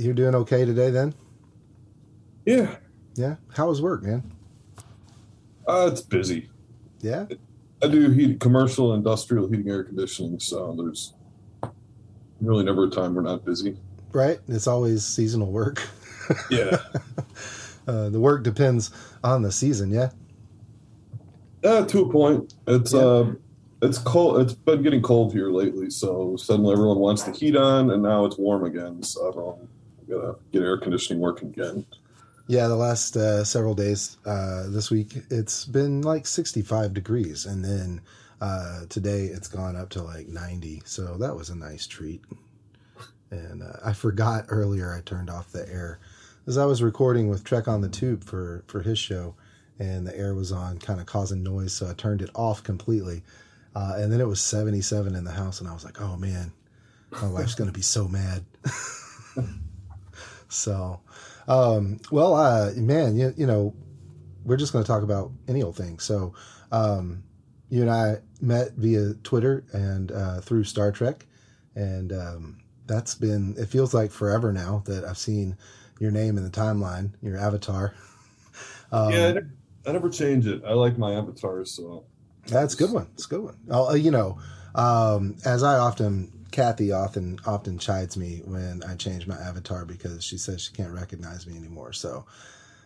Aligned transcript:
you're 0.00 0.14
doing 0.14 0.34
okay 0.34 0.64
today 0.64 0.90
then? 0.90 1.14
Yeah. 2.46 2.76
Yeah. 3.14 3.36
How 3.54 3.68
was 3.68 3.82
work, 3.82 4.02
man? 4.02 4.32
Uh, 5.68 5.88
it's 5.92 6.00
busy. 6.00 6.48
Yeah. 7.00 7.26
I 7.82 7.88
do 7.88 8.10
heat 8.10 8.40
commercial 8.40 8.94
industrial 8.94 9.48
heating 9.48 9.68
air 9.70 9.84
conditioning, 9.84 10.38
so 10.40 10.74
there's 10.76 11.14
really 12.40 12.64
never 12.64 12.84
a 12.84 12.90
time 12.90 13.14
we're 13.14 13.22
not 13.22 13.44
busy. 13.44 13.76
Right. 14.12 14.38
It's 14.48 14.66
always 14.66 15.04
seasonal 15.04 15.50
work. 15.52 15.82
Yeah. 16.48 16.76
uh, 17.88 18.08
the 18.10 18.20
work 18.20 18.44
depends 18.44 18.92
on 19.24 19.42
the 19.42 19.50
season. 19.50 19.90
Yeah. 19.90 20.10
uh, 21.64 21.84
to 21.86 22.02
a 22.02 22.08
point. 22.12 22.54
It's 22.68 22.92
Yeah. 22.94 23.00
uh, 23.00 23.32
it's 23.82 23.98
cold. 23.98 24.40
It's 24.40 24.52
been 24.52 24.80
getting 24.82 25.02
cold 25.02 25.32
here 25.32 25.50
lately, 25.50 25.90
so 25.90 26.36
suddenly 26.36 26.72
everyone 26.72 26.98
wants 26.98 27.24
the 27.24 27.32
heat 27.32 27.56
on, 27.56 27.90
and 27.90 28.00
now 28.00 28.26
it's 28.26 28.38
warm 28.38 28.62
again. 28.62 29.02
So 29.02 29.26
everyone 29.28 29.66
gotta 30.10 30.36
get 30.52 30.62
air 30.62 30.76
conditioning 30.78 31.20
working 31.20 31.48
again. 31.48 31.86
Yeah. 32.46 32.66
The 32.66 32.76
last 32.76 33.16
uh, 33.16 33.44
several 33.44 33.74
days 33.74 34.18
uh, 34.26 34.64
this 34.68 34.90
week, 34.90 35.14
it's 35.30 35.64
been 35.64 36.02
like 36.02 36.26
65 36.26 36.92
degrees. 36.92 37.46
And 37.46 37.64
then 37.64 38.00
uh, 38.40 38.86
today 38.88 39.26
it's 39.26 39.46
gone 39.48 39.76
up 39.76 39.90
to 39.90 40.02
like 40.02 40.26
90. 40.26 40.82
So 40.84 41.16
that 41.18 41.36
was 41.36 41.50
a 41.50 41.54
nice 41.54 41.86
treat. 41.86 42.22
And 43.30 43.62
uh, 43.62 43.76
I 43.84 43.92
forgot 43.92 44.46
earlier 44.48 44.92
I 44.92 45.00
turned 45.02 45.30
off 45.30 45.52
the 45.52 45.68
air 45.68 46.00
as 46.46 46.58
I 46.58 46.64
was 46.64 46.82
recording 46.82 47.28
with 47.28 47.44
Trek 47.44 47.68
on 47.68 47.82
the 47.82 47.88
Tube 47.88 48.24
for, 48.24 48.64
for 48.66 48.80
his 48.80 48.98
show. 48.98 49.36
And 49.78 50.04
the 50.06 50.16
air 50.18 50.34
was 50.34 50.50
on, 50.50 50.78
kind 50.78 50.98
of 50.98 51.06
causing 51.06 51.42
noise. 51.42 51.72
So 51.72 51.88
I 51.88 51.94
turned 51.94 52.20
it 52.20 52.30
off 52.34 52.64
completely. 52.64 53.22
Uh, 53.76 53.94
and 53.96 54.12
then 54.12 54.20
it 54.20 54.26
was 54.26 54.40
77 54.40 55.14
in 55.14 55.22
the 55.22 55.30
house. 55.30 55.60
And 55.60 55.68
I 55.68 55.72
was 55.72 55.84
like, 55.84 56.00
oh 56.00 56.16
man, 56.16 56.52
my 57.12 57.28
wife's 57.28 57.54
going 57.54 57.70
to 57.70 57.74
be 57.74 57.82
so 57.82 58.08
mad. 58.08 58.44
so, 60.50 61.00
um, 61.48 62.00
well, 62.10 62.34
uh, 62.34 62.72
man, 62.76 63.16
you, 63.16 63.32
you 63.36 63.46
know, 63.46 63.74
we're 64.44 64.56
just 64.56 64.72
going 64.72 64.84
to 64.84 64.88
talk 64.88 65.02
about 65.02 65.30
any 65.48 65.62
old 65.62 65.76
thing. 65.76 65.98
So, 65.98 66.34
um, 66.72 67.22
you 67.68 67.82
and 67.82 67.90
I 67.90 68.18
met 68.40 68.72
via 68.72 69.14
Twitter 69.22 69.64
and 69.72 70.10
uh, 70.12 70.40
through 70.40 70.64
Star 70.64 70.90
Trek, 70.92 71.26
and 71.74 72.12
um, 72.12 72.58
that's 72.86 73.14
been. 73.14 73.54
It 73.56 73.66
feels 73.66 73.94
like 73.94 74.10
forever 74.10 74.52
now 74.52 74.82
that 74.86 75.04
I've 75.04 75.18
seen 75.18 75.56
your 76.00 76.10
name 76.10 76.36
in 76.36 76.44
the 76.44 76.50
timeline, 76.50 77.12
your 77.22 77.38
avatar. 77.38 77.94
Um, 78.92 79.12
yeah, 79.12 79.28
I 79.28 79.32
never, 79.32 79.50
I 79.86 79.92
never 79.92 80.10
change 80.10 80.48
it. 80.48 80.62
I 80.66 80.72
like 80.72 80.98
my 80.98 81.12
avatar, 81.14 81.64
so 81.64 82.06
That's 82.48 82.74
a 82.74 82.76
good 82.76 82.90
one. 82.90 83.06
It's 83.14 83.26
a 83.26 83.28
good 83.28 83.42
one. 83.42 83.56
Oh, 83.70 83.90
uh, 83.90 83.94
you 83.94 84.10
know, 84.10 84.40
um, 84.74 85.36
as 85.44 85.62
I 85.62 85.78
often, 85.78 86.39
Kathy 86.50 86.92
often 86.92 87.38
often 87.46 87.78
chides 87.78 88.16
me 88.16 88.42
when 88.44 88.82
I 88.86 88.94
change 88.94 89.26
my 89.26 89.36
avatar 89.36 89.84
because 89.84 90.24
she 90.24 90.38
says 90.38 90.62
she 90.62 90.72
can't 90.72 90.92
recognize 90.92 91.46
me 91.46 91.56
anymore. 91.56 91.92
So, 91.92 92.26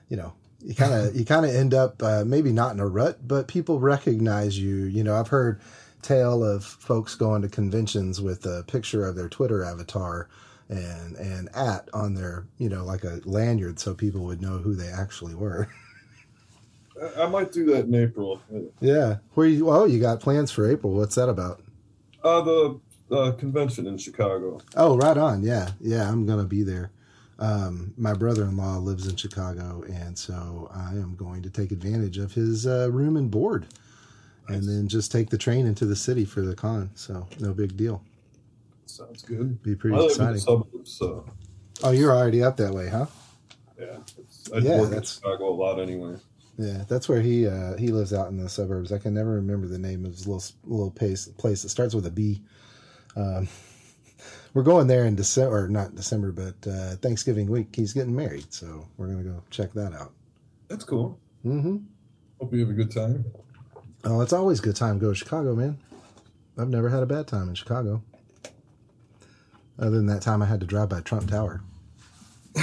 you 0.09 0.17
know, 0.17 0.33
you 0.61 0.75
kind 0.77 0.93
of 0.93 1.15
you 1.17 1.25
kind 1.25 1.45
of 1.45 1.55
end 1.55 1.75
up 1.75 2.03
uh, 2.03 2.25
maybe 2.27 2.53
not 2.53 2.73
in 2.73 2.81
a 2.81 2.87
rut, 2.87 3.27
but 3.27 3.49
people 3.49 3.81
recognize 3.81 4.59
you. 4.59 4.85
You 4.85 5.05
know, 5.05 5.19
I've 5.19 5.29
heard 5.29 5.61
tale 6.03 6.45
of 6.45 6.65
folks 6.65 7.15
going 7.15 7.43
to 7.43 7.49
conventions 7.49 8.21
with 8.21 8.45
a 8.45 8.63
picture 8.67 9.07
of 9.07 9.17
their 9.17 9.29
Twitter 9.29 9.65
avatar 9.65 10.29
and 10.69 11.17
and 11.17 11.49
at 11.55 11.89
on 11.93 12.15
their 12.15 12.47
you 12.59 12.69
know 12.69 12.85
like 12.85 13.05
a 13.05 13.21
lanyard 13.25 13.79
so 13.79 13.95
people 13.95 14.25
would 14.25 14.41
know 14.41 14.59
who 14.59 14.75
they 14.75 14.89
actually 14.89 15.35
were. 15.35 15.69
I, 17.01 17.23
I 17.23 17.27
might 17.27 17.53
do 17.53 17.67
that 17.67 17.87
in 17.87 17.95
April. 17.95 18.41
yeah, 18.81 19.17
where 19.35 19.47
you? 19.47 19.71
Oh, 19.71 19.85
you 19.85 20.01
got 20.01 20.21
plans 20.21 20.51
for 20.51 20.71
April? 20.71 20.95
What's 20.95 21.17
that 21.17 21.29
about? 21.29 21.61
Uh, 22.23 22.41
the 22.41 22.81
uh, 23.11 23.33
convention 23.33 23.87
in 23.87 23.99
Chicago. 23.99 24.61
Oh, 24.77 24.97
right 24.97 25.17
on. 25.17 25.43
Yeah, 25.43 25.71
yeah, 25.81 26.09
I'm 26.11 26.27
gonna 26.27 26.45
be 26.45 26.63
there. 26.63 26.91
Um, 27.39 27.93
my 27.97 28.15
brother-in-law 28.15 28.79
lives 28.79 29.09
in 29.09 29.17
Chicago, 29.17 29.83
and 29.89 30.17
so 30.17 30.71
I 30.73 30.91
am 30.93 31.17
going 31.17 31.43
to 31.43 31.51
take 31.51 31.73
advantage 31.73 32.17
of 32.19 32.33
his 32.33 32.67
uh, 32.67 32.89
room 32.93 33.17
and 33.17 33.29
board, 33.31 33.67
and 34.49 34.63
then 34.69 34.87
just 34.87 35.11
take 35.11 35.31
the 35.31 35.39
train 35.39 35.67
into 35.67 35.85
the 35.85 35.97
city 35.97 36.25
for 36.25 36.43
the 36.43 36.55
con. 36.55 36.91
So 36.95 37.27
no 37.41 37.53
big 37.53 37.77
deal. 37.77 38.03
Sounds 38.87 39.23
good. 39.23 39.61
Be 39.63 39.75
pretty 39.75 39.97
in 39.97 40.05
exciting. 40.05 40.39
suburbs, 40.41 40.93
so 40.93 41.25
Oh, 41.83 41.91
you're 41.91 42.13
already 42.15 42.43
up 42.43 42.57
that 42.59 42.73
way, 42.73 42.89
huh? 42.89 43.07
yeah. 43.81 43.97
It's, 44.19 44.53
I 44.53 44.59
Yeah, 44.59 44.77
work 44.77 44.85
in 44.85 44.91
that's- 44.91 45.15
Chicago 45.17 45.49
a 45.51 45.57
lot 45.57 45.81
anyway. 45.81 46.15
Yeah, 46.57 46.85
that's 46.89 47.09
where 47.09 47.21
he 47.21 47.49
uh, 47.49 47.77
he 47.77 47.89
lives 47.89 48.13
out 48.15 48.29
in 48.29 48.37
the 48.37 48.49
suburbs. 48.49 48.93
I 48.93 48.99
can 48.99 49.13
never 49.13 49.31
remember 49.33 49.67
the 49.67 49.77
name 49.79 50.05
of 50.05 50.13
his 50.13 50.29
little 50.29 50.45
little 50.63 50.91
place. 50.93 51.27
Place 51.27 51.65
it 51.65 51.71
starts 51.71 51.97
with 51.97 52.07
a 52.07 52.13
B. 52.13 52.43
Um, 53.17 53.49
we're 54.55 54.63
going 54.63 54.87
there 54.87 55.05
in 55.05 55.15
December, 55.15 55.65
or 55.65 55.69
not 55.69 55.95
December, 55.95 56.33
but 56.33 56.71
uh, 56.71 56.97
Thanksgiving 56.97 57.51
week. 57.51 57.75
He's 57.75 57.93
getting 57.93 58.15
married, 58.15 58.53
so 58.53 58.87
we're 58.97 59.09
gonna 59.09 59.23
go 59.23 59.43
check 59.51 59.73
that 59.75 59.93
out. 59.93 60.13
That's 60.69 60.85
cool. 60.85 61.19
Mm-hmm. 61.45 61.77
Hope 62.41 62.53
you 62.53 62.61
have 62.61 62.71
a 62.71 62.75
good 62.75 62.91
time. 62.91 63.25
Oh, 64.05 64.21
it's 64.21 64.33
always 64.33 64.61
a 64.61 64.63
good 64.63 64.77
time 64.77 64.99
to 64.99 65.07
go 65.07 65.13
to 65.13 65.15
Chicago, 65.15 65.55
man. 65.55 65.79
I've 66.59 66.69
never 66.69 66.89
had 66.89 67.03
a 67.03 67.07
bad 67.07 67.27
time 67.27 67.49
in 67.49 67.55
Chicago. 67.55 68.03
Other 69.79 69.91
than 69.91 70.07
that 70.07 70.23
time 70.23 70.43
I 70.43 70.47
had 70.47 70.61
to 70.61 70.67
drive 70.67 70.89
by 70.89 71.01
Trump 71.01 71.31
Tower. 71.31 71.61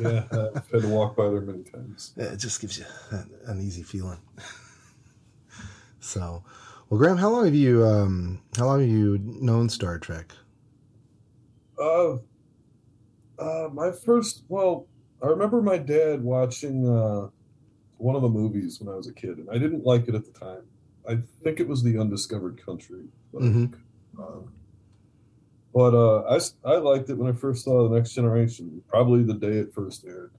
Yeah, 0.00 0.24
I've 0.32 0.68
had 0.70 0.82
to 0.82 0.88
walk 0.88 1.14
by 1.16 1.28
there 1.28 1.40
many 1.40 1.62
times. 1.62 2.12
Yeah, 2.16 2.24
It 2.24 2.38
just 2.38 2.60
gives 2.60 2.76
you 2.76 2.84
an 3.10 3.30
uneasy 3.46 3.84
feeling. 3.84 4.18
so, 6.00 6.42
well, 6.88 6.98
Graham, 6.98 7.16
how 7.16 7.30
long 7.30 7.44
have 7.44 7.54
you 7.54 7.84
um, 7.84 8.42
how 8.56 8.66
long 8.66 8.80
have 8.80 8.88
you 8.88 9.18
known 9.20 9.68
Star 9.68 9.98
Trek? 9.98 10.32
Uh, 11.80 12.16
uh, 13.38 13.68
my 13.72 13.90
first, 14.04 14.44
well, 14.48 14.86
I 15.22 15.26
remember 15.26 15.60
my 15.60 15.78
dad 15.78 16.22
watching 16.22 16.86
uh, 16.88 17.28
one 17.96 18.16
of 18.16 18.22
the 18.22 18.28
movies 18.28 18.80
when 18.80 18.92
I 18.92 18.96
was 18.96 19.08
a 19.08 19.14
kid, 19.14 19.38
and 19.38 19.48
I 19.50 19.58
didn't 19.58 19.84
like 19.84 20.08
it 20.08 20.14
at 20.14 20.24
the 20.24 20.38
time. 20.38 20.62
I 21.08 21.18
think 21.42 21.60
it 21.60 21.68
was 21.68 21.82
The 21.82 21.98
Undiscovered 21.98 22.64
Country. 22.64 23.04
Like, 23.32 23.44
Mhm. 23.44 23.74
uh, 24.18 24.40
but 25.74 25.94
uh, 25.94 26.22
I, 26.64 26.70
I 26.70 26.76
liked 26.76 27.10
it 27.10 27.18
when 27.18 27.32
I 27.32 27.36
first 27.36 27.64
saw 27.64 27.88
The 27.88 27.94
Next 27.96 28.12
Generation, 28.12 28.82
probably 28.88 29.22
the 29.24 29.34
day 29.34 29.58
it 29.58 29.74
first 29.74 30.04
aired. 30.06 30.32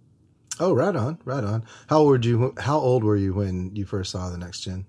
Oh, 0.59 0.73
right 0.73 0.95
on, 0.95 1.19
right 1.25 1.43
on. 1.43 1.65
How 1.87 1.97
old 1.99 2.07
were 2.07 2.21
you? 2.21 2.53
How 2.57 2.77
old 2.77 3.03
were 3.03 3.17
you 3.17 3.33
when 3.33 3.75
you 3.75 3.85
first 3.85 4.11
saw 4.11 4.29
the 4.29 4.37
Next 4.37 4.61
Gen? 4.61 4.85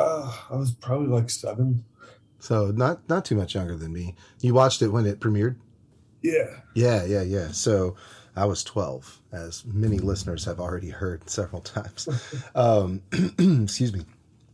Uh, 0.00 0.32
I 0.50 0.56
was 0.56 0.72
probably 0.72 1.08
like 1.08 1.30
seven. 1.30 1.84
So 2.38 2.70
not 2.70 3.06
not 3.08 3.24
too 3.24 3.34
much 3.34 3.54
younger 3.54 3.76
than 3.76 3.92
me. 3.92 4.14
You 4.40 4.54
watched 4.54 4.80
it 4.82 4.88
when 4.88 5.06
it 5.06 5.20
premiered. 5.20 5.56
Yeah. 6.22 6.48
Yeah, 6.74 7.04
yeah, 7.04 7.22
yeah. 7.22 7.48
So 7.48 7.96
I 8.36 8.44
was 8.44 8.62
12, 8.64 9.20
as 9.32 9.64
many 9.66 9.98
listeners 9.98 10.44
have 10.44 10.60
already 10.60 10.90
heard 10.90 11.28
several 11.28 11.60
times. 11.76 12.08
um, 12.54 13.02
excuse 13.12 13.92
me. 13.92 14.04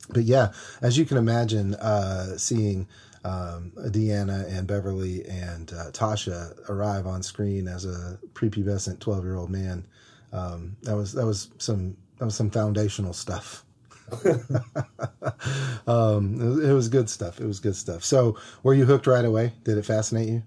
But 0.09 0.25
yeah, 0.25 0.53
as 0.83 0.97
you 0.97 1.05
can 1.05 1.17
imagine, 1.17 1.75
uh, 1.75 2.39
seeing 2.39 2.87
um, 3.25 3.73
Deanna 3.77 4.47
and 4.49 4.67
Beverly 4.67 5.25
and 5.27 5.73
uh, 5.73 5.91
Tasha 5.91 6.57
arrive 6.69 7.07
on 7.07 7.23
screen 7.23 7.67
as 7.67 7.85
a 7.85 8.19
prepubescent 8.35 9.01
12 9.01 9.25
year 9.25 9.37
old 9.37 9.51
man, 9.51 9.87
um, 10.33 10.77
that 10.83 10.97
was 10.97 11.13
that 11.13 11.27
was 11.27 11.51
some 11.59 11.97
that 12.19 12.25
was 12.25 12.37
some 12.37 12.51
foundational 12.51 13.13
stuff. 13.13 13.65
um, 15.87 16.61
it, 16.63 16.73
was, 16.73 16.89
good 16.89 17.11
stuff. 17.11 17.41
It 17.41 17.47
was 17.47 17.61
good 17.61 17.77
stuff. 17.77 18.05
So, 18.05 18.37
were 18.63 18.75
you 18.75 18.85
hooked 18.85 19.07
right 19.07 19.25
away? 19.25 19.53
Did 19.65 19.79
it 19.79 19.85
fascinate 19.85 20.29
you? 20.29 20.43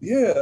Yeah, 0.00 0.32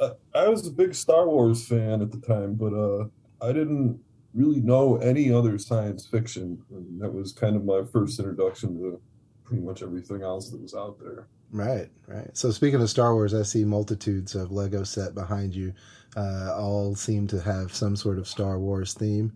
I, 0.00 0.04
I 0.04 0.10
I 0.34 0.48
was 0.48 0.66
a 0.66 0.70
big 0.70 0.94
Star 0.94 1.26
Wars 1.28 1.66
fan 1.66 2.02
at 2.02 2.10
the 2.10 2.20
time, 2.20 2.54
but 2.54 2.74
uh, 2.74 3.06
I 3.40 3.52
didn't 3.52 4.00
really 4.34 4.60
know 4.60 4.96
any 4.96 5.32
other 5.32 5.58
science 5.58 6.06
fiction, 6.06 6.62
and 6.70 7.00
that 7.00 7.12
was 7.12 7.32
kind 7.32 7.56
of 7.56 7.64
my 7.64 7.82
first 7.92 8.18
introduction 8.18 8.76
to 8.78 9.00
pretty 9.44 9.62
much 9.62 9.82
everything 9.82 10.22
else 10.22 10.50
that 10.50 10.60
was 10.60 10.74
out 10.74 10.98
there. 10.98 11.28
Right, 11.50 11.88
right. 12.06 12.36
So 12.36 12.50
speaking 12.50 12.82
of 12.82 12.90
Star 12.90 13.14
Wars, 13.14 13.32
I 13.32 13.42
see 13.42 13.64
multitudes 13.64 14.34
of 14.34 14.50
Lego 14.50 14.82
set 14.82 15.14
behind 15.14 15.54
you. 15.54 15.72
Uh, 16.16 16.54
all 16.56 16.94
seem 16.94 17.26
to 17.28 17.40
have 17.40 17.74
some 17.74 17.94
sort 17.94 18.18
of 18.18 18.26
Star 18.26 18.58
Wars 18.58 18.94
theme. 18.94 19.32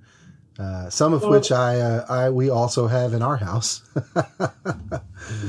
Uh, 0.59 0.91
some 0.91 1.13
of 1.15 1.23
Well- 1.23 1.31
which 1.31 1.51
I, 1.53 1.81
uh, 1.81 2.07
I, 2.09 2.31
we 2.31 2.51
also 2.51 2.87
have 2.87 3.15
in 3.15 3.23
our 3.23 3.37
house. 3.37 3.83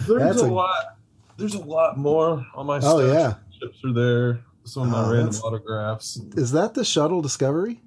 There's 0.08 0.42
a, 0.42 0.46
a- 0.46 0.48
lot. 0.48 0.98
There's 1.38 1.56
a 1.56 1.60
lot 1.64 1.98
more 1.98 2.46
on 2.56 2.66
my. 2.68 2.80
Oh, 2.84 3.00
yeah. 3.12 3.36
ships 3.60 3.80
are 3.84 3.94
there. 3.94 4.42
Some 4.64 4.84
of 4.84 4.90
my 4.90 5.06
Oh, 5.06 5.12
random 5.14 5.36
autographs. 5.44 6.18
Is 6.36 6.52
that 6.52 6.76
the 6.76 6.86
shuttle 6.86 7.22
Discovery 7.22 7.82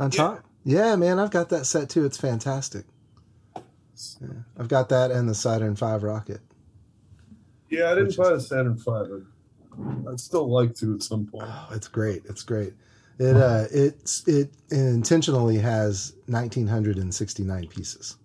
on 0.00 0.10
Yeah. 0.10 0.16
top? 0.16 0.44
Yeah, 0.64 0.96
man, 0.96 1.20
I've 1.20 1.30
got 1.30 1.50
that 1.50 1.66
set 1.66 1.88
too. 1.88 2.04
It's 2.04 2.16
fantastic. 2.16 2.84
Yeah, 4.20 4.28
I've 4.58 4.66
got 4.68 4.88
that 4.88 5.12
and 5.12 5.28
the 5.28 5.34
Saturn 5.36 5.76
V 5.76 5.86
rocket. 5.86 6.40
Yeah, 7.70 7.90
I 7.92 7.94
didn't 7.94 8.08
is- 8.08 8.16
buy 8.16 8.30
the 8.30 8.40
Saturn 8.40 8.76
Five. 8.76 9.06
I'd, 9.12 10.08
I'd 10.10 10.20
still 10.20 10.50
like 10.50 10.74
to 10.76 10.94
at 10.96 11.02
some 11.04 11.26
point. 11.26 11.44
Oh, 11.46 11.68
it's 11.72 11.86
great. 11.88 12.22
It's 12.28 12.42
great. 12.42 12.72
It 13.18 13.36
uh, 13.36 13.64
it's 13.70 14.26
it 14.28 14.50
intentionally 14.70 15.58
has 15.58 16.12
1969 16.26 17.68
pieces. 17.68 18.16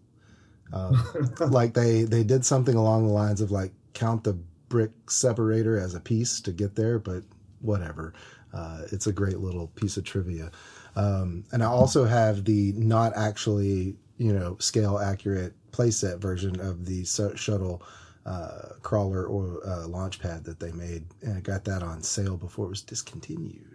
Um, 0.73 1.01
like 1.39 1.73
they 1.73 2.03
they 2.03 2.23
did 2.23 2.45
something 2.45 2.75
along 2.75 3.07
the 3.07 3.13
lines 3.13 3.41
of 3.41 3.51
like 3.51 3.71
count 3.93 4.23
the 4.23 4.37
brick 4.67 4.91
separator 5.09 5.77
as 5.77 5.95
a 5.95 5.99
piece 5.99 6.41
to 6.41 6.51
get 6.51 6.75
there, 6.75 6.99
but 6.99 7.23
whatever. 7.61 8.13
Uh, 8.53 8.81
it's 8.91 9.07
a 9.07 9.13
great 9.13 9.39
little 9.39 9.67
piece 9.67 9.95
of 9.95 10.03
trivia. 10.03 10.51
Um, 10.95 11.45
and 11.53 11.63
I 11.63 11.67
also 11.67 12.03
have 12.03 12.43
the 12.43 12.73
not 12.73 13.13
actually, 13.15 13.95
you 14.17 14.33
know, 14.33 14.57
scale 14.59 14.99
accurate 14.99 15.53
playset 15.71 16.19
version 16.19 16.59
of 16.59 16.85
the 16.85 17.05
shuttle 17.05 17.81
uh, 18.25 18.73
crawler 18.81 19.25
or 19.25 19.65
uh, 19.65 19.87
launch 19.87 20.19
pad 20.19 20.43
that 20.43 20.59
they 20.59 20.71
made, 20.73 21.05
and 21.21 21.37
I 21.37 21.39
got 21.39 21.63
that 21.65 21.81
on 21.81 22.01
sale 22.01 22.37
before 22.37 22.65
it 22.65 22.69
was 22.69 22.81
discontinued. 22.81 23.70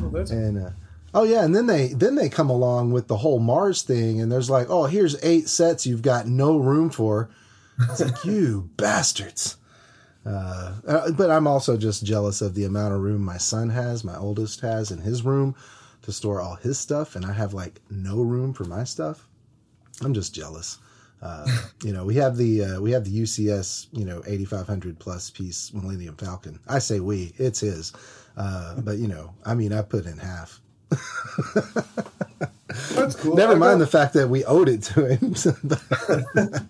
Oh, 0.00 0.14
and 0.30 0.66
uh, 0.66 0.70
oh 1.12 1.24
yeah, 1.24 1.44
and 1.44 1.54
then 1.54 1.66
they 1.66 1.88
then 1.88 2.14
they 2.14 2.28
come 2.28 2.50
along 2.50 2.92
with 2.92 3.08
the 3.08 3.18
whole 3.18 3.38
Mars 3.38 3.82
thing, 3.82 4.20
and 4.20 4.30
there's 4.30 4.50
like, 4.50 4.68
oh, 4.70 4.84
here's 4.84 5.22
eight 5.22 5.48
sets 5.48 5.86
you've 5.86 6.02
got 6.02 6.26
no 6.26 6.58
room 6.58 6.90
for. 6.90 7.30
It's 7.90 8.00
like 8.00 8.24
you 8.24 8.70
bastards. 8.76 9.56
Uh, 10.26 10.74
uh, 10.86 11.10
but 11.12 11.30
I'm 11.30 11.46
also 11.46 11.76
just 11.76 12.04
jealous 12.04 12.40
of 12.40 12.54
the 12.54 12.64
amount 12.64 12.94
of 12.94 13.00
room 13.00 13.22
my 13.22 13.36
son 13.36 13.68
has, 13.70 14.04
my 14.04 14.16
oldest 14.16 14.60
has 14.60 14.90
in 14.90 15.00
his 15.00 15.22
room 15.22 15.54
to 16.02 16.12
store 16.12 16.40
all 16.40 16.56
his 16.56 16.78
stuff, 16.78 17.14
and 17.14 17.26
I 17.26 17.32
have 17.32 17.52
like 17.52 17.80
no 17.90 18.16
room 18.16 18.54
for 18.54 18.64
my 18.64 18.84
stuff. 18.84 19.28
I'm 20.02 20.14
just 20.14 20.34
jealous. 20.34 20.78
Uh, 21.24 21.46
you 21.82 21.92
know, 21.92 22.04
we 22.04 22.14
have 22.16 22.36
the 22.36 22.62
uh, 22.64 22.80
we 22.80 22.90
have 22.92 23.04
the 23.04 23.22
UCS, 23.22 23.86
you 23.92 24.04
know, 24.04 24.22
8500 24.26 24.98
plus 24.98 25.30
piece 25.30 25.72
Millennium 25.72 26.16
Falcon. 26.16 26.60
I 26.68 26.78
say 26.78 27.00
we, 27.00 27.32
it's 27.38 27.60
his. 27.60 27.94
Uh, 28.36 28.80
but 28.82 28.98
you 28.98 29.08
know, 29.08 29.32
I 29.44 29.54
mean, 29.54 29.72
I 29.72 29.80
put 29.80 30.04
in 30.04 30.18
half. 30.18 30.60
That's 32.94 33.16
cool. 33.16 33.36
Never 33.36 33.54
I 33.54 33.56
mind 33.56 33.78
got... 33.78 33.84
the 33.84 33.86
fact 33.86 34.12
that 34.14 34.28
we 34.28 34.44
owed 34.44 34.68
it 34.68 34.82
to 34.82 35.06
him. 35.06 35.34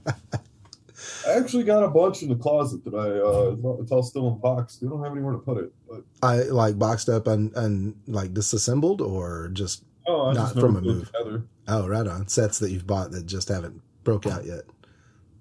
I 1.26 1.32
actually 1.32 1.64
got 1.64 1.82
a 1.82 1.88
bunch 1.88 2.22
in 2.22 2.28
the 2.28 2.36
closet 2.36 2.84
that 2.84 2.94
I 2.94 3.08
uh, 3.08 3.56
it's 3.82 3.90
all 3.90 4.04
still 4.04 4.28
in 4.28 4.38
box. 4.38 4.78
We 4.80 4.88
don't 4.88 5.02
have 5.02 5.12
anywhere 5.12 5.32
to 5.32 5.38
put 5.38 5.58
it. 5.58 5.72
But 5.88 6.04
I 6.22 6.42
like 6.44 6.78
boxed 6.78 7.08
up 7.08 7.26
and 7.26 7.52
and 7.56 7.96
like 8.06 8.32
disassembled 8.34 9.00
or 9.00 9.48
just 9.52 9.82
oh, 10.06 10.30
not 10.30 10.52
from 10.52 10.76
a 10.76 10.80
move. 10.80 11.10
Together. 11.12 11.42
Oh, 11.66 11.88
right 11.88 12.06
on 12.06 12.28
sets 12.28 12.60
that 12.60 12.70
you've 12.70 12.86
bought 12.86 13.10
that 13.12 13.26
just 13.26 13.48
haven't 13.48 13.80
broke 14.04 14.26
out 14.26 14.44
yet. 14.44 14.62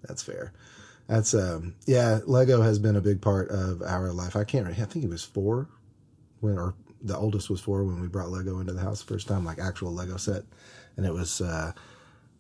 That's 0.04 0.24
fair. 0.24 0.54
That's 1.08 1.34
um 1.34 1.76
yeah. 1.86 2.20
Lego 2.26 2.62
has 2.62 2.80
been 2.80 2.96
a 2.96 3.02
big 3.02 3.22
part 3.22 3.50
of 3.50 3.82
our 3.82 4.12
life. 4.12 4.36
I 4.36 4.44
can't. 4.44 4.68
I 4.68 4.74
think 4.74 5.06
it 5.06 5.10
was 5.10 5.24
four 5.24 5.68
when 6.40 6.58
or 6.58 6.76
the 7.02 7.18
oldest 7.18 7.50
was 7.50 7.62
four 7.62 7.84
when 7.84 8.02
we 8.02 8.08
brought 8.08 8.30
Lego 8.30 8.60
into 8.60 8.74
the 8.74 8.82
house 8.82 9.04
the 9.04 9.14
first 9.14 9.28
time, 9.28 9.46
like 9.46 9.60
actual 9.60 9.94
Lego 9.94 10.18
set, 10.18 10.44
and 10.98 11.06
it 11.06 11.14
was. 11.14 11.42
uh 11.42 11.74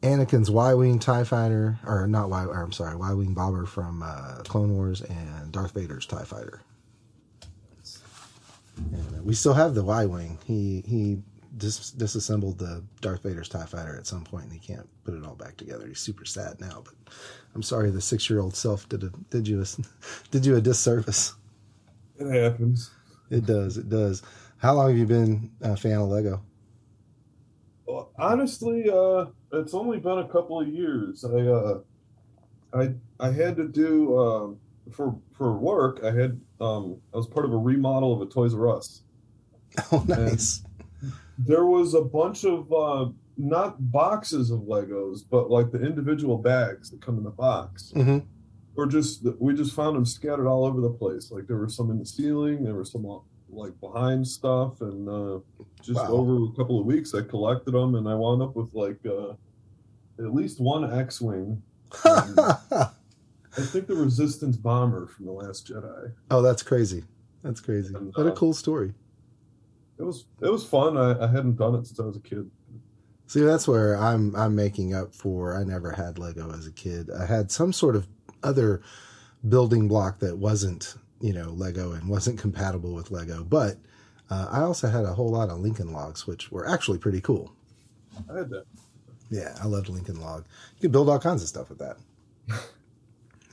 Anakin's 0.01 0.51
Y-wing 0.51 0.99
Tie 0.99 1.23
Fighter, 1.23 1.79
or 1.85 2.07
not 2.07 2.29
Y, 2.29 2.43
or 2.43 2.61
I'm 2.61 2.73
sorry, 2.73 2.97
Y-wing 2.97 3.33
bomber 3.33 3.65
from 3.65 4.03
uh, 4.03 4.43
Clone 4.43 4.75
Wars, 4.75 5.01
and 5.01 5.49
Darth 5.49 5.71
Vader's 5.73 6.05
Tie 6.05 6.25
Fighter. 6.25 6.59
And 8.75 9.15
uh, 9.19 9.23
we 9.23 9.33
still 9.33 9.53
have 9.53 9.75
the 9.75 9.83
Y-wing. 9.83 10.39
He 10.43 10.83
he 10.85 11.19
dis- 11.57 11.91
disassembled 11.91 12.57
the 12.57 12.83
Darth 13.01 13.23
Vader's 13.23 13.49
Tie 13.49 13.65
Fighter 13.65 13.97
at 13.97 14.07
some 14.07 14.23
point, 14.23 14.45
and 14.45 14.53
he 14.53 14.59
can't 14.59 14.87
put 15.03 15.13
it 15.13 15.25
all 15.25 15.35
back 15.35 15.57
together. 15.57 15.87
He's 15.87 15.99
super 15.99 16.25
sad 16.25 16.59
now. 16.59 16.83
But 16.83 16.93
I'm 17.55 17.63
sorry, 17.63 17.91
the 17.91 18.01
six-year-old 18.01 18.55
self 18.55 18.87
did 18.89 19.03
a, 19.03 19.11
did 19.29 19.47
you 19.47 19.61
a, 19.61 19.65
did 20.31 20.45
you 20.45 20.55
a 20.55 20.61
disservice. 20.61 21.33
It 22.17 22.31
happens. 22.31 22.91
It 23.29 23.45
does. 23.45 23.77
It 23.77 23.89
does. 23.89 24.21
How 24.57 24.73
long 24.73 24.89
have 24.89 24.97
you 24.97 25.05
been 25.05 25.51
a 25.61 25.75
fan 25.75 25.97
of 25.97 26.07
Lego? 26.07 26.41
Well, 27.85 28.11
honestly, 28.17 28.89
uh, 28.89 29.25
it's 29.51 29.73
only 29.73 29.99
been 29.99 30.19
a 30.19 30.27
couple 30.27 30.59
of 30.61 30.67
years. 30.67 31.25
I 31.25 31.39
uh, 31.41 31.79
I 32.73 32.93
I 33.19 33.31
had 33.31 33.55
to 33.57 33.67
do 33.67 34.17
um, 34.17 34.59
for 34.91 35.15
for 35.31 35.53
work. 35.57 35.99
I 36.03 36.11
had 36.11 36.39
um, 36.61 36.97
I 37.13 37.17
was 37.17 37.27
part 37.27 37.45
of 37.45 37.53
a 37.53 37.57
remodel 37.57 38.13
of 38.13 38.21
a 38.21 38.31
Toys 38.31 38.53
R 38.53 38.69
Us. 38.69 39.01
Oh, 39.91 40.03
nice. 40.07 40.61
And 40.63 40.72
there 41.37 41.65
was 41.65 41.93
a 41.93 42.01
bunch 42.01 42.45
of 42.45 42.71
uh, 42.71 43.09
not 43.37 43.91
boxes 43.91 44.51
of 44.51 44.61
Legos, 44.61 45.21
but 45.29 45.49
like 45.49 45.71
the 45.71 45.83
individual 45.83 46.37
bags 46.37 46.89
that 46.91 47.01
come 47.01 47.17
in 47.17 47.23
the 47.23 47.31
box. 47.31 47.91
Mm-hmm. 47.95 48.19
Or 48.75 48.87
just 48.87 49.23
we 49.39 49.53
just 49.53 49.75
found 49.75 49.95
them 49.95 50.05
scattered 50.05 50.47
all 50.47 50.65
over 50.65 50.81
the 50.81 50.89
place. 50.89 51.31
Like 51.31 51.47
there 51.47 51.57
were 51.57 51.69
some 51.69 51.91
in 51.91 51.99
the 51.99 52.05
ceiling, 52.05 52.63
there 52.63 52.73
were 52.73 52.85
some 52.85 53.05
like 53.49 53.79
behind 53.79 54.27
stuff, 54.27 54.81
and 54.81 55.07
uh, 55.07 55.39
just 55.81 55.99
wow. 55.99 56.07
over 56.07 56.45
a 56.45 56.55
couple 56.57 56.79
of 56.79 56.85
weeks, 56.85 57.13
I 57.13 57.21
collected 57.21 57.71
them, 57.71 57.95
and 57.95 58.09
I 58.09 58.15
wound 58.15 58.41
up 58.41 58.55
with 58.55 58.73
like 58.73 58.99
uh, 59.05 59.33
at 60.17 60.33
least 60.33 60.59
one 60.59 60.91
X-wing. 60.99 61.61
I 62.05 63.61
think 63.61 63.85
the 63.85 63.95
Resistance 63.95 64.57
bomber 64.57 65.05
from 65.05 65.25
the 65.25 65.31
Last 65.31 65.67
Jedi. 65.67 66.11
Oh, 66.31 66.41
that's 66.41 66.63
crazy! 66.63 67.03
That's 67.43 67.59
crazy. 67.59 67.93
And, 67.93 68.11
what 68.15 68.25
a 68.25 68.31
uh, 68.31 68.35
cool 68.35 68.53
story. 68.53 68.95
It 69.99 70.03
was 70.03 70.25
it 70.41 70.51
was 70.51 70.65
fun. 70.65 70.97
I, 70.97 71.23
I 71.23 71.27
hadn't 71.27 71.55
done 71.57 71.75
it 71.75 71.85
since 71.87 71.99
I 71.99 72.03
was 72.03 72.17
a 72.17 72.21
kid. 72.21 72.49
See, 73.27 73.41
that's 73.41 73.67
where 73.67 73.95
I'm 73.97 74.35
I'm 74.35 74.55
making 74.55 74.93
up 74.93 75.13
for. 75.13 75.55
I 75.55 75.63
never 75.63 75.91
had 75.91 76.19
Lego 76.19 76.51
as 76.51 76.67
a 76.67 76.71
kid. 76.71 77.09
I 77.11 77.25
had 77.25 77.51
some 77.51 77.71
sort 77.73 77.95
of 77.95 78.07
other 78.43 78.81
building 79.47 79.87
block 79.87 80.19
that 80.19 80.37
wasn't 80.37 80.95
you 81.21 81.33
know 81.33 81.49
Lego 81.51 81.91
and 81.93 82.09
wasn't 82.09 82.39
compatible 82.39 82.93
with 82.93 83.11
Lego, 83.11 83.43
but 83.43 83.77
uh, 84.29 84.47
I 84.51 84.61
also 84.61 84.87
had 84.89 85.05
a 85.05 85.13
whole 85.13 85.29
lot 85.29 85.49
of 85.49 85.59
Lincoln 85.59 85.91
Logs, 85.91 86.25
which 86.27 86.51
were 86.51 86.67
actually 86.67 86.97
pretty 86.97 87.21
cool. 87.21 87.53
I 88.31 88.37
had 88.39 88.49
that. 88.49 88.65
Yeah, 89.29 89.55
I 89.61 89.67
loved 89.67 89.89
Lincoln 89.89 90.19
Log. 90.19 90.45
You 90.75 90.81
could 90.81 90.91
build 90.91 91.09
all 91.09 91.19
kinds 91.19 91.41
of 91.41 91.47
stuff 91.49 91.69
with 91.69 91.79
that. 91.79 91.97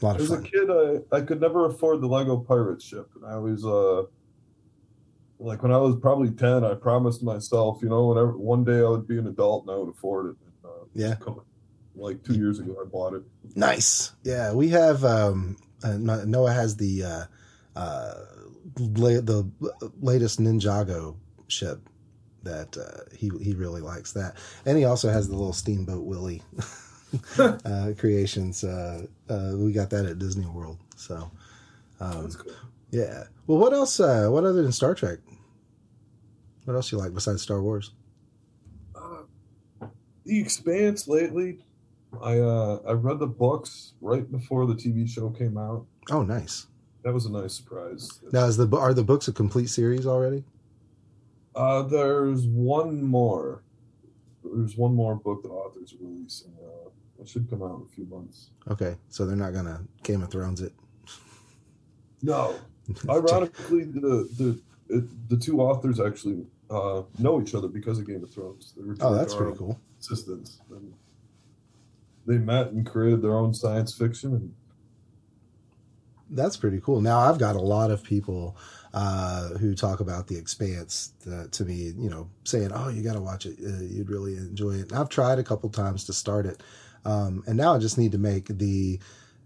A 0.03 0.05
lot 0.05 0.17
of 0.17 0.23
As 0.23 0.29
fun. 0.29 0.39
a 0.39 0.43
kid, 0.43 0.71
I, 1.13 1.17
I 1.17 1.21
could 1.21 1.41
never 1.43 1.67
afford 1.67 2.01
the 2.01 2.07
Lego 2.07 2.39
pirate 2.39 2.81
ship, 2.81 3.11
and 3.17 3.25
I 3.27 3.35
always 3.35 3.65
uh 3.65 4.05
like 5.41 5.63
when 5.63 5.73
I 5.73 5.79
was 5.79 5.97
probably 5.97 6.31
ten, 6.31 6.65
I 6.65 6.75
promised 6.75 7.23
myself, 7.23 7.81
you 7.83 7.89
know, 7.89 8.07
whenever 8.09 8.37
one 8.37 8.63
day 8.65 8.79
I 8.79 8.89
would 8.89 9.09
be 9.09 9.19
an 9.19 9.27
adult 9.27 9.65
and 9.67 9.73
I 9.75 9.79
would 9.79 9.89
afford 9.89 10.27
it. 10.27 10.37
And, 10.45 10.71
uh, 10.73 10.85
yeah. 10.95 11.15
Like 11.97 12.23
two 12.23 12.35
years 12.35 12.59
ago, 12.61 12.77
I 12.81 12.87
bought 12.89 13.15
it. 13.15 13.23
Nice. 13.57 14.13
Yeah, 14.23 14.53
we 14.53 14.69
have. 14.69 15.05
um 15.05 15.57
uh, 15.83 15.97
Noah 15.97 16.53
has 16.53 16.77
the 16.77 17.05
uh, 17.05 17.25
uh, 17.77 18.15
la- 18.79 19.21
the 19.21 19.51
latest 20.01 20.39
Ninjago 20.41 21.17
ship 21.49 21.81
that 22.43 22.77
uh, 22.77 23.05
he 23.17 23.31
he 23.43 23.55
really 23.55 23.81
likes 23.81 24.13
that, 24.13 24.37
and 24.67 24.77
he 24.79 24.85
also 24.85 25.09
has 25.11 25.29
the 25.29 25.35
little 25.37 25.53
Steamboat 25.53 26.05
Willie 26.05 26.43
uh, 27.39 27.93
creations. 27.99 28.63
Uh, 28.65 29.07
uh, 29.29 29.53
we 29.57 29.73
got 29.73 29.91
that 29.91 30.05
at 30.07 30.19
Disney 30.19 30.47
World. 30.47 30.79
So, 30.97 31.31
um, 32.01 32.31
cool. 32.31 32.53
yeah. 32.91 33.25
Well, 33.47 33.59
what 33.59 33.73
else? 33.73 33.99
Uh, 34.01 34.29
what 34.29 34.45
other 34.45 34.63
than 34.63 34.73
Star 34.73 34.95
Trek? 34.95 35.19
What 36.71 36.77
else 36.77 36.93
you 36.93 36.99
like 36.99 37.13
besides 37.13 37.43
Star 37.43 37.61
Wars? 37.61 37.95
Uh, 38.95 39.23
the 40.25 40.41
Expanse 40.41 41.09
lately. 41.09 41.59
I 42.23 42.39
uh, 42.39 42.79
I 42.87 42.93
read 42.93 43.19
the 43.19 43.27
books 43.27 43.95
right 44.01 44.31
before 44.31 44.67
the 44.67 44.75
TV 44.75 45.09
show 45.09 45.31
came 45.31 45.59
out. 45.59 45.85
Oh, 46.13 46.23
nice. 46.23 46.69
That 47.03 47.13
was 47.13 47.27
a 47.27 47.33
nice 47.33 47.55
surprise. 47.55 48.21
Now, 48.33 48.45
is 48.45 48.57
the 48.57 48.69
are 48.77 48.95
the 48.95 49.03
books 49.03 49.27
a 49.27 49.33
complete 49.33 49.69
series 49.69 50.07
already? 50.07 50.45
Uh, 51.57 51.83
there's 51.83 52.47
one 52.47 53.03
more. 53.03 53.65
There's 54.45 54.77
one 54.77 54.95
more 54.95 55.17
book 55.17 55.43
the 55.43 55.49
authors 55.49 55.93
are 55.95 56.07
releasing. 56.07 56.53
Uh, 56.63 56.91
it 57.21 57.29
should 57.29 57.51
come 57.51 57.65
out 57.65 57.81
in 57.81 57.83
a 57.83 57.95
few 57.97 58.05
months. 58.05 58.51
Okay, 58.71 58.95
so 59.09 59.27
they're 59.27 59.35
not 59.35 59.55
gonna 59.55 59.81
Game 60.05 60.23
of 60.23 60.31
Thrones 60.31 60.61
it. 60.61 60.73
No, 62.23 62.55
ironically, 63.09 63.87
the 63.87 64.29
the 64.91 65.09
the 65.29 65.37
two 65.37 65.61
authors 65.61 65.99
actually 65.99 66.47
uh, 66.71 67.03
know 67.19 67.41
each 67.41 67.55
other 67.55 67.69
because 67.69 67.99
of 67.99 68.07
Game 68.07 68.23
of 68.23 68.33
Thrones. 68.33 68.73
They 68.77 68.85
were 68.85 68.97
oh, 69.01 69.15
that's 69.15 69.35
pretty 69.35 69.57
cool. 69.57 69.79
Assistants. 70.01 70.61
And 70.71 70.93
they 72.27 72.39
met 72.39 72.69
and 72.69 72.87
created 72.87 73.23
their 73.23 73.37
own 73.37 73.53
science 73.53 73.93
fiction, 73.93 74.35
and 74.35 74.55
that's 76.31 76.57
pretty 76.57 76.81
cool. 76.81 77.01
Now 77.01 77.19
I've 77.19 77.39
got 77.39 77.57
a 77.57 77.61
lot 77.61 77.91
of 77.91 78.03
people 78.05 78.57
uh, 78.95 79.49
who 79.51 79.75
talk 79.75 80.01
about 80.01 80.29
the 80.29 80.37
Expanse 80.37 81.13
to 81.51 81.65
me, 81.65 81.93
you 81.99 82.09
know, 82.09 82.31
saying, 82.45 82.71
"Oh, 82.73 82.89
you 82.89 83.03
got 83.03 83.15
to 83.15 83.21
watch 83.21 83.47
it. 83.47 83.59
Uh, 83.65 83.83
you'd 83.83 84.11
really 84.11 84.37
enjoy 84.37 84.73
it." 84.73 84.91
And 84.91 85.01
I've 85.01 85.09
tried 85.09 85.39
a 85.39 85.45
couple 85.45 85.69
times 85.71 86.05
to 86.05 86.13
start 86.13 86.47
it, 86.47 86.63
um, 87.05 87.43
and 87.47 87.57
now 87.57 87.75
I 87.75 87.79
just 87.79 87.99
need 87.99 88.13
to 88.13 88.19
make 88.19 88.47
the 88.47 89.01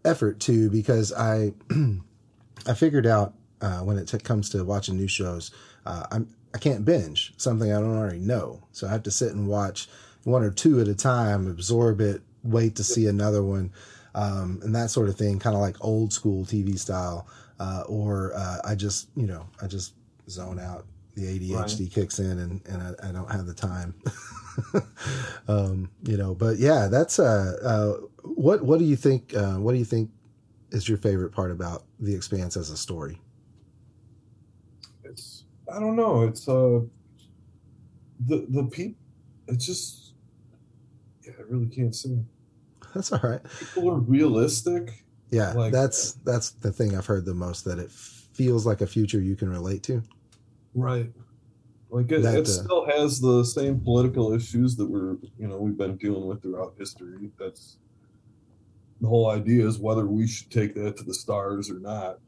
effort 0.05 0.41
to 0.41 0.69
because 0.69 1.13
I 1.13 1.55
I 2.67 2.75
figured 2.75 3.07
out 3.07 3.35
uh, 3.61 3.81
when 3.81 3.97
it 3.99 4.09
t- 4.09 4.19
comes 4.19 4.51
to 4.51 4.65
watching 4.65 4.97
new 4.97 5.09
shows, 5.09 5.51
uh, 5.87 6.07
I'm 6.11 6.29
I 6.55 6.59
can't 6.59 6.85
binge 6.85 7.35
something 7.37 7.73
I 7.73 7.81
don't 7.81 7.97
already 7.97 8.21
know, 8.21 8.63
so 8.73 8.87
I 8.87 8.91
have 8.91 9.03
to 9.03 9.11
sit 9.11 9.33
and 9.33 9.49
watch 9.49 9.89
one 10.23 10.43
or 10.43 10.51
two 10.51 10.81
at 10.81 10.89
a 10.89 10.95
time, 10.95 11.49
absorb 11.49 12.01
it, 12.01 12.23
wait 12.43 12.77
to 12.77 12.85
see 12.85 13.07
another 13.07 13.43
one. 13.43 13.73
Um, 14.15 14.61
and 14.63 14.75
that 14.75 14.91
sort 14.91 15.09
of 15.09 15.17
thing, 15.17 15.41
kind 15.41 15.57
of 15.57 15.61
like 15.61 15.77
old 15.85 16.13
school 16.13 16.45
TV 16.45 16.79
style 16.79 17.27
uh, 17.59 17.83
or 17.87 18.33
uh, 18.35 18.59
I 18.65 18.75
just 18.75 19.09
you 19.17 19.27
know 19.27 19.47
I 19.63 19.67
just 19.67 19.95
zone 20.29 20.59
out. 20.59 20.87
The 21.15 21.39
ADHD 21.39 21.81
right. 21.81 21.93
kicks 21.93 22.19
in, 22.19 22.39
and 22.39 22.61
and 22.67 22.83
I, 22.83 23.09
I 23.09 23.13
don't 23.13 23.31
have 23.31 23.47
the 23.47 23.55
time. 23.55 23.95
um, 25.49 25.91
you 26.03 26.17
know, 26.17 26.35
but 26.35 26.59
yeah, 26.59 26.89
that's 26.91 27.19
uh, 27.19 27.57
uh, 27.63 28.07
what 28.23 28.65
what 28.65 28.79
do 28.79 28.85
you 28.85 28.97
think? 28.97 29.35
Uh, 29.35 29.55
what 29.55 29.73
do 29.73 29.79
you 29.79 29.85
think 29.85 30.11
is 30.73 30.89
your 30.89 30.99
favorite 30.99 31.31
part 31.31 31.53
about 31.53 31.85
The 32.01 32.15
Expanse 32.15 32.57
as 32.57 32.71
a 32.71 32.77
story? 32.77 33.21
I 35.75 35.81
don't 35.81 35.97
know. 35.97 36.23
It's 36.23 36.49
uh 36.49 36.81
the 38.27 38.47
the 38.49 38.65
people. 38.65 39.01
It's 39.49 39.67
just 39.67 40.13
yeah, 41.25 41.33
I 41.39 41.43
really 41.49 41.67
can't 41.67 41.95
say. 41.95 42.19
That's 42.95 43.13
all 43.13 43.21
right. 43.23 43.41
People 43.59 43.91
are 43.91 43.99
realistic. 43.99 45.05
Yeah, 45.31 45.53
Like- 45.53 45.73
that's 45.73 46.13
that's 46.25 46.51
the 46.51 46.71
thing 46.71 46.97
I've 46.97 47.07
heard 47.07 47.25
the 47.25 47.35
most 47.35 47.65
that 47.65 47.79
it 47.79 47.91
feels 47.91 48.67
like 48.67 48.81
a 48.83 48.87
future 48.87 49.21
you 49.21 49.35
can 49.37 49.49
relate 49.51 49.83
to. 49.85 50.03
Right. 50.75 51.11
Like 51.91 52.11
it, 52.11 52.23
That, 52.23 52.35
it 52.39 52.41
uh, 52.43 52.51
still 52.51 52.87
has 52.87 53.21
the 53.21 53.45
same 53.45 53.81
political 53.81 54.33
issues 54.33 54.77
that 54.77 54.87
we're 54.87 55.17
you 55.39 55.49
know 55.49 55.59
we've 55.59 55.77
been 55.77 55.97
dealing 55.97 56.27
with 56.27 56.43
throughout 56.43 56.75
history. 56.79 57.31
That's 57.39 57.79
the 59.01 59.09
whole 59.09 59.31
idea 59.31 59.67
is 59.67 59.79
whether 59.79 60.07
we 60.07 60.27
should 60.27 60.51
take 60.51 60.75
that 60.75 60.97
to 60.99 61.05
the 61.05 61.15
stars 61.15 61.71
or 61.71 61.79
not. 61.81 62.19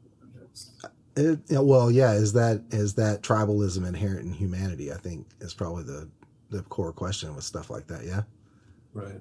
It, 1.17 1.39
well, 1.49 1.89
yeah, 1.89 2.13
is 2.13 2.33
that 2.33 2.63
is 2.69 2.93
that 2.95 3.23
tribalism 3.23 3.87
inherent 3.87 4.25
in 4.25 4.33
humanity? 4.33 4.91
I 4.93 4.97
think 4.97 5.27
is 5.41 5.53
probably 5.53 5.83
the 5.83 6.07
the 6.49 6.61
core 6.63 6.93
question 6.93 7.35
with 7.35 7.43
stuff 7.43 7.69
like 7.69 7.87
that. 7.87 8.05
Yeah, 8.05 8.21
right. 8.93 9.19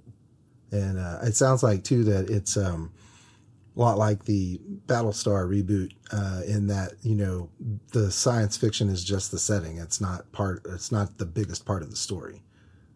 and 0.70 0.98
uh, 0.98 1.20
it 1.22 1.34
sounds 1.34 1.62
like 1.62 1.84
too 1.84 2.04
that 2.04 2.28
it's 2.28 2.56
um, 2.56 2.92
a 3.76 3.80
lot 3.80 3.96
like 3.96 4.24
the 4.24 4.60
Battlestar 4.86 5.48
reboot 5.48 5.92
uh, 6.12 6.42
in 6.46 6.66
that 6.66 6.92
you 7.02 7.14
know 7.14 7.48
the 7.92 8.10
science 8.10 8.58
fiction 8.58 8.90
is 8.90 9.02
just 9.02 9.30
the 9.30 9.38
setting. 9.38 9.78
It's 9.78 10.00
not 10.00 10.30
part. 10.32 10.66
It's 10.66 10.92
not 10.92 11.16
the 11.16 11.26
biggest 11.26 11.64
part 11.64 11.82
of 11.82 11.90
the 11.90 11.96
story. 11.96 12.42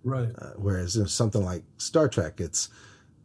Right. 0.04 0.28
Uh, 0.38 0.52
whereas 0.56 0.96
in 0.96 1.06
something 1.08 1.44
like 1.44 1.62
Star 1.78 2.08
Trek, 2.08 2.40
it's 2.40 2.68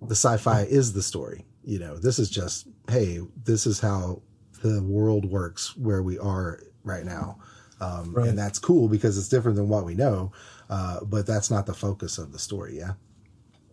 the 0.01 0.15
sci-fi 0.15 0.61
is 0.61 0.93
the 0.93 1.03
story. 1.03 1.45
You 1.63 1.79
know, 1.79 1.97
this 1.97 2.17
is 2.17 2.29
just 2.29 2.67
hey, 2.89 3.19
this 3.43 3.67
is 3.67 3.79
how 3.79 4.21
the 4.61 4.81
world 4.83 5.25
works 5.25 5.75
where 5.77 6.01
we 6.03 6.17
are 6.19 6.61
right 6.83 7.05
now, 7.05 7.37
um, 7.81 8.13
Right. 8.13 8.27
and 8.29 8.37
that's 8.37 8.59
cool 8.59 8.87
because 8.87 9.17
it's 9.17 9.29
different 9.29 9.55
than 9.57 9.67
what 9.69 9.85
we 9.85 9.95
know. 9.95 10.31
Uh, 10.69 11.03
but 11.03 11.25
that's 11.27 11.51
not 11.51 11.65
the 11.65 11.73
focus 11.73 12.17
of 12.17 12.31
the 12.31 12.39
story. 12.39 12.77
Yeah. 12.77 12.93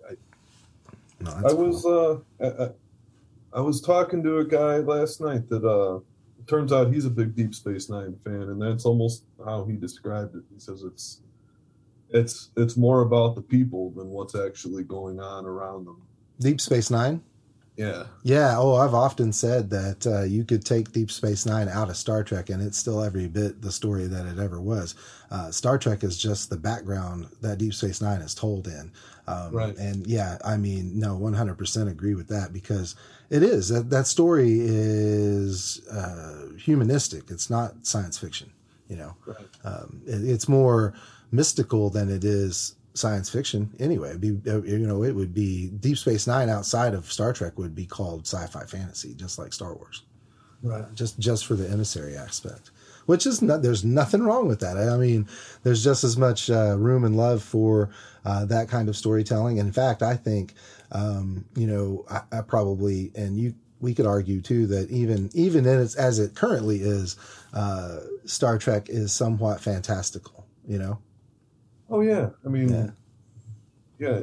Right. 0.05 0.19
No, 1.21 1.31
I 1.31 1.53
was 1.53 1.83
cool. 1.83 2.25
uh 2.41 2.45
I, 2.47 2.65
I- 2.67 2.71
I 3.55 3.61
was 3.61 3.83
talking 3.83 4.23
to 4.23 4.39
a 4.39 4.45
guy 4.47 4.79
last 4.79 5.21
night 5.21 5.47
that 5.51 5.63
uh 5.63 6.01
turns 6.47 6.73
out 6.73 6.91
he's 6.93 7.05
a 7.05 7.11
big 7.11 7.37
Deep 7.37 7.55
Space 7.55 7.91
Nine 7.91 8.17
fan, 8.25 8.43
and 8.49 8.61
that's 8.63 8.87
almost 8.87 9.25
how 9.45 9.65
he 9.67 9.75
described 9.77 10.35
it. 10.35 10.43
He 10.53 10.59
says 10.59 10.83
it's 10.85 11.21
it's 12.09 12.51
it's 12.57 12.77
more 12.79 13.03
about 13.03 13.35
the 13.35 13.43
people 13.43 13.91
than 13.91 14.09
what's 14.09 14.35
actually 14.35 14.85
going 14.85 15.21
on 15.21 15.45
around 15.45 15.85
them. 15.87 16.01
Deep 16.41 16.61
Space 16.63 16.91
Nine. 16.91 17.23
Yeah. 17.77 18.05
Yeah. 18.23 18.55
Oh, 18.59 18.77
I've 18.77 18.93
often 18.95 19.33
said 19.33 19.71
that 19.71 20.07
uh, 20.07 20.23
you 20.25 20.45
could 20.45 20.65
take 20.65 20.93
Deep 20.93 21.11
Space 21.11 21.47
Nine 21.47 21.69
out 21.69 21.89
of 21.89 21.97
Star 21.97 22.23
Trek, 22.23 22.51
and 22.51 22.63
it's 22.63 22.77
still 22.77 23.03
every 23.03 23.29
bit 23.29 23.63
the 23.63 23.73
story 23.73 24.07
that 24.07 24.27
it 24.27 24.39
ever 24.39 24.61
was. 24.61 24.95
Uh, 25.31 25.51
Star 25.51 25.79
Trek 25.79 26.05
is 26.05 26.19
just 26.19 26.51
the 26.51 26.57
background 26.59 27.29
that 27.41 27.59
Deep 27.59 27.73
Space 27.73 28.03
Nine 28.03 28.21
is 28.21 28.35
told 28.35 28.67
in. 28.67 28.93
Um, 29.27 29.53
Right. 29.55 29.77
And 29.79 30.07
yeah, 30.07 30.37
I 30.45 30.57
mean, 30.59 30.99
no, 30.99 31.17
one 31.17 31.33
hundred 31.33 31.57
percent 31.57 31.89
agree 31.89 32.15
with 32.15 32.29
that 32.29 32.53
because 32.53 32.95
it 33.31 33.43
is 33.43 33.69
that 33.71 33.89
that 33.89 34.07
story 34.07 34.59
is 34.61 35.81
uh, 35.89 36.49
humanistic. 36.59 37.31
It's 37.31 37.49
not 37.49 37.87
science 37.87 38.19
fiction. 38.19 38.53
You 38.89 38.97
know, 38.97 39.17
Right. 39.25 39.47
um, 39.65 40.03
it, 40.07 40.29
it's 40.29 40.49
more 40.49 40.93
mystical 41.31 41.89
than 41.89 42.11
it 42.11 42.25
is 42.25 42.75
science 42.95 43.31
fiction. 43.31 43.71
Anyway, 43.79 44.11
It'd 44.11 44.21
be, 44.21 44.51
uh, 44.51 44.63
you 44.63 44.87
know, 44.87 45.03
it 45.03 45.15
would 45.15 45.33
be 45.35 45.69
Deep 45.69 45.99
Space 45.99 46.27
Nine 46.27 46.49
outside 46.51 46.95
of 46.95 47.11
Star 47.11 47.33
Trek 47.33 47.59
would 47.59 47.75
be 47.75 47.87
called 47.87 48.27
sci-fi 48.27 48.65
fantasy, 48.65 49.15
just 49.15 49.39
like 49.39 49.53
Star 49.53 49.75
Wars, 49.75 50.03
Right. 50.63 50.85
just 50.95 51.19
just 51.19 51.47
for 51.47 51.55
the 51.55 51.69
emissary 51.69 52.17
aspect. 52.17 52.71
Which 53.07 53.27
is 53.27 53.43
not, 53.43 53.63
there's 53.63 53.85
nothing 53.85 54.23
wrong 54.23 54.47
with 54.47 54.61
that. 54.61 54.77
I 54.77 54.97
mean, 54.97 55.27
there's 55.65 55.83
just 55.83 56.05
as 56.05 56.17
much 56.17 56.49
uh, 56.51 56.77
room 56.79 57.03
and 57.05 57.17
love 57.17 57.43
for 57.43 57.91
uh, 58.25 58.45
that 58.45 58.69
kind 58.69 58.89
of 58.89 58.97
storytelling. 58.97 59.59
And 59.59 59.67
In 59.67 59.73
fact, 59.73 60.03
I 60.03 60.15
think, 60.15 60.55
um, 60.93 61.45
you 61.57 61.67
know, 61.67 62.05
I, 62.09 62.21
I 62.31 62.41
probably, 62.43 63.11
and 63.17 63.37
you, 63.37 63.55
we 63.81 63.93
could 63.93 64.07
argue 64.07 64.41
too 64.41 64.69
that 64.69 64.89
even 64.91 65.31
even 65.35 65.67
in 65.67 65.81
its 65.81 65.97
as 65.97 66.21
it 66.21 66.37
currently 66.37 66.77
is, 66.83 67.17
uh, 67.53 67.99
Star 68.25 68.57
Trek 68.57 68.89
is 68.89 69.13
somewhat 69.13 69.61
fantastical. 69.61 70.47
You 70.69 70.79
know, 70.79 70.99
Oh 71.93 72.01
yeah. 72.01 72.31
I 72.45 72.49
mean 72.49 72.71
Yeah. 72.71 72.91
yeah, 73.99 74.23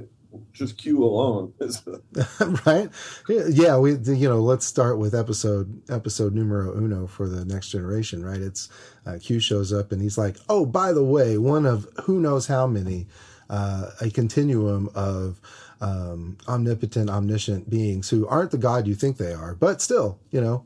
just 0.54 0.78
Q 0.78 1.04
alone 1.04 1.54
right? 2.66 2.90
Yeah, 3.30 3.78
we 3.78 3.94
you 3.94 4.28
know 4.28 4.42
let's 4.42 4.66
start 4.66 4.98
with 4.98 5.14
episode 5.14 5.82
episode 5.90 6.34
numero 6.34 6.76
uno 6.76 7.08
for 7.08 7.30
the 7.30 7.46
next 7.46 7.70
generation, 7.70 8.26
right? 8.26 8.42
It's 8.42 8.70
uh, 9.06 9.20
Q 9.22 9.40
shows 9.40 9.72
up 9.72 9.92
and 9.92 10.02
he's 10.02 10.18
like, 10.18 10.38
oh, 10.50 10.66
by 10.66 10.94
the 10.94 11.04
way, 11.04 11.38
one 11.38 11.66
of 11.68 11.88
who 12.04 12.20
knows 12.20 12.48
how 12.48 12.66
many, 12.68 13.08
uh, 13.50 13.92
a 14.02 14.10
continuum 14.10 14.90
of 14.96 15.40
um, 15.80 16.38
omnipotent, 16.48 17.10
omniscient 17.10 17.70
beings 17.70 18.10
who 18.10 18.28
aren't 18.28 18.52
the 18.52 18.58
god 18.58 18.88
you 18.88 18.96
think 18.96 19.18
they 19.18 19.34
are, 19.34 19.54
but 19.56 19.80
still, 19.82 20.20
you 20.32 20.42
know, 20.42 20.66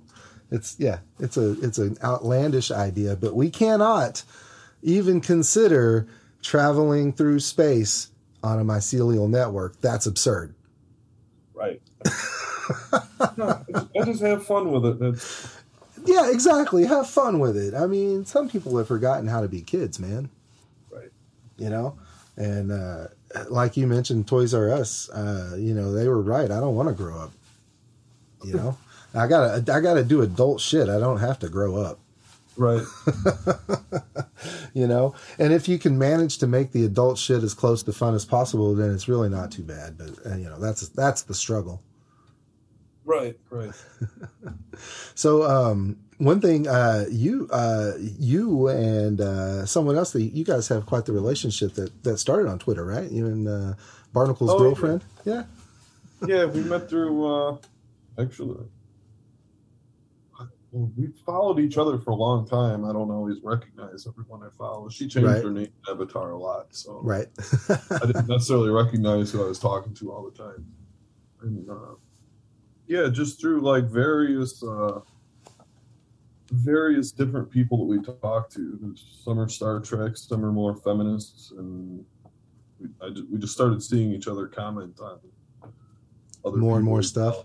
it's 0.52 0.76
yeah, 0.80 1.00
it's 1.20 1.36
a 1.36 1.52
it's 1.62 1.78
an 1.78 1.98
outlandish 2.02 2.72
idea, 2.72 3.16
but 3.18 3.36
we 3.36 3.50
cannot 3.50 4.24
even 4.82 5.22
consider 5.22 6.08
traveling 6.44 7.14
through 7.14 7.40
space 7.40 8.10
on 8.44 8.60
a 8.60 8.64
mycelial 8.64 9.28
network. 9.30 9.80
That's 9.82 10.06
absurd. 10.06 10.54
right. 11.56 11.82
no, 13.38 13.64
I 14.00 14.06
just, 14.06 14.22
have 14.22 14.46
fun 14.46 14.72
with 14.72 14.86
it. 14.86 15.02
It's, 15.02 15.58
Yeah, 16.06 16.30
exactly. 16.30 16.86
Have 16.86 17.10
fun 17.10 17.40
with 17.40 17.58
it. 17.58 17.74
I 17.74 17.88
mean, 17.88 18.26
some 18.26 18.50
people 18.50 18.78
have 18.78 18.88
forgotten 18.88 19.28
how 19.28 19.42
to 19.42 19.48
be 19.48 19.62
kids, 19.62 20.00
man. 20.00 20.30
right. 20.92 21.10
You 21.58 21.70
know, 21.70 21.98
and 22.36 22.72
uh, 22.72 23.08
like 23.50 23.78
you 23.78 23.88
mentioned, 23.88 24.28
Toys 24.28 24.54
R 24.54 24.70
Us. 24.70 25.10
Uh, 25.10 25.56
you 25.58 25.74
know, 25.74 25.94
they 25.94 26.08
were 26.08 26.22
right. 26.22 26.52
I 26.52 26.60
don't 26.60 26.76
want 26.76 26.90
to 26.90 26.96
grow 26.96 27.18
up. 27.18 27.32
You 28.44 28.56
know, 28.56 28.78
I 29.16 29.28
gotta, 29.28 29.74
I 29.74 29.80
gotta 29.80 30.04
do 30.04 30.22
adult 30.22 30.60
shit. 30.60 30.90
I 30.90 31.00
don't 31.00 31.20
have 31.20 31.40
to 31.40 31.50
grow 31.50 31.78
up. 31.78 32.00
Right. 32.58 32.84
You 34.74 34.88
know, 34.88 35.14
and 35.38 35.54
if 35.54 35.68
you 35.70 35.78
can 35.78 36.00
manage 36.00 36.40
to 36.40 36.48
make 36.48 36.72
the 36.72 36.84
adult 36.84 37.20
shit 37.20 37.44
as 37.44 37.54
close 37.54 37.84
to 37.84 37.94
fun 37.94 38.16
as 38.16 38.26
possible, 38.26 38.74
then 38.74 38.92
it's 38.92 39.08
really 39.08 39.30
not 39.30 39.52
too 39.52 39.62
bad. 39.62 39.98
But 40.00 40.10
uh, 40.26 40.36
you 40.36 40.46
know, 40.46 40.60
that's 40.60 40.90
that's 40.90 41.22
the 41.22 41.36
struggle. 41.36 41.82
Right. 43.06 43.38
Right. 43.50 43.72
So 45.16 45.44
um, 45.44 45.98
one 46.18 46.42
thing, 46.42 46.68
uh, 46.68 47.06
you 47.10 47.48
uh, 47.52 47.92
you 48.00 48.68
and 48.68 49.22
uh, 49.22 49.66
someone 49.68 49.96
else, 49.96 50.12
that 50.14 50.24
you 50.24 50.44
guys 50.44 50.68
have 50.70 50.88
quite 50.88 51.06
the 51.06 51.14
relationship 51.14 51.76
that 51.76 52.04
that 52.04 52.18
started 52.18 52.50
on 52.50 52.58
Twitter, 52.58 52.84
right? 52.84 53.10
You 53.12 53.28
and 53.28 53.48
uh, 53.48 53.74
Barnacle's 54.12 54.50
Oh, 54.50 54.56
yeah. 54.56 54.60
girlfriend, 54.64 55.04
yeah. 55.24 55.44
Yeah, 56.28 56.46
we 56.46 56.62
met 56.64 56.90
through 56.90 57.26
uh 57.26 57.58
actually 58.20 58.66
well, 60.74 60.92
we 60.98 61.08
followed 61.24 61.60
each 61.60 61.78
other 61.78 62.00
for 62.00 62.12
a 62.12 62.16
long 62.16 62.48
time. 62.48 62.84
I 62.84 62.92
don't 62.92 63.12
always 63.12 63.38
recognize 63.44 64.08
everyone 64.08 64.42
I 64.44 64.50
follow. 64.58 64.90
She 64.90 65.08
changed 65.08 65.28
Right. 65.30 65.44
her 65.44 65.52
name 65.52 65.68
Avatar 65.88 66.32
a 66.32 66.38
lot, 66.38 66.74
so 66.76 67.00
Right. 67.04 67.28
I 67.70 68.00
didn't 68.08 68.28
necessarily 68.28 68.70
recognize 68.72 69.32
who 69.32 69.44
I 69.44 69.48
was 69.48 69.60
talking 69.60 69.94
to 69.94 70.12
all 70.12 70.24
the 70.30 70.36
time. 70.36 70.66
And 71.44 71.70
uh, 71.70 71.96
yeah, 72.88 73.08
just 73.10 73.40
through 73.40 73.62
like 73.62 73.84
various 73.86 74.64
uh, 74.64 75.02
various 76.52 77.12
different 77.12 77.50
people 77.52 77.78
that 77.78 77.86
we 77.86 78.02
talked 78.22 78.54
to. 78.54 78.96
Some 79.24 79.40
are 79.40 79.50
Star 79.50 79.80
Trek, 79.80 80.18
some 80.18 80.44
are 80.44 80.52
more 80.52 80.76
feminists, 80.76 81.52
and 81.58 82.04
we, 82.80 82.88
I 83.02 83.10
we 83.32 83.38
just 83.38 83.54
started 83.54 83.82
seeing 83.84 84.12
each 84.12 84.28
other 84.28 84.48
comment 84.48 85.00
on 85.00 85.20
other 86.46 86.58
More 86.58 86.78
and 86.78 86.86
more 86.86 87.04
stuff. 87.04 87.44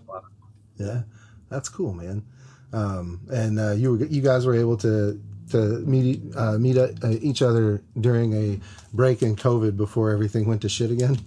yeah, 0.77 1.03
that's 1.49 1.69
cool, 1.69 1.93
man. 1.93 2.25
Um, 2.71 3.21
and 3.31 3.59
uh, 3.59 3.71
you 3.71 3.91
were 3.97 4.05
you 4.05 4.21
guys 4.21 4.45
were 4.45 4.55
able 4.55 4.77
to 4.77 5.19
to 5.51 5.57
meet 5.79 6.21
uh, 6.35 6.57
meet 6.59 6.77
uh, 6.77 6.89
each 7.21 7.41
other 7.41 7.81
during 7.99 8.33
a 8.33 8.59
break 8.93 9.21
in 9.23 9.35
COVID 9.35 9.75
before 9.77 10.11
everything 10.11 10.47
went 10.47 10.61
to 10.61 10.69
shit 10.69 10.91
again. 10.91 11.17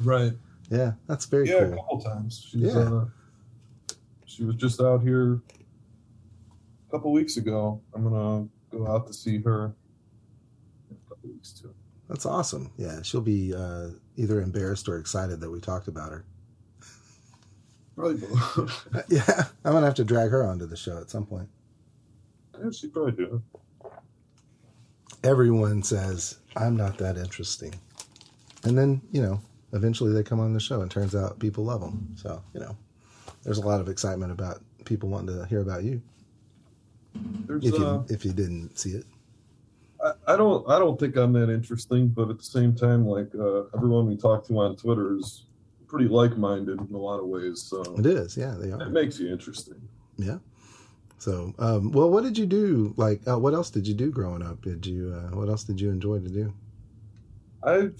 Right. 0.00 0.32
Yeah, 0.70 0.92
that's 1.06 1.26
very 1.26 1.46
cool. 1.48 1.56
yeah, 1.60 1.66
a 1.66 1.76
couple 1.76 2.00
times. 2.02 2.46
She's, 2.50 2.62
Yeah. 2.62 2.78
uh, 2.78 3.04
she 4.26 4.44
was 4.44 4.56
just 4.56 4.80
out 4.80 5.02
here 5.02 5.40
a 6.88 6.90
couple 6.90 7.12
weeks 7.12 7.36
ago. 7.36 7.80
I'm 7.94 8.02
gonna 8.04 8.48
go 8.70 8.86
out 8.88 9.06
to 9.06 9.12
see 9.12 9.38
her 9.42 9.72
in 10.90 10.96
a 10.96 11.08
couple 11.08 11.30
weeks 11.30 11.52
too. 11.52 11.72
That's 12.08 12.26
awesome. 12.26 12.70
Yeah, 12.76 13.00
she'll 13.02 13.20
be 13.22 13.54
uh, 13.54 13.90
either 14.16 14.40
embarrassed 14.42 14.88
or 14.88 14.98
excited 14.98 15.40
that 15.40 15.50
we 15.50 15.60
talked 15.60 15.88
about 15.88 16.10
her. 16.12 16.24
Probably 17.96 18.16
both. 18.26 18.88
Yeah, 19.08 19.44
I'm 19.64 19.72
gonna 19.72 19.86
have 19.86 19.94
to 19.96 20.04
drag 20.04 20.30
her 20.30 20.44
onto 20.44 20.66
the 20.66 20.76
show 20.76 20.98
at 20.98 21.10
some 21.10 21.26
point. 21.26 21.48
yeah, 22.62 22.70
she 22.70 22.88
probably 22.88 23.12
do. 23.12 23.42
Everyone 25.22 25.82
says 25.82 26.38
I'm 26.56 26.76
not 26.76 26.98
that 26.98 27.16
interesting, 27.16 27.74
and 28.64 28.76
then 28.76 29.00
you 29.12 29.22
know, 29.22 29.40
eventually 29.72 30.12
they 30.12 30.22
come 30.22 30.40
on 30.40 30.52
the 30.52 30.60
show, 30.60 30.82
and 30.82 30.90
turns 30.90 31.14
out 31.14 31.38
people 31.38 31.64
love 31.64 31.80
them. 31.80 32.14
So 32.16 32.42
you 32.52 32.60
know, 32.60 32.76
there's 33.44 33.58
a 33.58 33.66
lot 33.66 33.80
of 33.80 33.88
excitement 33.88 34.32
about 34.32 34.62
people 34.84 35.08
wanting 35.08 35.38
to 35.38 35.46
hear 35.46 35.60
about 35.60 35.84
you. 35.84 36.02
There's 37.46 37.64
If 37.64 37.74
you 37.74 37.84
uh, 37.84 38.02
if 38.08 38.24
you 38.24 38.32
didn't 38.32 38.78
see 38.78 38.90
it, 38.90 39.06
I, 40.02 40.34
I 40.34 40.36
don't 40.36 40.68
I 40.68 40.78
don't 40.78 40.98
think 40.98 41.16
I'm 41.16 41.32
that 41.34 41.50
interesting, 41.50 42.08
but 42.08 42.28
at 42.28 42.38
the 42.38 42.44
same 42.44 42.74
time, 42.74 43.06
like 43.06 43.30
uh, 43.34 43.64
everyone 43.74 44.06
we 44.06 44.16
talk 44.16 44.46
to 44.48 44.58
on 44.58 44.76
Twitter 44.76 45.16
is 45.16 45.44
pretty 45.94 46.08
like 46.12 46.36
minded 46.36 46.80
in 46.80 46.92
a 46.94 46.98
lot 46.98 47.20
of 47.20 47.26
ways. 47.26 47.62
So 47.62 47.82
It 47.96 48.04
is, 48.06 48.36
yeah, 48.36 48.56
they 48.58 48.72
are. 48.72 48.82
it 48.82 48.90
makes 48.90 49.20
you 49.20 49.30
interesting. 49.30 49.80
Yeah. 50.16 50.38
So, 51.18 51.54
um, 51.60 51.92
well, 51.92 52.10
what 52.10 52.24
did 52.24 52.36
you 52.36 52.46
do? 52.46 52.92
Like, 52.96 53.20
uh, 53.28 53.38
what 53.38 53.54
else 53.54 53.70
did 53.70 53.86
you 53.86 53.94
do 53.94 54.10
growing 54.10 54.42
up? 54.42 54.60
Did 54.62 54.84
you? 54.84 55.14
Uh, 55.16 55.36
what 55.36 55.48
else 55.48 55.62
did 55.62 55.80
you 55.80 55.90
enjoy 55.90 56.18
to 56.18 56.28
do? 56.28 56.52
I 57.62 57.90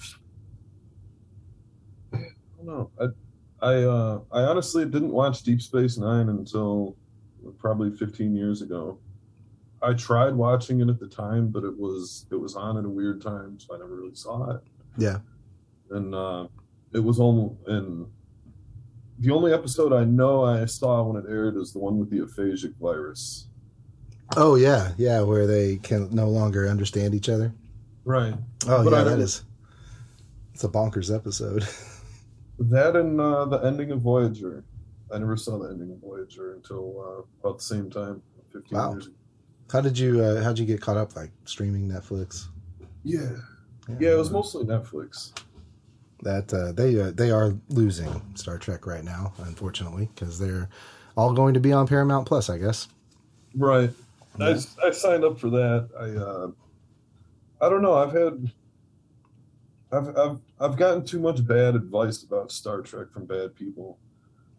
I 2.13 2.19
don't 2.57 2.67
know. 2.67 2.91
I 3.01 3.07
I 3.67 3.75
uh, 3.85 4.21
I 4.33 4.41
honestly 4.43 4.85
didn't 4.85 5.13
watch 5.13 5.43
Deep 5.43 5.63
Space 5.63 5.97
Nine 5.97 6.29
until 6.29 6.97
probably 7.59 7.97
15 7.97 8.35
years 8.35 8.61
ago. 8.61 8.99
I 9.83 9.93
tried 9.95 10.35
watching 10.35 10.81
it 10.81 10.89
at 10.89 10.99
the 10.99 11.07
time, 11.09 11.49
but 11.49 11.63
it 11.63 11.77
was 11.79 12.27
it 12.31 12.37
was 12.37 12.57
on 12.57 12.77
at 12.77 12.85
a 12.85 12.89
weird 12.89 13.23
time, 13.23 13.59
so 13.59 13.75
I 13.75 13.79
never 13.79 13.95
really 13.95 14.15
saw 14.17 14.51
it. 14.51 14.61
Yeah. 14.99 15.19
And 15.91 16.15
uh, 16.15 16.49
it 16.95 17.01
was 17.03 17.19
almost 17.21 17.55
and 17.67 18.07
the 19.19 19.31
only 19.31 19.53
episode 19.53 19.93
I 19.93 20.05
know 20.05 20.45
I 20.45 20.65
saw 20.65 21.03
when 21.03 21.23
it 21.23 21.29
aired 21.29 21.57
is 21.57 21.73
the 21.73 21.79
one 21.79 21.99
with 21.99 22.11
the 22.11 22.21
aphasic 22.21 22.75
virus. 22.81 23.49
Oh 24.37 24.55
yeah, 24.57 24.93
yeah, 24.97 25.21
where 25.23 25.47
they 25.47 25.77
can 25.77 26.09
no 26.15 26.29
longer 26.29 26.69
understand 26.69 27.15
each 27.15 27.29
other. 27.29 27.53
Right. 28.05 28.35
Oh 28.67 28.83
But 28.85 28.93
yeah, 28.93 29.01
I 29.01 29.05
that. 29.05 29.21
It's 29.21 30.65
a 30.65 30.69
bonkers 30.69 31.15
episode. 31.15 31.67
That 32.61 32.95
and 32.95 33.21
uh, 33.21 33.47
the 33.47 33.59
ending 33.65 33.91
of 33.91 34.01
Voyager. 34.01 34.63
I 35.13 35.19
never 35.19 35.37
saw 35.37 35.59
the 35.59 35.71
ending 35.71 35.91
of 35.91 35.99
Voyager 35.99 36.55
until 36.55 37.01
uh, 37.01 37.23
about 37.49 37.59
the 37.59 37.65
same 37.65 37.91
time, 37.91 38.23
15 38.53 38.79
Wow. 38.79 38.93
years 38.93 39.07
ago. 39.07 39.17
How 39.73 39.81
did 39.81 39.99
you? 39.99 40.23
Uh, 40.23 40.41
how'd 40.41 40.57
you 40.61 40.65
get 40.65 40.81
caught 40.81 40.97
up? 40.97 41.17
Like 41.17 41.33
streaming 41.47 41.89
Netflix? 41.89 42.45
Yeah. 43.03 43.33
Yeah, 43.99 44.13
it 44.13 44.19
was 44.19 44.31
mostly 44.31 44.65
Netflix. 44.65 45.33
That 46.25 46.53
uh, 46.53 46.73
they 46.73 47.01
uh, 47.01 47.13
they 47.13 47.31
are 47.31 47.55
losing 47.69 48.21
Star 48.35 48.59
Trek 48.59 48.87
right 48.87 49.05
now, 49.05 49.33
unfortunately, 49.39 50.09
because 50.15 50.39
they're 50.39 50.69
all 51.17 51.33
going 51.33 51.55
to 51.55 51.61
be 51.61 51.73
on 51.73 51.87
Paramount 51.87 52.27
Plus, 52.27 52.51
I 52.51 52.59
guess. 52.59 52.89
Right. 53.57 53.91
Yeah. 54.39 54.59
I, 54.83 54.87
I 54.89 54.91
signed 54.91 55.25
up 55.25 55.39
for 55.39 55.51
that. 55.51 55.89
I 55.99 56.05
uh, 56.19 56.49
I 57.65 57.69
don't 57.71 57.83
know. 57.83 57.95
I've 57.95 58.13
had 58.13 58.51
I've 59.93 60.19
I've 60.19 60.39
I've 60.59 60.77
gotten 60.77 61.05
too 61.05 61.21
much 61.21 61.47
bad 61.47 61.77
advice 61.77 62.25
about 62.25 62.51
Star 62.51 62.81
Trek 62.81 63.13
from 63.13 63.27
bad 63.27 63.55
people. 63.55 63.99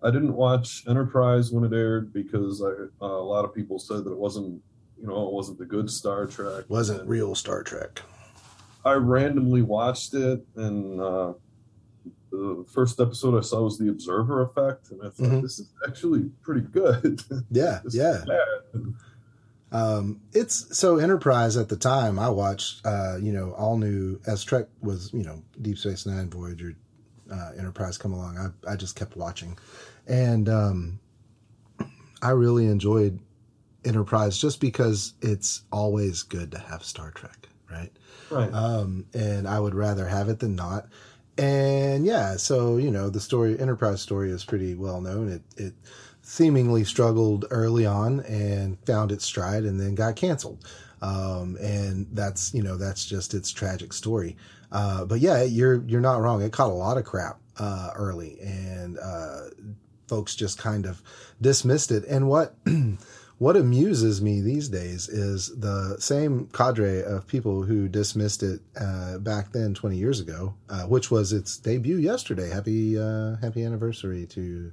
I 0.01 0.11
didn't 0.11 0.33
watch 0.33 0.83
Enterprise 0.87 1.51
when 1.51 1.63
it 1.63 1.75
aired 1.75 2.13
because 2.13 2.61
I, 2.61 3.03
uh, 3.03 3.07
a 3.07 3.27
lot 3.27 3.43
of 3.43 3.53
people 3.55 3.79
said 3.79 4.03
that 4.03 4.11
it 4.11 4.17
wasn't 4.17 4.61
you 4.99 5.07
know 5.07 5.27
it 5.27 5.33
wasn't 5.33 5.57
the 5.59 5.65
good 5.65 5.89
Star 5.89 6.25
Trek. 6.27 6.65
Wasn't 6.69 7.01
And 7.01 7.09
real 7.09 7.35
Star 7.35 7.63
Trek. 7.63 8.01
I 8.85 8.93
randomly 8.93 9.61
watched 9.63 10.13
it 10.13 10.45
and. 10.55 11.01
Uh, 11.01 11.33
the 12.35 12.65
first 12.71 12.99
episode 12.99 13.37
I 13.37 13.41
saw 13.41 13.61
was 13.63 13.77
the 13.77 13.89
Observer 13.89 14.41
Effect, 14.41 14.91
and 14.91 15.01
I 15.01 15.09
thought 15.09 15.27
Mhm. 15.27 15.41
this 15.41 15.59
is 15.59 15.69
actually 15.87 16.29
pretty 16.41 16.61
good. 16.61 17.21
Yeah, 17.51 17.81
yeah. 17.89 18.23
Um, 19.71 20.21
it's 20.31 20.77
so 20.77 20.97
Enterprise 20.97 21.57
at 21.57 21.69
the 21.69 21.75
time. 21.75 22.17
I 22.19 22.29
watched, 22.29 22.85
uh, 22.85 23.17
you 23.19 23.33
know, 23.33 23.51
all 23.53 23.77
new 23.77 24.19
as 24.25 24.43
Trek 24.43 24.67
was, 24.81 25.11
you 25.13 25.23
know, 25.23 25.41
Deep 25.61 25.77
Space 25.77 26.05
Nine, 26.05 26.29
Voyager, 26.29 26.75
uh, 27.31 27.51
Enterprise 27.57 27.97
come 27.97 28.13
along. 28.13 28.37
I 28.37 28.71
I 28.71 28.75
just 28.75 28.95
kept 28.95 29.17
watching, 29.17 29.57
and 30.07 30.47
um, 30.47 30.99
I 32.21 32.29
really 32.31 32.67
enjoyed 32.67 33.19
Enterprise 33.83 34.37
just 34.37 34.59
because 34.61 35.13
it's 35.21 35.63
always 35.71 36.23
good 36.23 36.51
to 36.51 36.59
have 36.59 36.83
Star 36.83 37.11
Trek, 37.11 37.49
right? 37.69 37.91
Right. 38.31 38.51
um, 38.53 39.05
and 39.13 39.47
I 39.47 39.59
would 39.59 39.75
rather 39.75 40.07
have 40.07 40.29
it 40.29 40.39
than 40.39 40.55
not. 40.55 40.87
And 41.37 42.05
yeah, 42.05 42.37
so 42.37 42.77
you 42.77 42.91
know 42.91 43.09
the 43.09 43.19
story, 43.19 43.59
Enterprise 43.59 44.01
story, 44.01 44.31
is 44.31 44.45
pretty 44.45 44.75
well 44.75 45.01
known. 45.01 45.29
It 45.29 45.41
it 45.57 45.73
seemingly 46.21 46.83
struggled 46.83 47.45
early 47.51 47.85
on 47.85 48.21
and 48.21 48.79
found 48.85 49.11
its 49.11 49.25
stride, 49.25 49.63
and 49.63 49.79
then 49.79 49.95
got 49.95 50.15
canceled. 50.15 50.65
Um, 51.01 51.57
and 51.59 52.07
that's 52.13 52.53
you 52.53 52.63
know 52.63 52.77
that's 52.77 53.05
just 53.05 53.33
its 53.33 53.51
tragic 53.51 53.91
story. 53.93 54.37
Uh, 54.71 55.05
but 55.05 55.19
yeah, 55.19 55.43
you're 55.43 55.83
you're 55.83 56.01
not 56.01 56.21
wrong. 56.21 56.41
It 56.41 56.53
caught 56.53 56.69
a 56.69 56.73
lot 56.73 56.97
of 56.97 57.03
crap 57.03 57.39
uh, 57.57 57.91
early, 57.95 58.39
and 58.39 58.97
uh, 58.97 59.49
folks 60.07 60.35
just 60.35 60.57
kind 60.57 60.85
of 60.85 61.01
dismissed 61.41 61.91
it. 61.91 62.05
And 62.05 62.27
what 62.29 62.55
what 63.37 63.57
amuses 63.57 64.21
me 64.21 64.41
these 64.41 64.69
days 64.69 65.09
is 65.09 65.53
the 65.59 65.97
same 65.99 66.47
cadre 66.53 67.03
of 67.03 67.27
people 67.27 67.63
who 67.63 67.89
dismissed 67.89 68.43
it 68.43 68.61
uh, 68.79 69.17
back 69.17 69.51
then, 69.51 69.73
twenty 69.73 69.97
years 69.97 70.19
ago, 70.19 70.55
uh, 70.69 70.83
which 70.83 71.11
was 71.11 71.33
its 71.33 71.57
debut 71.57 71.97
yesterday. 71.97 72.49
Happy 72.49 72.97
uh, 72.97 73.35
happy 73.37 73.63
anniversary 73.63 74.25
to 74.27 74.71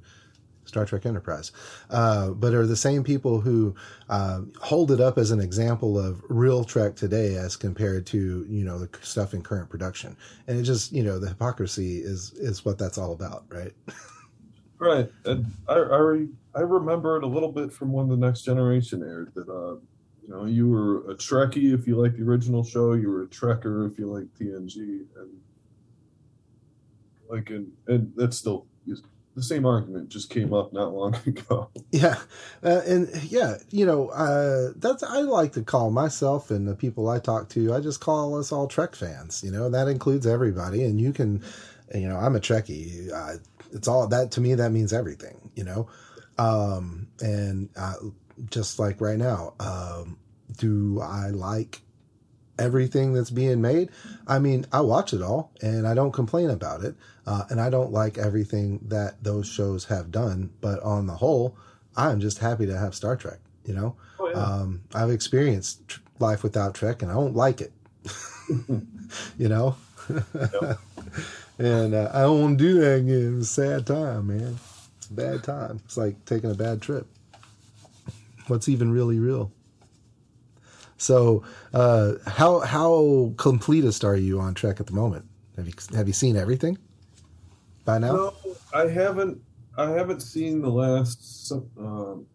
Star 0.64 0.84
Trek 0.86 1.06
Enterprise. 1.06 1.52
Uh, 1.90 2.30
but 2.30 2.54
are 2.54 2.66
the 2.66 2.76
same 2.76 3.02
people 3.02 3.40
who 3.40 3.74
uh, 4.08 4.42
hold 4.60 4.90
it 4.90 5.00
up 5.00 5.18
as 5.18 5.30
an 5.30 5.40
example 5.40 5.98
of 5.98 6.22
real 6.28 6.64
Trek 6.64 6.94
today 6.94 7.34
as 7.34 7.56
compared 7.56 8.06
to 8.06 8.46
you 8.48 8.64
know 8.64 8.78
the 8.78 8.88
stuff 9.02 9.34
in 9.34 9.42
current 9.42 9.70
production. 9.70 10.16
And 10.46 10.58
it 10.58 10.62
just 10.62 10.92
you 10.92 11.02
know 11.02 11.18
the 11.18 11.28
hypocrisy 11.28 11.98
is 11.98 12.32
is 12.34 12.64
what 12.64 12.78
that's 12.78 12.98
all 12.98 13.12
about, 13.12 13.44
right? 13.48 13.72
Right. 14.82 15.08
And 15.24 15.46
I, 15.68 15.74
I, 15.74 16.26
I 16.56 16.60
remember 16.62 17.16
it 17.16 17.22
a 17.22 17.26
little 17.28 17.52
bit 17.52 17.72
from 17.72 17.92
when 17.92 18.08
the 18.08 18.16
Next 18.16 18.42
Generation 18.42 19.02
aired 19.02 19.32
that, 19.34 19.48
uh, 19.48 19.76
you 20.22 20.28
know, 20.28 20.44
you 20.46 20.68
were 20.68 21.10
a 21.10 21.14
Trekkie 21.14 21.72
if 21.72 21.86
you 21.86 21.96
liked 21.96 22.16
the 22.16 22.24
original 22.24 22.64
show, 22.64 22.94
you 22.94 23.08
were 23.08 23.22
a 23.22 23.26
Trekker 23.28 23.90
if 23.90 23.98
you 23.98 24.12
liked 24.12 24.36
TNG. 24.38 25.06
And, 25.16 25.40
like, 27.28 27.50
and, 27.50 27.70
and 27.86 28.12
that's 28.16 28.36
still 28.36 28.66
the 29.34 29.42
same 29.42 29.64
argument 29.64 30.08
just 30.08 30.30
came 30.30 30.52
up 30.52 30.72
not 30.72 30.92
long 30.92 31.14
ago. 31.26 31.70
Yeah, 31.90 32.18
uh, 32.62 32.82
and 32.86 33.08
yeah, 33.24 33.58
you 33.70 33.86
know, 33.86 34.08
uh, 34.08 34.72
that's 34.76 35.02
I 35.02 35.18
like 35.18 35.52
to 35.52 35.62
call 35.62 35.90
myself 35.90 36.50
and 36.50 36.66
the 36.66 36.74
people 36.74 37.08
I 37.08 37.18
talk 37.18 37.48
to. 37.50 37.74
I 37.74 37.80
just 37.80 38.00
call 38.00 38.38
us 38.38 38.52
all 38.52 38.66
Trek 38.66 38.94
fans. 38.94 39.42
You 39.44 39.50
know, 39.52 39.68
that 39.70 39.88
includes 39.88 40.26
everybody. 40.26 40.84
And 40.84 41.00
you 41.00 41.12
can, 41.12 41.42
you 41.94 42.08
know, 42.08 42.16
I'm 42.16 42.36
a 42.36 42.40
Trekkie. 42.40 43.12
Uh, 43.12 43.38
it's 43.72 43.88
all 43.88 44.06
that 44.08 44.30
to 44.32 44.40
me. 44.40 44.54
That 44.54 44.70
means 44.70 44.92
everything. 44.92 45.50
You 45.56 45.64
know, 45.64 45.88
um, 46.38 47.08
and 47.20 47.68
uh, 47.76 47.94
just 48.50 48.78
like 48.78 49.00
right 49.00 49.18
now, 49.18 49.54
um, 49.60 50.18
do 50.56 51.00
I 51.00 51.28
like 51.28 51.82
everything 52.58 53.12
that's 53.12 53.30
being 53.30 53.60
made? 53.60 53.90
I 54.26 54.38
mean, 54.38 54.66
I 54.72 54.80
watch 54.82 55.12
it 55.12 55.22
all 55.22 55.52
and 55.62 55.86
I 55.86 55.94
don't 55.94 56.12
complain 56.12 56.50
about 56.50 56.84
it. 56.84 56.94
Uh, 57.26 57.44
and 57.50 57.60
I 57.60 57.70
don't 57.70 57.92
like 57.92 58.18
everything 58.18 58.80
that 58.88 59.22
those 59.22 59.46
shows 59.48 59.84
have 59.86 60.10
done, 60.10 60.50
but 60.60 60.80
on 60.82 61.06
the 61.06 61.14
whole, 61.14 61.56
I'm 61.96 62.20
just 62.20 62.38
happy 62.38 62.66
to 62.66 62.76
have 62.78 62.94
Star 62.94 63.16
Trek. 63.16 63.38
You 63.64 63.74
know, 63.74 63.96
Oh, 64.18 64.28
yeah. 64.28 64.34
um, 64.44 64.82
I've 64.94 65.10
experienced 65.10 65.86
tr- 65.88 66.00
life 66.18 66.42
without 66.42 66.74
Trek, 66.74 67.02
and 67.02 67.10
I 67.10 67.14
don't 67.14 67.36
like 67.36 67.60
it. 67.60 67.72
you 69.38 69.48
know, 69.48 69.76
and 71.58 71.94
uh, 71.94 72.10
I 72.12 72.22
don't 72.22 72.40
want 72.40 72.58
to 72.58 72.64
do 72.64 72.80
that 72.80 72.94
again. 72.98 73.38
It's 73.38 73.50
a 73.50 73.52
sad 73.52 73.86
time, 73.86 74.28
man. 74.28 74.58
It's 74.96 75.08
a 75.08 75.12
bad 75.12 75.44
time. 75.44 75.80
It's 75.84 75.96
like 75.96 76.24
taking 76.24 76.50
a 76.50 76.54
bad 76.54 76.82
trip. 76.82 77.06
What's 78.46 78.68
even 78.68 78.92
really 78.92 79.18
real? 79.18 79.52
So, 80.96 81.42
uh, 81.74 82.14
how 82.26 82.60
how 82.60 83.32
completist 83.36 84.04
are 84.04 84.16
you 84.16 84.38
on 84.40 84.54
Trek 84.54 84.78
at 84.78 84.86
the 84.86 84.92
moment? 84.92 85.26
Have 85.56 85.66
you 85.66 85.74
have 85.94 86.06
you 86.06 86.12
seen 86.12 86.36
everything 86.36 86.78
by 87.84 87.98
now? 87.98 88.12
No, 88.12 88.34
I 88.72 88.86
haven't. 88.86 89.40
I 89.76 89.90
haven't 89.90 90.20
seen 90.20 90.60
the 90.60 90.70
last 90.70 91.50
um, 91.78 92.26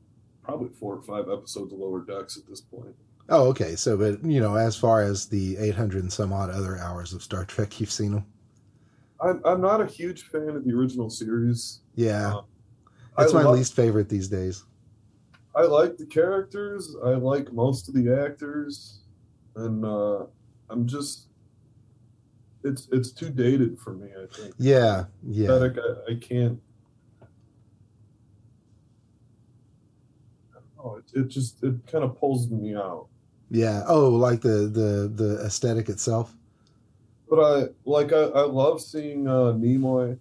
probably 0.44 0.70
four 0.80 0.96
or 0.96 1.02
five 1.02 1.30
episodes 1.30 1.72
of 1.72 1.80
Lower 1.80 2.02
Decks 2.02 2.36
at 2.38 2.48
this 2.48 2.62
point. 2.62 2.96
Oh, 3.30 3.48
okay. 3.50 3.76
So, 3.76 3.98
but 3.98 4.24
you 4.24 4.40
know, 4.40 4.56
as 4.56 4.76
far 4.76 5.02
as 5.02 5.28
the 5.28 5.58
800 5.58 6.02
and 6.02 6.12
some 6.12 6.34
odd 6.34 6.50
other 6.50 6.78
hours 6.78 7.14
of 7.14 7.22
Star 7.22 7.46
Trek 7.46 7.80
you've 7.80 7.92
seen 7.92 8.12
them, 8.12 8.26
I'm 9.20 9.42
I'm 9.46 9.62
not 9.62 9.82
a 9.82 9.86
huge 9.86 10.24
fan 10.24 10.50
of 10.50 10.64
the 10.66 10.74
original 10.74 11.10
series. 11.10 11.82
yeah, 11.96 12.36
Uh, 12.36 12.42
it's 13.20 13.34
I 13.34 13.38
my 13.38 13.44
lo- 13.44 13.54
least 13.54 13.74
favorite 13.74 14.10
these 14.10 14.28
days. 14.28 14.64
I 15.56 15.64
like 15.64 15.98
the 15.98 16.06
characters. 16.06 16.96
I 17.04 17.10
like 17.12 17.52
most 17.52 17.88
of 17.90 17.96
the 17.96 18.14
actors, 18.16 19.00
and 19.56 19.84
uh, 19.84 20.26
I'm 20.70 20.86
just 20.86 21.30
it's 22.64 22.88
it's 22.92 23.12
too 23.12 23.30
dated 23.30 23.80
for 23.80 23.94
me. 23.94 24.10
I 24.16 24.28
think. 24.36 24.54
Yeah, 24.60 25.06
yeah, 25.28 25.52
I, 25.54 26.12
I 26.12 26.16
can't. 26.16 26.60
It, 30.86 31.04
it 31.20 31.28
just 31.28 31.64
it 31.64 31.76
kind 31.88 32.04
of 32.04 32.18
pulls 32.18 32.50
me 32.50 32.76
out. 32.76 33.08
yeah. 33.50 33.84
Oh, 33.88 34.10
like 34.10 34.42
the 34.42 34.70
the 34.72 35.12
the 35.14 35.42
aesthetic 35.46 35.90
itself. 35.90 36.36
But 37.30 37.40
I 37.40 37.68
like 37.86 38.14
I, 38.14 38.22
I 38.24 38.42
love 38.44 38.82
seeing 38.82 39.28
uh, 39.28 39.54
Nimoy 39.54 40.18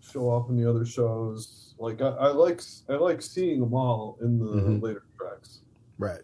show 0.00 0.30
up 0.36 0.48
in 0.50 0.56
the 0.56 0.68
other 0.68 0.84
shows. 0.84 1.74
Like 1.78 2.00
I, 2.00 2.08
I 2.08 2.28
like 2.28 2.60
I 2.88 2.94
like 2.94 3.22
seeing 3.22 3.60
them 3.60 3.74
all 3.74 4.18
in 4.20 4.38
the 4.38 4.46
Mhm. 4.46 4.82
later 4.82 5.02
Treks. 5.16 5.60
Right. 5.98 6.20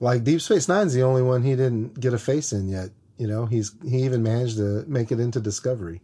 Like 0.00 0.24
Deep 0.24 0.40
Space 0.40 0.68
Nine's 0.68 0.92
the 0.94 1.02
only 1.02 1.22
one 1.22 1.42
he 1.42 1.54
didn't 1.56 1.98
get 2.00 2.12
a 2.14 2.18
face 2.18 2.52
in 2.52 2.68
yet. 2.68 2.90
You 3.18 3.26
know, 3.28 3.46
he's 3.46 3.72
he 3.88 4.02
even 4.04 4.22
managed 4.22 4.56
to 4.56 4.84
make 4.88 5.10
it 5.12 5.20
into 5.20 5.40
Discovery. 5.40 6.02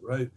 Right. 0.00 0.30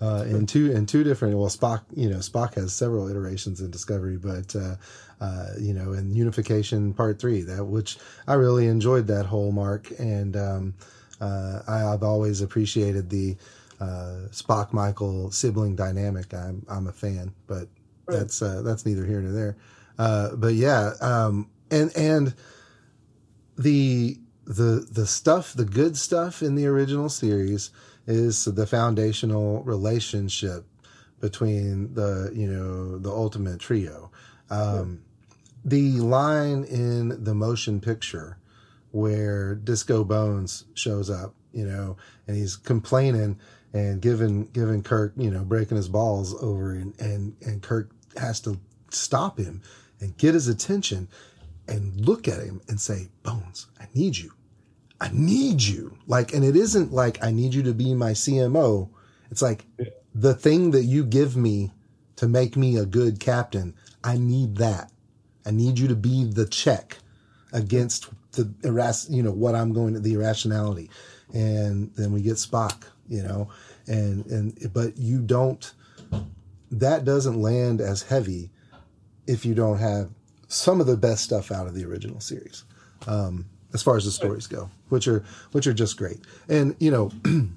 Uh, 0.00 0.24
in 0.26 0.46
two 0.46 0.72
in 0.72 0.84
two 0.84 1.04
different 1.04 1.36
well 1.36 1.48
Spock 1.48 1.82
you 1.94 2.10
know 2.10 2.16
Spock 2.16 2.54
has 2.54 2.72
several 2.74 3.08
iterations 3.08 3.60
in 3.60 3.70
Discovery 3.70 4.16
but 4.16 4.54
uh, 4.56 4.74
uh, 5.20 5.46
you 5.60 5.72
know 5.72 5.92
in 5.92 6.12
Unification 6.12 6.92
Part 6.92 7.20
Three 7.20 7.42
that 7.42 7.64
which 7.66 7.98
I 8.26 8.34
really 8.34 8.66
enjoyed 8.66 9.06
that 9.06 9.26
whole 9.26 9.52
mark 9.52 9.92
and 10.00 10.36
um, 10.36 10.74
uh, 11.22 11.62
I, 11.68 11.78
have 11.90 12.02
always 12.02 12.40
appreciated 12.40 13.08
the 13.08 13.36
uh, 13.80 14.28
Spock 14.30 14.72
Michael 14.72 15.30
sibling 15.30 15.76
dynamic 15.76 16.34
I'm 16.34 16.66
I'm 16.68 16.86
a 16.86 16.92
fan 16.92 17.32
but 17.46 17.68
right. 18.06 18.18
that's 18.18 18.42
uh, 18.42 18.62
that's 18.62 18.84
neither 18.84 19.06
here 19.06 19.20
nor 19.20 19.32
there 19.32 19.56
but 20.36 20.54
yeah 20.54 20.92
um, 21.00 21.48
and 21.70 21.96
and 21.96 22.34
the 23.56 24.18
the 24.44 24.86
the 24.90 25.06
stuff 25.06 25.52
the 25.54 25.64
good 25.64 25.96
stuff 25.96 26.42
in 26.42 26.54
the 26.56 26.66
original 26.66 27.08
series 27.08 27.70
is 28.06 28.44
the 28.44 28.66
foundational 28.66 29.62
relationship 29.62 30.64
between 31.20 31.94
the 31.94 32.30
you 32.34 32.46
know 32.46 32.98
the 32.98 33.10
ultimate 33.10 33.60
trio. 33.60 34.10
Um, 34.50 35.02
the 35.64 35.92
line 35.92 36.64
in 36.64 37.24
the 37.24 37.34
motion 37.34 37.80
picture 37.80 38.36
where 38.92 39.54
Disco 39.54 40.04
Bones 40.04 40.64
shows 40.74 41.10
up, 41.10 41.34
you 41.52 41.66
know, 41.66 41.96
and 42.26 42.36
he's 42.36 42.56
complaining 42.56 43.38
and 43.72 44.00
giving 44.00 44.46
giving 44.46 44.82
Kirk, 44.82 45.14
you 45.16 45.30
know, 45.30 45.44
breaking 45.44 45.76
his 45.76 45.88
balls 45.88 46.40
over, 46.42 46.72
and 46.72 46.98
and 47.00 47.34
and 47.42 47.62
Kirk 47.62 47.90
has 48.16 48.40
to 48.40 48.60
stop 48.90 49.38
him 49.38 49.62
and 50.00 50.16
get 50.16 50.34
his 50.34 50.48
attention 50.48 51.08
and 51.66 52.06
look 52.06 52.28
at 52.28 52.42
him 52.42 52.60
and 52.68 52.80
say, 52.80 53.08
Bones, 53.22 53.66
I 53.80 53.86
need 53.94 54.16
you. 54.16 54.32
I 55.00 55.10
need 55.12 55.62
you. 55.62 55.96
Like, 56.06 56.32
and 56.32 56.44
it 56.44 56.54
isn't 56.54 56.92
like 56.92 57.22
I 57.24 57.32
need 57.32 57.54
you 57.54 57.62
to 57.64 57.74
be 57.74 57.94
my 57.94 58.12
CMO. 58.12 58.90
It's 59.30 59.42
like 59.42 59.64
the 60.14 60.34
thing 60.34 60.72
that 60.72 60.84
you 60.84 61.04
give 61.04 61.36
me 61.36 61.72
to 62.16 62.28
make 62.28 62.56
me 62.56 62.76
a 62.76 62.86
good 62.86 63.18
captain. 63.18 63.74
I 64.04 64.18
need 64.18 64.56
that. 64.56 64.92
I 65.46 65.50
need 65.50 65.78
you 65.78 65.88
to 65.88 65.96
be 65.96 66.24
the 66.24 66.46
check 66.46 66.98
against 67.52 68.10
the 68.32 68.44
irras, 68.62 69.10
you 69.10 69.22
know, 69.22 69.32
what 69.32 69.54
I'm 69.54 69.72
going 69.72 69.94
to 69.94 70.00
the 70.00 70.14
irrationality. 70.14 70.90
And 71.32 71.92
then 71.94 72.12
we 72.12 72.22
get 72.22 72.34
Spock, 72.34 72.84
you 73.08 73.22
know, 73.22 73.48
and, 73.86 74.26
and, 74.26 74.72
but 74.72 74.98
you 74.98 75.20
don't, 75.20 75.72
that 76.70 77.04
doesn't 77.04 77.40
land 77.40 77.80
as 77.80 78.02
heavy 78.02 78.50
if 79.26 79.44
you 79.44 79.54
don't 79.54 79.78
have 79.78 80.10
some 80.48 80.80
of 80.80 80.86
the 80.86 80.96
best 80.96 81.24
stuff 81.24 81.50
out 81.50 81.66
of 81.66 81.74
the 81.74 81.84
original 81.84 82.20
series. 82.20 82.64
Um, 83.06 83.46
as 83.74 83.82
far 83.82 83.96
as 83.96 84.04
the 84.04 84.10
stories 84.10 84.46
go, 84.46 84.70
which 84.90 85.08
are 85.08 85.24
which 85.52 85.66
are 85.66 85.72
just 85.72 85.96
great. 85.96 86.20
And 86.48 86.76
you 86.78 86.90
know, 86.90 87.10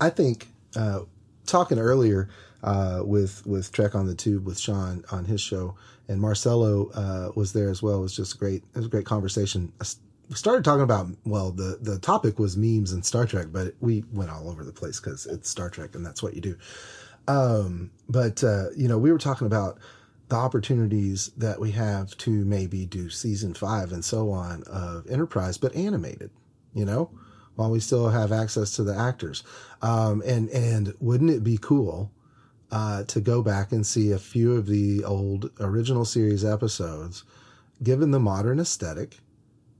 I 0.00 0.10
think 0.10 0.48
uh, 0.76 1.00
talking 1.46 1.78
earlier 1.78 2.28
uh, 2.62 3.00
with 3.04 3.46
with 3.46 3.72
Trek 3.72 3.94
on 3.94 4.06
the 4.06 4.14
Tube 4.14 4.46
with 4.46 4.58
Sean 4.58 5.04
on 5.10 5.24
his 5.24 5.40
show, 5.40 5.76
and 6.08 6.20
Marcelo 6.20 6.90
uh, 6.90 7.32
was 7.34 7.52
there 7.52 7.70
as 7.70 7.82
well. 7.82 7.98
It 7.98 8.02
was 8.02 8.16
just 8.16 8.38
great. 8.38 8.62
It 8.74 8.76
was 8.76 8.86
a 8.86 8.90
great 8.90 9.06
conversation. 9.06 9.72
We 10.28 10.36
started 10.36 10.64
talking 10.64 10.82
about 10.82 11.08
well, 11.24 11.50
the 11.50 11.78
the 11.80 11.98
topic 11.98 12.38
was 12.38 12.56
memes 12.56 12.92
and 12.92 13.04
Star 13.04 13.26
Trek, 13.26 13.48
but 13.50 13.74
we 13.80 14.04
went 14.12 14.30
all 14.30 14.48
over 14.48 14.64
the 14.64 14.72
place 14.72 15.00
because 15.00 15.26
it's 15.26 15.50
Star 15.50 15.70
Trek 15.70 15.94
and 15.94 16.04
that's 16.04 16.22
what 16.22 16.34
you 16.34 16.40
do. 16.40 16.56
Um, 17.28 17.90
but 18.08 18.42
uh, 18.42 18.70
you 18.76 18.88
know, 18.88 18.98
we 18.98 19.12
were 19.12 19.18
talking 19.18 19.46
about 19.46 19.78
the 20.28 20.36
opportunities 20.36 21.30
that 21.36 21.60
we 21.60 21.72
have 21.72 22.16
to 22.16 22.30
maybe 22.30 22.86
do 22.86 23.10
season 23.10 23.52
five 23.54 23.92
and 23.92 24.04
so 24.04 24.30
on 24.30 24.62
of 24.62 25.06
Enterprise, 25.10 25.58
but 25.58 25.74
animated, 25.74 26.30
you 26.72 26.86
know, 26.86 27.10
while 27.54 27.70
we 27.70 27.80
still 27.80 28.08
have 28.08 28.32
access 28.32 28.72
to 28.72 28.82
the 28.82 28.96
actors. 28.96 29.42
Um, 29.82 30.22
and, 30.24 30.48
and 30.48 30.94
wouldn't 31.00 31.30
it 31.30 31.44
be 31.44 31.58
cool, 31.60 32.10
uh, 32.72 33.04
to 33.04 33.20
go 33.20 33.42
back 33.42 33.70
and 33.70 33.86
see 33.86 34.10
a 34.10 34.18
few 34.18 34.56
of 34.56 34.66
the 34.66 35.04
old 35.04 35.50
original 35.60 36.04
series 36.04 36.44
episodes, 36.44 37.22
given 37.82 38.10
the 38.10 38.18
modern 38.18 38.58
aesthetic 38.58 39.18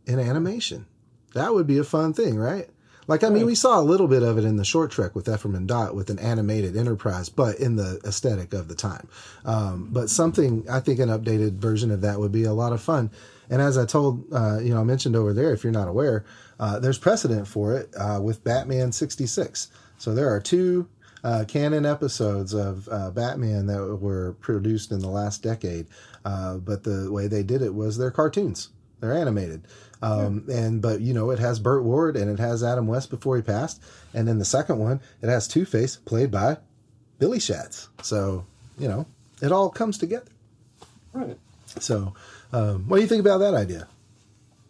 in 0.07 0.21
animation? 0.21 0.87
That 1.35 1.55
would 1.55 1.67
be 1.67 1.79
a 1.79 1.85
fun 1.85 2.13
thing, 2.13 2.37
right? 2.37 2.69
Like, 3.09 3.25
I 3.25 3.31
mean, 3.31 3.47
we 3.47 3.57
saw 3.57 3.81
a 3.81 3.83
little 3.83 4.07
bit 4.07 4.23
of 4.23 4.39
it 4.39 4.45
in 4.45 4.57
the 4.57 4.65
short 4.65 4.93
trek 4.93 5.17
with 5.17 5.29
Ephraim 5.29 5.57
and 5.57 5.67
Dot 5.67 5.95
with 5.95 6.09
an 6.09 6.21
animated 6.21 6.77
enterprise, 6.77 7.29
but 7.29 7.59
in 7.59 7.75
the 7.75 8.01
aesthetic 8.05 8.53
of 8.53 8.69
the 8.69 8.77
time. 8.77 9.09
Um, 9.45 9.89
but 9.91 10.09
something, 10.09 10.65
I 10.71 10.79
think 10.79 11.01
an 11.01 11.09
updated 11.09 11.55
version 11.55 11.91
of 11.91 12.01
that 12.03 12.21
would 12.21 12.31
be 12.31 12.45
a 12.45 12.53
lot 12.53 12.73
of 12.73 12.81
fun. 12.81 13.11
And 13.51 13.61
as 13.61 13.77
I 13.77 13.87
told, 13.87 14.33
uh, 14.33 14.61
you 14.61 14.73
know, 14.73 14.81
I 14.81 14.85
mentioned 14.85 15.17
over 15.17 15.33
there, 15.33 15.53
if 15.53 15.65
you're 15.65 15.73
not 15.73 15.89
aware, 15.89 16.25
uh, 16.61 16.79
there's 16.79 16.99
precedent 16.99 17.49
for 17.49 17.77
it 17.77 17.93
uh, 17.99 18.21
with 18.23 18.45
Batman 18.45 18.93
66. 18.93 19.69
So 19.99 20.15
there 20.15 20.33
are 20.33 20.41
two 20.41 20.89
uh, 21.25 21.45
canon 21.47 21.87
episodes 21.87 22.53
of 22.53 22.89
uh, 22.91 23.11
Batman 23.11 23.67
that 23.67 23.99
were 24.01 24.35
produced 24.41 24.91
in 24.91 24.99
the 24.99 25.09
last 25.09 25.43
decade. 25.43 25.87
Uh, 26.25 26.57
but 26.57 26.85
the 26.85 27.11
way 27.11 27.27
they 27.27 27.43
did 27.43 27.63
it 27.63 27.75
was 27.75 27.99
they're 27.99 28.11
cartoons. 28.11 28.71
They're 29.01 29.13
animated. 29.13 29.67
Um, 30.01 30.45
yeah. 30.49 30.57
and 30.57 30.83
but 30.83 31.01
you 31.01 31.15
know 31.15 31.31
it 31.31 31.39
has 31.39 31.61
Burt 31.61 31.85
Ward 31.85 32.17
and 32.17 32.29
it 32.29 32.41
has 32.41 32.65
Adam 32.65 32.87
West 32.89 33.11
before 33.11 33.37
he 33.37 33.43
passed, 33.43 33.81
and 34.13 34.27
then 34.27 34.39
the 34.39 34.45
second 34.45 34.79
one 34.79 35.01
it 35.21 35.29
has 35.29 35.47
Two 35.47 35.65
Face 35.65 35.97
played 35.97 36.31
by 36.31 36.59
Billy 37.19 37.39
Shatz. 37.39 37.89
So 38.03 38.45
you 38.79 38.89
know 38.89 39.07
it 39.41 39.53
all 39.53 39.71
comes 39.71 39.99
together. 39.99 40.27
Right. 41.13 41.39
So, 41.67 42.15
um, 42.53 42.89
what 42.89 42.97
do 42.97 43.03
you 43.03 43.09
think 43.09 43.21
about 43.21 43.39
that 43.39 43.55
idea? 43.55 43.87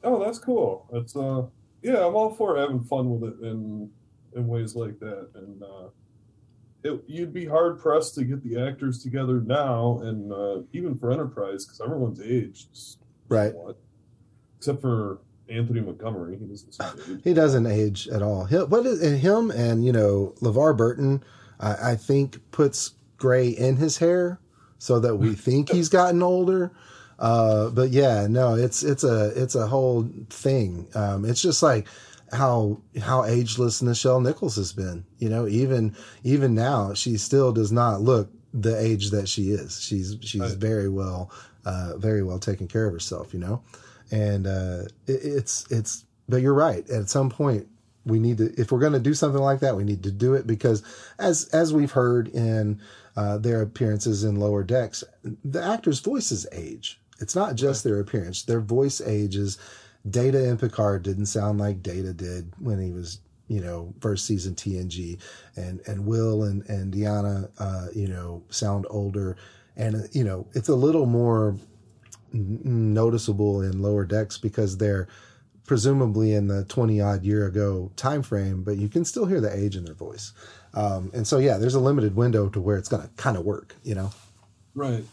Oh, 0.05 0.23
that's 0.23 0.38
cool. 0.38 0.87
It's 0.93 1.17
uh, 1.17 1.47
yeah, 1.83 2.07
I'm 2.07 2.15
all 2.15 2.35
for 2.35 2.57
having 2.59 2.83
fun 2.83 3.19
with 3.19 3.33
it 3.33 3.41
in 3.47 3.91
in 4.35 4.47
ways 4.49 4.75
like 4.75 4.99
that, 5.01 5.31
and 5.35 5.62
uh, 5.62 5.88
it, 6.85 7.03
you'd 7.07 7.33
be 7.33 7.47
hard 7.47 7.79
pressed 7.81 8.14
to 8.16 8.25
get 8.25 8.42
the 8.42 8.61
actors 8.61 9.03
together 9.03 9.40
now, 9.40 10.01
and 10.03 10.33
uh, 10.33 10.62
even 10.73 10.99
for 10.99 11.12
Enterprise 11.12 11.64
because 11.64 11.81
everyone's 11.81 12.21
aged, 12.21 12.68
right? 13.29 13.53
Somewhat 13.53 13.77
except 14.62 14.81
for 14.81 15.18
Anthony 15.49 15.81
Montgomery. 15.81 16.38
He 16.38 16.47
doesn't. 16.47 17.25
he 17.25 17.35
doesn't 17.35 17.66
age 17.66 18.07
at 18.07 18.23
all. 18.23 18.45
He, 18.45 18.57
what 18.57 18.87
is 18.87 19.03
and 19.03 19.18
him 19.18 19.51
and 19.51 19.85
you 19.85 19.92
know 19.92 20.35
LeVar 20.40 20.77
Burton, 20.77 21.25
I, 21.59 21.92
I 21.92 21.97
think 21.97 22.38
puts 22.53 22.92
gray 23.16 23.49
in 23.49 23.77
his 23.77 23.99
hair 23.99 24.38
so 24.79 25.01
that 25.01 25.16
we 25.16 25.35
think 25.35 25.71
he's 25.71 25.88
gotten 25.88 26.23
older. 26.23 26.73
Uh, 27.18 27.71
but 27.71 27.90
yeah, 27.90 28.27
no, 28.29 28.55
it's 28.55 28.83
it's 28.83 29.05
a 29.05 29.33
it's 29.40 29.55
a 29.55 29.66
whole 29.66 30.09
thing. 30.31 30.88
Um, 30.95 31.25
it's 31.25 31.42
just 31.42 31.62
like 31.62 31.88
how 32.33 32.81
how 33.01 33.25
ageless 33.25 33.83
Nichelle 33.83 34.23
Nichols 34.23 34.57
has 34.57 34.73
been. 34.73 35.05
You 35.18 35.29
know, 35.29 35.47
even 35.47 35.95
even 36.25 36.55
now, 36.55 36.95
she 36.95 37.16
still 37.16 37.53
does 37.53 37.73
not 37.73 38.01
look 38.01 38.31
the 38.55 38.79
age 38.79 39.11
that 39.11 39.29
she 39.29 39.51
is. 39.51 39.81
She's 39.81 40.16
she's 40.21 40.40
right. 40.40 40.57
very 40.57 40.88
well 40.88 41.31
uh, 41.64 41.97
very 41.97 42.23
well 42.23 42.38
taken 42.38 42.68
care 42.68 42.87
of 42.87 42.92
herself. 42.92 43.33
You 43.33 43.40
know 43.40 43.62
and 44.12 44.47
uh, 44.47 44.83
it, 45.07 45.21
it's 45.25 45.66
it's. 45.71 46.05
But 46.29 46.42
you're 46.42 46.55
right. 46.55 46.88
At 46.88 47.11
some 47.11 47.29
point, 47.31 47.66
we 48.05 48.21
need 48.21 48.38
to 48.38 48.53
if 48.61 48.71
we're 48.71 48.79
going 48.79 48.92
to 48.92 49.01
do 49.01 49.14
something 49.14 49.42
like 49.42 49.61
that, 49.61 49.77
we 49.77 49.85
need 49.85 50.05
to 50.05 50.12
do 50.12 50.35
it 50.35 50.47
because 50.47 50.83
as 51.18 51.49
as 51.53 51.75
we've 51.75 51.90
heard 51.90 52.29
in 52.29 52.81
uh, 53.16 53.38
their 53.38 53.62
appearances 53.62 54.23
in 54.23 54.37
lower 54.37 54.62
decks, 54.62 55.03
the 55.25 55.62
actors' 55.62 55.99
voices 56.01 56.47
age. 56.53 57.01
It's 57.18 57.37
not 57.37 57.55
just 57.57 57.83
their 57.83 57.99
appearance; 57.99 58.42
their 58.42 58.61
voice 58.61 59.01
ages. 59.01 59.59
Data 60.09 60.49
and 60.49 60.59
Picard 60.59 61.03
didn't 61.03 61.27
sound 61.27 61.59
like 61.59 61.83
Data 61.83 62.12
did 62.12 62.53
when 62.59 62.81
he 62.81 62.93
was 62.93 63.21
you 63.49 63.61
know 63.61 63.93
first 64.01 64.27
season 64.27 64.55
TNG, 64.55 65.19
and 65.57 65.81
and 65.87 66.07
Will 66.07 66.45
and 66.45 66.65
and 66.69 66.93
Deanna 66.93 67.51
uh, 67.59 67.87
you 67.95 68.09
know 68.09 68.43
sound 68.51 68.87
older, 68.91 69.37
and 69.77 70.09
you 70.12 70.25
know 70.25 70.47
it's 70.55 70.69
a 70.69 70.75
little 70.75 71.07
more 71.07 71.57
noticeable 72.33 73.61
in 73.61 73.83
lower 73.83 74.05
decks 74.05 74.38
because 74.38 74.79
they're 74.79 75.07
presumably 75.67 76.33
in 76.35 76.49
the 76.49 76.65
20 76.65 77.01
odd 77.01 77.25
year 77.25 77.47
ago 77.47 77.93
time 77.95 78.23
frame 78.23 78.62
but 78.65 78.79
you 78.79 78.88
can 78.88 79.05
still 79.05 79.27
hear 79.27 79.41
the 79.41 79.55
age 79.55 79.77
in 79.77 79.85
their 79.85 79.95
voice. 79.95 80.33
Um, 80.75 81.11
and 81.15 81.27
so 81.27 81.38
yeah 81.38 81.59
there's 81.59 81.75
a 81.75 81.81
limited 81.81 82.17
window 82.17 82.49
to 82.49 82.61
where 82.61 82.79
it's 82.79 82.88
going 82.88 83.03
to 83.03 83.09
kind 83.17 83.37
of 83.37 83.45
work 83.45 83.77
you 83.83 83.95
know? 83.95 84.11
Right 84.75 85.05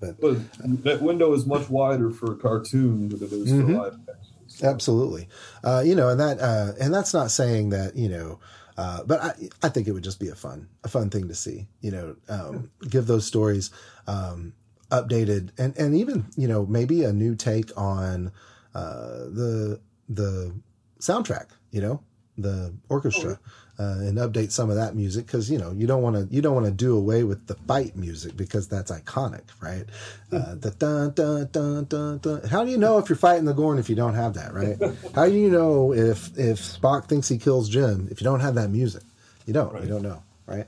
but, 0.00 0.20
but 0.20 0.38
that 0.84 1.02
window 1.02 1.32
is 1.32 1.46
much 1.46 1.68
wider 1.68 2.10
for 2.10 2.32
a 2.32 2.36
cartoon 2.36 3.08
than 3.08 3.22
it 3.22 3.32
is 3.32 3.52
mm-hmm. 3.52 3.74
for 3.74 3.82
live 3.84 3.98
action 4.08 4.34
so. 4.46 4.68
absolutely 4.68 5.28
uh, 5.64 5.82
you 5.84 5.94
know 5.94 6.08
and 6.08 6.18
that 6.20 6.40
uh, 6.40 6.72
and 6.80 6.92
that's 6.92 7.14
not 7.14 7.30
saying 7.30 7.70
that 7.70 7.96
you 7.96 8.08
know 8.08 8.38
uh, 8.80 9.02
but 9.04 9.20
I, 9.22 9.34
I 9.62 9.68
think 9.68 9.88
it 9.88 9.92
would 9.92 10.04
just 10.04 10.18
be 10.18 10.28
a 10.28 10.34
fun, 10.34 10.66
a 10.84 10.88
fun 10.88 11.10
thing 11.10 11.28
to 11.28 11.34
see. 11.34 11.66
You 11.82 11.90
know, 11.90 12.16
um, 12.30 12.70
give 12.88 13.06
those 13.06 13.26
stories 13.26 13.70
um, 14.06 14.54
updated 14.90 15.50
and 15.58 15.76
and 15.76 15.94
even 15.94 16.26
you 16.34 16.48
know 16.48 16.64
maybe 16.64 17.04
a 17.04 17.12
new 17.12 17.34
take 17.34 17.76
on 17.76 18.32
uh, 18.74 19.26
the 19.28 19.80
the 20.08 20.54
soundtrack. 20.98 21.48
You 21.70 21.82
know, 21.82 22.02
the 22.38 22.74
orchestra, 22.88 23.38
uh, 23.80 23.96
and 24.00 24.18
update 24.18 24.52
some 24.52 24.68
of 24.68 24.76
that 24.76 24.94
music 24.94 25.24
because 25.24 25.50
you 25.50 25.56
know 25.56 25.72
you 25.72 25.86
don't 25.86 26.02
want 26.02 26.14
to 26.14 26.34
you 26.34 26.42
don't 26.42 26.54
want 26.54 26.66
to 26.66 26.72
do 26.72 26.94
away 26.94 27.24
with 27.24 27.46
the 27.46 27.54
fight 27.66 27.96
music 27.96 28.36
because 28.36 28.68
that's 28.68 28.90
iconic, 28.90 29.44
right? 29.62 29.86
Uh, 30.30 30.54
the 30.54 30.70
dun, 30.72 31.12
dun, 31.12 31.48
dun, 31.50 31.84
dun, 31.86 32.18
dun. 32.18 32.46
How 32.48 32.62
do 32.62 32.70
you 32.70 32.76
know 32.76 32.98
if 32.98 33.08
you're 33.08 33.16
fighting 33.16 33.46
the 33.46 33.54
Gorn 33.54 33.78
if 33.78 33.88
you 33.88 33.96
don't 33.96 34.14
have 34.14 34.34
that, 34.34 34.52
right? 34.52 34.76
How 35.14 35.26
do 35.26 35.32
you 35.32 35.50
know 35.50 35.94
if 35.94 36.36
if 36.38 36.58
Spock 36.58 37.06
thinks 37.08 37.28
he 37.28 37.38
kills 37.38 37.70
Jim 37.70 38.08
if 38.10 38.20
you 38.20 38.24
don't 38.26 38.40
have 38.40 38.54
that 38.56 38.68
music? 38.68 39.02
You 39.46 39.54
don't. 39.54 39.72
Right. 39.72 39.84
You 39.84 39.88
don't 39.88 40.02
know, 40.02 40.22
right? 40.44 40.66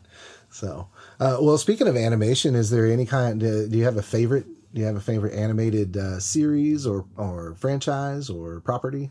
So, 0.49 0.89
uh, 1.21 1.37
well, 1.41 1.59
speaking 1.59 1.89
of 1.89 1.97
animation, 1.97 2.55
is 2.55 2.71
there 2.71 2.87
any 2.87 3.05
kind? 3.05 3.43
Uh, 3.43 3.67
do 3.67 3.77
you 3.77 3.85
have 3.85 3.99
a 3.99 4.03
favorite? 4.03 4.47
Do 4.73 4.81
you 4.81 4.87
have 4.87 4.97
a 4.97 5.01
favorite 5.01 5.35
animated 5.35 5.99
uh, 5.99 6.19
series 6.19 6.87
or 6.87 7.05
or 7.19 7.57
franchise 7.59 8.31
or 8.31 8.61
property? 8.61 9.11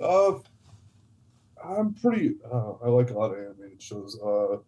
Uh, 0.00 0.34
I'm 1.66 1.94
pretty. 1.94 2.36
Uh, 2.50 2.72
I 2.84 2.88
like 2.88 3.10
a 3.10 3.14
lot 3.14 3.32
of 3.32 3.38
animated 3.38 3.82
shows. 3.82 4.18
Uh, 4.22 4.58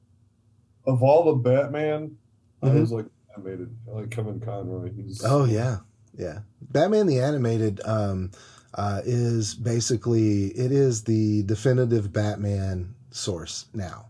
of 0.86 1.02
all 1.02 1.24
the 1.24 1.34
Batman, 1.34 2.16
I 2.62 2.68
Mhm. 2.68 2.80
was 2.80 2.92
like 2.92 3.06
animated. 3.36 3.74
I 3.88 4.00
like 4.00 4.10
Kevin 4.10 4.40
Conroy. 4.40 4.92
He's 4.92 5.22
Oh 5.24 5.44
yeah, 5.44 5.78
yeah. 6.16 6.40
Batman 6.60 7.06
the 7.06 7.20
animated 7.20 7.80
um, 7.84 8.30
uh, 8.74 9.02
is 9.04 9.54
basically 9.54 10.46
it 10.48 10.72
is 10.72 11.04
the 11.04 11.42
definitive 11.44 12.12
Batman 12.12 12.94
source 13.10 13.66
now. 13.72 14.06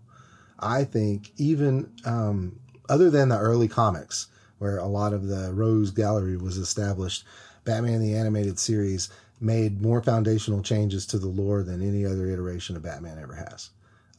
I 0.59 0.85
think 0.85 1.33
even 1.37 1.93
um, 2.05 2.59
other 2.89 3.11
than 3.11 3.29
the 3.29 3.39
early 3.39 3.69
comics, 3.69 4.27
where 4.59 4.79
a 4.79 4.87
lot 4.87 5.13
of 5.13 5.27
the 5.29 5.53
Rogues 5.53 5.91
Gallery 5.91 6.37
was 6.37 6.57
established, 6.57 7.25
Batman 7.65 8.01
the 8.01 8.15
animated 8.17 8.59
series 8.59 9.09
made 9.41 9.81
more 9.81 10.03
foundational 10.03 10.63
changes 10.63 11.07
to 11.07 11.19
the 11.19 11.29
lore 11.29 11.63
than 11.63 11.83
any 11.83 12.05
other 12.05 12.29
iteration 12.29 12.77
of 12.77 12.83
Batman 12.83 13.19
ever 13.19 13.35
has. 13.35 13.71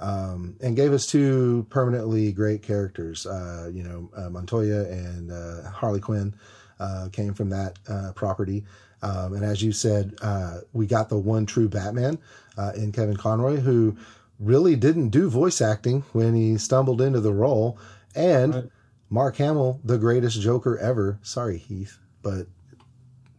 Um, 0.02 0.56
and 0.62 0.78
gave 0.78 0.94
us 0.94 1.06
two 1.06 1.68
permanently 1.70 2.32
great 2.32 2.64
characters, 2.64 3.26
uh, 3.26 3.70
you 3.74 3.84
know, 3.84 4.10
uh, 4.16 4.30
Montoya 4.30 4.86
and 4.86 5.30
uh, 5.32 5.70
Harley 5.72 6.00
Quinn 6.00 6.34
uh, 6.80 7.10
came 7.12 7.34
from 7.34 7.50
that 7.50 7.78
uh, 7.90 8.14
property. 8.16 8.64
Um, 9.02 9.34
and 9.34 9.44
as 9.44 9.62
you 9.62 9.74
said, 9.74 10.16
uh, 10.22 10.60
we 10.72 10.88
got 10.88 11.10
the 11.10 11.18
one 11.18 11.46
true 11.46 11.68
Batman 11.68 12.18
uh, 12.58 12.72
in 12.76 12.94
Kevin 12.94 13.18
Conroy, 13.18 13.58
who 13.58 13.98
really 14.40 14.78
didn't 14.78 15.10
do 15.10 15.30
voice 15.30 15.62
acting 15.62 16.02
when 16.14 16.34
he 16.34 16.58
stumbled 16.58 17.02
into 17.02 17.20
the 17.20 17.34
role. 17.34 17.78
And 18.16 18.56
Right. 18.56 18.70
Mark 19.10 19.38
Hamill, 19.38 19.80
the 19.84 19.98
greatest 19.98 20.40
Joker 20.40 20.78
ever. 20.78 21.20
Sorry, 21.24 21.58
Heath, 21.58 21.98
but 22.22 22.48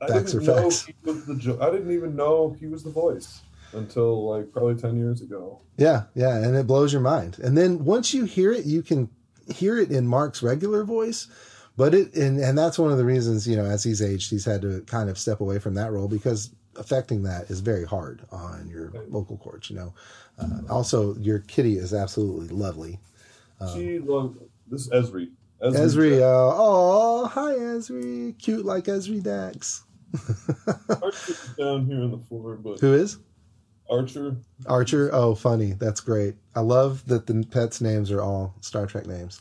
Facts 0.08 0.32
didn't 0.32 0.48
are 0.48 0.54
know 0.56 0.62
facts. 0.70 0.86
he 0.86 0.94
was 1.04 1.26
the. 1.26 1.36
Jo- 1.36 1.58
I 1.60 1.70
didn't 1.70 1.92
even 1.92 2.16
know 2.16 2.56
he 2.58 2.66
was 2.66 2.82
the 2.82 2.90
voice 2.90 3.40
until 3.72 4.28
like 4.28 4.52
probably 4.52 4.74
ten 4.74 4.96
years 4.96 5.20
ago. 5.20 5.60
yeah, 5.76 6.04
yeah, 6.14 6.36
and 6.36 6.56
it 6.56 6.66
blows 6.66 6.92
your 6.92 7.02
mind. 7.02 7.38
And 7.38 7.56
then 7.56 7.84
once 7.84 8.12
you 8.14 8.24
hear 8.24 8.52
it, 8.52 8.64
you 8.64 8.82
can 8.82 9.08
hear 9.54 9.78
it 9.78 9.90
in 9.90 10.06
Mark's 10.06 10.42
regular 10.42 10.84
voice. 10.84 11.26
But 11.76 11.94
it 11.94 12.14
and, 12.14 12.38
and 12.40 12.58
that's 12.58 12.78
one 12.78 12.90
of 12.92 12.98
the 12.98 13.04
reasons, 13.04 13.46
you 13.48 13.56
know, 13.56 13.64
as 13.64 13.84
he's 13.84 14.02
aged, 14.02 14.30
he's 14.30 14.44
had 14.44 14.62
to 14.62 14.80
kind 14.82 15.08
of 15.08 15.16
step 15.18 15.40
away 15.40 15.58
from 15.58 15.74
that 15.74 15.92
role 15.92 16.08
because 16.08 16.50
affecting 16.76 17.22
that 17.22 17.50
is 17.50 17.60
very 17.60 17.84
hard 17.84 18.22
on 18.30 18.68
your 18.68 18.92
vocal 19.08 19.36
cords, 19.38 19.70
you 19.70 19.76
know. 19.76 19.94
Uh, 20.38 20.60
also, 20.68 21.14
your 21.16 21.38
kitty 21.40 21.76
is 21.76 21.92
absolutely 21.94 22.48
lovely. 22.48 22.98
she 23.74 23.98
loved 23.98 24.38
this 24.68 24.88
Ezri. 24.90 25.30
Ezri, 25.62 26.12
Jack- 26.14 26.22
uh, 26.22 26.52
oh, 26.56 27.26
hi 27.26 27.52
Ezri, 27.52 28.38
cute 28.38 28.64
like 28.64 28.84
Ezri 28.84 29.22
Dax. 29.22 29.84
Archer's 31.02 31.54
down 31.58 31.86
here 31.86 32.02
on 32.02 32.10
the 32.10 32.18
floor, 32.28 32.56
but 32.56 32.80
Who 32.80 32.94
is 32.94 33.18
Archer. 33.88 34.36
Archer? 34.66 35.10
Oh, 35.12 35.34
funny, 35.34 35.72
that's 35.72 36.00
great. 36.00 36.36
I 36.54 36.60
love 36.60 37.06
that 37.06 37.26
the 37.26 37.44
pets' 37.50 37.80
names 37.80 38.10
are 38.10 38.22
all 38.22 38.54
Star 38.60 38.86
Trek 38.86 39.06
names. 39.06 39.40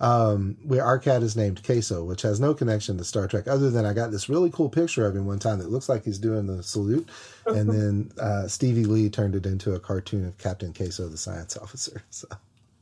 Um, 0.00 0.56
where 0.62 0.84
our 0.84 1.00
cat 1.00 1.24
is 1.24 1.34
named 1.34 1.64
Queso, 1.64 2.04
which 2.04 2.22
has 2.22 2.38
no 2.38 2.54
connection 2.54 2.96
to 2.98 3.04
Star 3.04 3.26
Trek, 3.26 3.48
other 3.48 3.68
than 3.68 3.84
I 3.84 3.92
got 3.92 4.12
this 4.12 4.28
really 4.28 4.48
cool 4.48 4.68
picture 4.68 5.04
of 5.04 5.16
him 5.16 5.26
one 5.26 5.40
time 5.40 5.58
that 5.58 5.70
looks 5.72 5.88
like 5.88 6.04
he's 6.04 6.20
doing 6.20 6.46
the 6.46 6.62
salute, 6.62 7.08
and 7.46 7.68
then 7.72 8.12
uh, 8.20 8.46
Stevie 8.46 8.84
Lee 8.84 9.10
turned 9.10 9.34
it 9.34 9.44
into 9.44 9.74
a 9.74 9.80
cartoon 9.80 10.24
of 10.24 10.38
Captain 10.38 10.72
Queso, 10.72 11.08
the 11.08 11.16
science 11.16 11.56
officer. 11.56 12.02
So. 12.10 12.28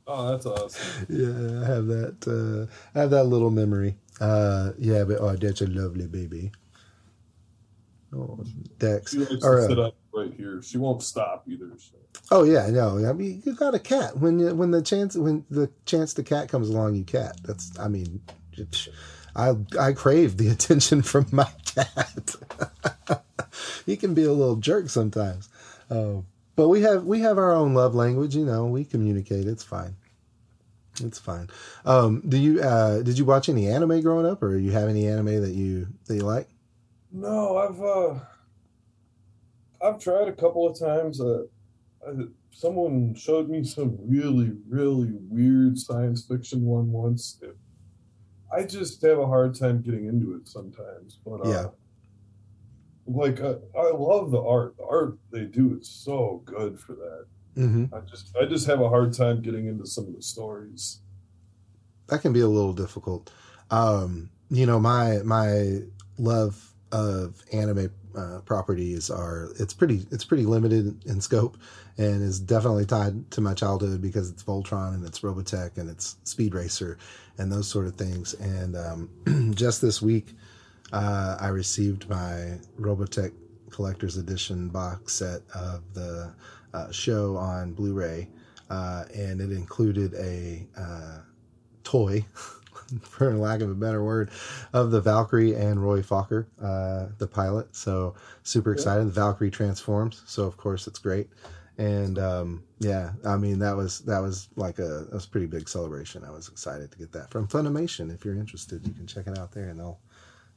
Oh, 0.09 0.31
that's 0.31 0.47
awesome. 0.47 1.07
Yeah, 1.09 1.63
I 1.63 1.67
have 1.67 1.87
that. 1.89 2.17
Uh, 2.29 2.73
I 2.95 3.01
have 3.01 3.11
that 3.11 3.25
little 3.25 3.51
memory. 3.51 3.97
Uh, 4.21 4.71
yeah, 4.79 5.03
but 5.03 5.19
oh, 5.19 5.35
that's 5.35 5.63
a 5.63 5.67
lovely 5.67 6.07
baby. 6.07 6.53
Oh, 8.15 8.45
Dex. 8.79 9.13
She 9.13 9.19
likes 9.19 9.45
Or, 9.45 9.61
to 9.61 9.67
sit 9.67 9.79
up 9.79 9.97
right 10.15 10.33
here. 10.33 10.63
She 10.63 10.79
won't 10.79 11.03
stop 11.03 11.45
either. 11.49 11.71
So. 11.79 11.97
oh 12.31 12.45
yeah, 12.45 12.69
no. 12.71 13.05
I 13.09 13.13
mean, 13.13 13.43
you 13.45 13.55
got 13.55 13.75
a 13.75 13.79
cat. 13.79 14.17
When 14.19 14.39
you, 14.39 14.55
when 14.55 14.71
the 14.71 14.83
chance 14.83 15.17
when 15.17 15.45
the 15.51 15.71
chance 15.85 16.15
the 16.15 16.23
cat 16.23 16.49
comes 16.49 16.69
along, 16.69 16.95
you 16.95 17.05
cat. 17.05 17.37
That's. 17.45 17.77
I 17.79 17.89
mean, 17.89 18.23
I 19.35 19.55
I 19.79 19.93
crave 19.93 20.37
the 20.37 20.49
attention 20.51 21.03
from 21.03 21.27
my 21.33 21.49
cat. 21.65 22.37
he 23.87 23.97
can 23.97 24.15
be 24.15 24.25
a 24.25 24.33
little 24.33 24.57
jerk 24.57 24.89
sometimes. 24.89 25.49
Uh, 25.91 26.23
but 26.55 26.69
we 26.69 26.83
have 26.83 27.05
we 27.05 27.21
have 27.21 27.39
our 27.39 27.53
own 27.53 27.75
love 27.75 27.95
language. 27.95 28.35
You 28.35 28.47
know, 28.47 28.67
we 28.67 28.85
communicate. 28.85 29.47
It's 29.47 29.63
fine. 29.63 29.97
It's 31.03 31.19
fine. 31.19 31.49
Um, 31.85 32.23
do 32.27 32.39
you 32.39 32.63
uh, 32.63 33.03
did 33.03 33.19
you 33.19 33.25
watch 33.25 33.49
any 33.49 33.69
anime 33.69 34.01
growing 34.01 34.27
up, 34.27 34.43
or 34.43 34.57
you 34.57 34.71
have 34.71 34.89
any 34.89 35.07
anime 35.07 35.43
that 35.43 35.53
you 35.53 35.89
that 36.07 36.15
you 36.15 36.23
like? 36.23 36.49
No, 37.17 37.57
I've 37.57 37.81
uh, 37.81 38.21
I've 39.83 39.99
tried 39.99 40.29
a 40.29 40.33
couple 40.35 40.69
of 40.69 40.79
times. 40.79 41.19
Uh, 41.19 41.45
I, 42.07 42.13
someone 42.51 43.15
showed 43.15 43.49
me 43.49 43.65
some 43.65 43.97
really, 44.03 44.53
really 44.69 45.13
weird 45.31 45.79
science 45.79 46.27
fiction 46.27 46.67
one 46.67 46.93
once. 46.93 47.39
It, 47.41 47.57
I 48.55 48.65
just 48.65 49.01
have 49.01 49.19
a 49.19 49.27
hard 49.27 49.55
time 49.59 49.81
getting 49.81 50.07
into 50.07 50.35
it 50.35 50.47
sometimes. 50.47 51.19
But 51.25 51.47
uh, 51.47 51.49
Yeah. 51.49 51.67
like 53.07 53.41
I, 53.41 53.55
I 53.75 53.93
love 53.93 54.31
the 54.31 54.43
art. 54.43 54.77
The 54.77 54.85
art 54.85 55.17
they 55.31 55.47
do 55.47 55.79
is 55.81 55.89
so 55.89 56.43
good 56.45 56.79
for 56.79 56.97
that. 56.97 57.27
Mm-hmm. 57.57 57.95
I 57.95 58.01
just 58.01 58.37
I 58.37 58.45
just 58.45 58.67
have 58.67 58.83
a 58.83 58.91
hard 58.91 59.15
time 59.15 59.41
getting 59.41 59.69
into 59.69 59.87
some 59.87 60.07
of 60.07 60.15
the 60.15 60.23
stories. 60.23 61.01
That 62.09 62.21
can 62.21 62.35
be 62.35 62.41
a 62.41 62.49
little 62.49 62.75
difficult. 62.75 63.33
Um, 63.71 64.29
you 64.51 64.67
know, 64.67 64.79
my 64.79 65.23
my 65.25 65.79
love 66.19 66.75
of 66.97 67.43
anime 67.53 67.91
uh, 68.17 68.41
properties 68.47 69.11
are 69.11 69.51
it's 69.59 69.75
pretty 69.75 70.07
it's 70.11 70.25
pretty 70.25 70.47
limited 70.47 71.05
in 71.05 71.21
scope 71.21 71.59
and 71.99 72.23
is 72.23 72.41
definitely 72.41 72.87
tied 72.87 73.31
to 73.31 73.43
my 73.43 73.53
childhood 73.53 74.01
because 74.01 74.31
it's 74.31 74.43
Voltron 74.43 74.95
and 74.95 75.05
it's 75.05 75.21
Robotech 75.21 75.77
and 75.77 75.91
it's 75.91 76.17
Speed 76.25 76.55
Racer 76.55 76.97
and 77.37 77.53
those 77.53 77.69
sort 77.69 77.87
of 77.87 77.97
things. 77.97 78.33
And 78.35 78.77
um, 78.77 79.53
just 79.55 79.83
this 79.83 80.01
week, 80.01 80.35
uh, 80.93 81.37
I 81.39 81.49
received 81.49 82.09
my 82.09 82.59
Robotech 82.81 83.33
collector's 83.71 84.17
edition 84.17 84.69
box 84.69 85.13
set 85.13 85.43
of 85.55 85.83
the 85.93 86.33
uh, 86.73 86.91
show 86.91 87.37
on 87.37 87.73
Blu-ray, 87.73 88.29
uh, 88.71 89.05
and 89.15 89.41
it 89.41 89.53
included 89.53 90.15
a 90.15 90.67
uh, 90.79 91.19
toy, 91.85 92.25
for 93.03 93.35
lack 93.35 93.61
of 93.61 93.71
a 93.71 93.75
better 93.75 94.03
word, 94.03 94.31
of 94.73 94.91
the 94.91 95.01
Valkyrie 95.01 95.55
and 95.55 95.83
Roy 95.83 96.03
Fokker, 96.03 96.47
uh, 96.63 97.09
the 97.19 97.27
pilot. 97.27 97.75
So 97.75 98.15
super 98.43 98.73
excited. 98.73 99.07
The 99.07 99.13
Valkyrie 99.13 99.51
transforms, 99.51 100.23
so 100.27 100.45
of 100.45 100.57
course 100.57 100.87
it's 100.87 100.99
great. 100.99 101.29
And 101.79 102.19
um, 102.19 102.65
yeah, 102.79 103.13
I 103.25 103.37
mean 103.37 103.59
that 103.59 103.77
was 103.77 104.01
that 104.01 104.21
was 104.21 104.49
like 104.57 104.79
a 104.79 105.05
that 105.05 105.13
was 105.13 105.27
a 105.27 105.29
pretty 105.29 105.47
big 105.47 105.69
celebration. 105.69 106.25
I 106.25 106.31
was 106.31 106.49
excited 106.49 106.91
to 106.93 106.99
get 106.99 107.13
that 107.13 107.31
from 107.31 107.47
Funimation. 107.49 108.15
If 108.15 108.25
you're 108.25 108.37
interested, 108.37 108.87
you 108.87 108.95
can 108.95 109.07
check 109.07 109.27
it 109.27 109.39
out 109.39 109.53
there, 109.53 109.69
and 109.69 109.79
they'll 109.79 110.01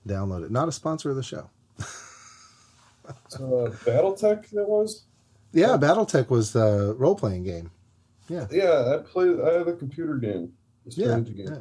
download 0.07 0.45
it. 0.45 0.51
Not 0.51 0.67
a 0.67 0.71
sponsor 0.71 1.09
of 1.09 1.15
the 1.15 1.23
show. 1.23 1.49
So, 3.27 3.65
uh, 3.65 3.69
BattleTech 3.71 4.49
that 4.51 4.67
was. 4.67 5.03
Yeah, 5.51 5.77
BattleTech 5.77 6.29
was 6.29 6.53
the 6.53 6.95
role 6.97 7.15
playing 7.15 7.43
game. 7.43 7.71
Yeah. 8.29 8.45
Yeah, 8.51 8.95
I 8.95 8.97
played. 9.03 9.39
I 9.41 9.57
had 9.57 9.67
a 9.67 9.75
computer 9.75 10.15
game. 10.15 10.53
Yeah, 10.97 11.19
yeah. 11.25 11.57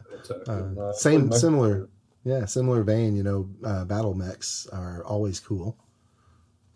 Uh, 0.47 0.53
uh, 0.53 0.93
same- 0.93 1.33
similar. 1.33 1.89
Yeah, 2.25 2.45
similar 2.45 2.83
vein. 2.83 3.17
You 3.17 3.23
know, 3.23 3.49
uh, 3.65 3.85
battle 3.85 4.15
mechs 4.15 4.67
are 4.73 5.03
always 5.05 5.41
cool. 5.41 5.77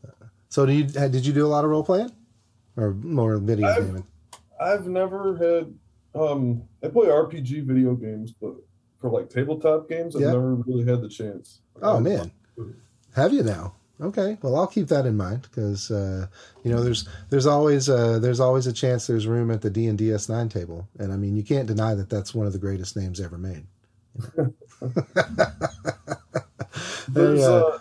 Uh, 0.06 0.26
so, 0.48 0.64
do 0.66 0.72
you 0.72 0.84
did 0.84 1.26
you 1.26 1.32
do 1.32 1.44
a 1.46 1.48
lot 1.48 1.64
of 1.64 1.70
role 1.70 1.84
playing, 1.84 2.10
or 2.76 2.94
more 2.94 3.36
video 3.38 3.66
I've- 3.68 3.86
gaming? 3.86 4.06
I've 4.60 4.86
never 4.86 5.36
had. 5.36 5.74
Um, 6.14 6.62
I 6.82 6.88
play 6.88 7.08
RPG 7.08 7.60
video 7.66 7.94
games, 7.94 8.32
but 8.32 8.54
for 8.98 9.10
like 9.10 9.28
tabletop 9.30 9.88
games, 9.88 10.14
I've 10.14 10.22
Yeah. 10.22 10.32
never 10.32 10.54
really 10.54 10.84
had 10.84 11.00
the 11.02 11.08
chance. 11.08 11.60
Oh 11.82 11.98
man, 12.00 12.30
have 13.14 13.32
you 13.32 13.42
now? 13.42 13.74
Okay, 14.02 14.36
well 14.42 14.56
I'll 14.56 14.66
keep 14.66 14.88
that 14.88 15.06
in 15.06 15.16
mind 15.16 15.42
because 15.42 15.90
uh, 15.90 16.26
you 16.64 16.72
know 16.72 16.82
there's 16.82 17.08
there's 17.30 17.46
always 17.46 17.88
uh, 17.88 18.18
there's 18.18 18.40
always 18.40 18.66
a 18.66 18.72
chance 18.72 19.06
there's 19.06 19.28
room 19.28 19.50
at 19.50 19.62
the 19.62 19.70
D 19.70 19.86
and 19.86 19.96
DS 19.96 20.28
nine 20.28 20.48
table, 20.48 20.88
and 20.98 21.12
I 21.12 21.16
mean 21.16 21.36
you 21.36 21.44
can't 21.44 21.68
deny 21.68 21.94
that 21.94 22.10
that's 22.10 22.34
one 22.34 22.46
of 22.46 22.52
the 22.52 22.58
greatest 22.58 22.96
names 22.96 23.20
ever 23.20 23.38
made. 23.38 23.64
There's 27.08 27.40
Yeah. 27.40 27.46
uh, 27.46 27.78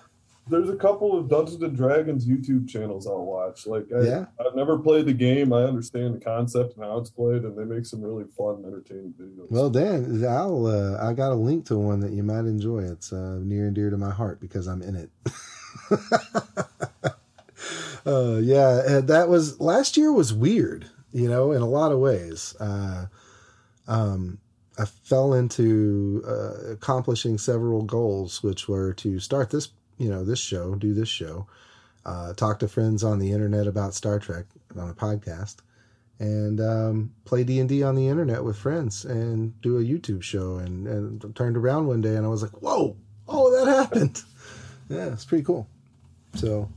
there's 0.49 0.69
a 0.69 0.75
couple 0.75 1.17
of 1.17 1.29
Dungeons 1.29 1.61
and 1.61 1.77
Dragons 1.77 2.27
YouTube 2.27 2.67
channels 2.67 3.07
I'll 3.07 3.23
watch. 3.25 3.65
Like, 3.65 3.85
I, 3.95 4.01
Yeah. 4.01 4.25
I've 4.45 4.55
never 4.55 4.77
played 4.77 5.05
the 5.05 5.13
game. 5.13 5.53
I 5.53 5.63
understand 5.63 6.15
the 6.15 6.19
concept 6.19 6.75
and 6.75 6.83
how 6.83 6.97
it's 6.97 7.09
played, 7.09 7.43
and 7.43 7.57
they 7.57 7.63
make 7.63 7.85
some 7.85 8.01
really 8.01 8.25
fun, 8.37 8.55
and 8.55 8.65
entertaining 8.65 9.13
videos. 9.19 9.49
Well, 9.49 9.69
Dan, 9.69 10.25
I'll 10.27 10.65
uh, 10.65 10.97
I 11.01 11.13
got 11.13 11.31
a 11.31 11.35
link 11.35 11.65
to 11.67 11.77
one 11.77 12.01
that 12.01 12.11
you 12.11 12.23
might 12.23 12.39
enjoy. 12.45 12.79
It's 12.79 13.13
uh, 13.13 13.39
near 13.41 13.67
and 13.67 13.75
dear 13.75 13.89
to 13.89 13.97
my 13.97 14.09
heart 14.11 14.41
because 14.41 14.67
I'm 14.67 14.81
in 14.81 14.95
it. 14.95 15.09
uh, 18.05 18.37
yeah, 18.41 18.81
and 18.87 19.07
that 19.07 19.27
was 19.29 19.59
last 19.59 19.97
year 19.97 20.11
was 20.11 20.33
weird, 20.33 20.89
you 21.11 21.29
know, 21.29 21.51
in 21.51 21.61
a 21.61 21.67
lot 21.67 21.91
of 21.91 21.99
ways. 21.99 22.55
Uh, 22.59 23.05
um, 23.87 24.39
I 24.77 24.85
fell 24.85 25.33
into 25.33 26.23
uh, 26.27 26.71
accomplishing 26.71 27.37
several 27.37 27.83
goals, 27.83 28.41
which 28.41 28.67
were 28.67 28.93
to 28.93 29.19
start 29.19 29.49
this, 29.49 29.69
you 29.97 30.09
know, 30.09 30.23
this 30.23 30.39
show, 30.39 30.75
do 30.75 30.93
this 30.93 31.09
show, 31.09 31.45
uh, 32.05 32.33
talk 32.33 32.59
to 32.59 32.67
friends 32.67 33.03
on 33.03 33.19
the 33.19 33.31
internet 33.31 33.67
about 33.67 33.93
Star 33.93 34.17
Trek 34.17 34.45
on 34.77 34.89
a 34.89 34.93
podcast, 34.93 35.57
and 36.19 36.59
um, 36.61 37.13
play 37.25 37.43
D 37.43 37.59
and 37.59 37.69
D 37.69 37.83
on 37.83 37.95
the 37.95 38.07
internet 38.07 38.43
with 38.43 38.57
friends, 38.57 39.05
and 39.05 39.59
do 39.61 39.77
a 39.77 39.83
YouTube 39.83 40.23
show. 40.23 40.57
And, 40.57 40.87
and 40.87 41.35
turned 41.35 41.57
around 41.57 41.87
one 41.87 42.01
day, 42.01 42.15
and 42.15 42.25
I 42.25 42.29
was 42.29 42.41
like, 42.41 42.61
"Whoa! 42.61 42.95
All 43.27 43.47
of 43.47 43.65
that 43.65 43.71
happened." 43.71 44.23
yeah, 44.89 45.11
it's 45.11 45.25
pretty 45.25 45.43
cool. 45.43 45.67
So, 46.35 46.71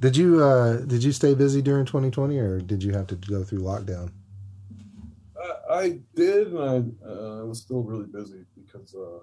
did 0.00 0.16
you 0.16 0.42
uh, 0.42 0.78
did 0.80 1.02
you 1.02 1.12
stay 1.12 1.34
busy 1.34 1.62
during 1.62 1.86
2020, 1.86 2.38
or 2.38 2.60
did 2.60 2.82
you 2.82 2.92
have 2.92 3.06
to 3.08 3.16
go 3.16 3.42
through 3.44 3.60
lockdown? 3.60 4.10
I, 5.40 5.74
I 5.74 6.00
did, 6.14 6.48
and 6.52 6.96
I 7.04 7.08
uh, 7.08 7.44
was 7.44 7.60
still 7.60 7.82
really 7.82 8.06
busy 8.06 8.44
because, 8.54 8.94
uh, 8.94 9.20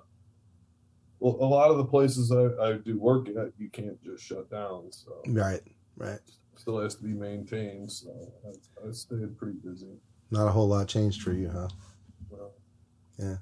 well, 1.20 1.38
a 1.40 1.48
lot 1.48 1.72
of 1.72 1.78
the 1.78 1.86
places 1.86 2.32
I, 2.32 2.46
I 2.64 2.74
do 2.74 3.00
work 3.00 3.30
at, 3.30 3.54
you 3.58 3.70
can't 3.70 4.02
just 4.04 4.24
shut 4.24 4.50
down. 4.50 4.92
So 4.92 5.22
Right, 5.28 5.62
right. 5.98 6.20
still 6.56 6.80
has 6.80 6.96
to 6.96 7.04
be 7.04 7.14
maintained. 7.14 7.92
So 7.92 8.10
I, 8.46 8.88
I 8.88 8.92
stayed 8.92 9.38
pretty 9.38 9.58
busy. 9.64 9.98
Not 10.32 10.48
a 10.48 10.52
whole 10.52 10.68
lot 10.68 10.88
changed 10.88 11.22
for 11.22 11.32
you, 11.32 11.50
huh? 11.50 11.70
Well, 12.30 12.52
yeah. 13.18 13.36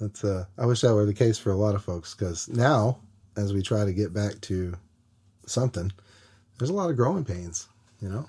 That's 0.00 0.24
uh 0.24 0.44
I 0.58 0.66
wish 0.66 0.80
that 0.80 0.94
were 0.94 1.06
the 1.06 1.14
case 1.14 1.38
for 1.38 1.50
a 1.52 1.56
lot 1.56 1.74
of 1.74 1.84
folks 1.84 2.14
because 2.14 2.48
now 2.48 2.98
as 3.36 3.52
we 3.52 3.62
try 3.62 3.84
to 3.84 3.92
get 3.92 4.12
back 4.12 4.40
to 4.42 4.74
something, 5.46 5.92
there's 6.58 6.70
a 6.70 6.74
lot 6.74 6.90
of 6.90 6.96
growing 6.96 7.24
pains, 7.24 7.68
you 8.00 8.08
know. 8.08 8.28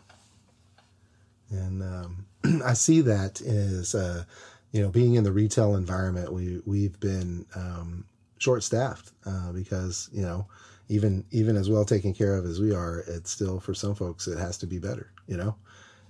And 1.49 1.83
um, 1.83 2.25
I 2.65 2.73
see 2.73 3.01
that 3.01 3.41
as 3.41 3.95
uh, 3.95 4.23
you 4.71 4.81
know, 4.81 4.89
being 4.89 5.15
in 5.15 5.23
the 5.23 5.31
retail 5.31 5.75
environment, 5.75 6.33
we 6.33 6.61
we've 6.65 6.99
been 6.99 7.45
um, 7.55 8.05
short 8.39 8.63
staffed 8.63 9.11
uh, 9.25 9.51
because 9.51 10.09
you 10.11 10.23
know, 10.23 10.47
even 10.89 11.23
even 11.31 11.55
as 11.55 11.69
well 11.69 11.85
taken 11.85 12.13
care 12.13 12.35
of 12.35 12.45
as 12.45 12.59
we 12.59 12.73
are, 12.73 13.03
it's 13.07 13.31
still 13.31 13.59
for 13.59 13.73
some 13.73 13.95
folks 13.95 14.27
it 14.27 14.37
has 14.37 14.57
to 14.59 14.67
be 14.67 14.79
better, 14.79 15.11
you 15.27 15.37
know. 15.37 15.55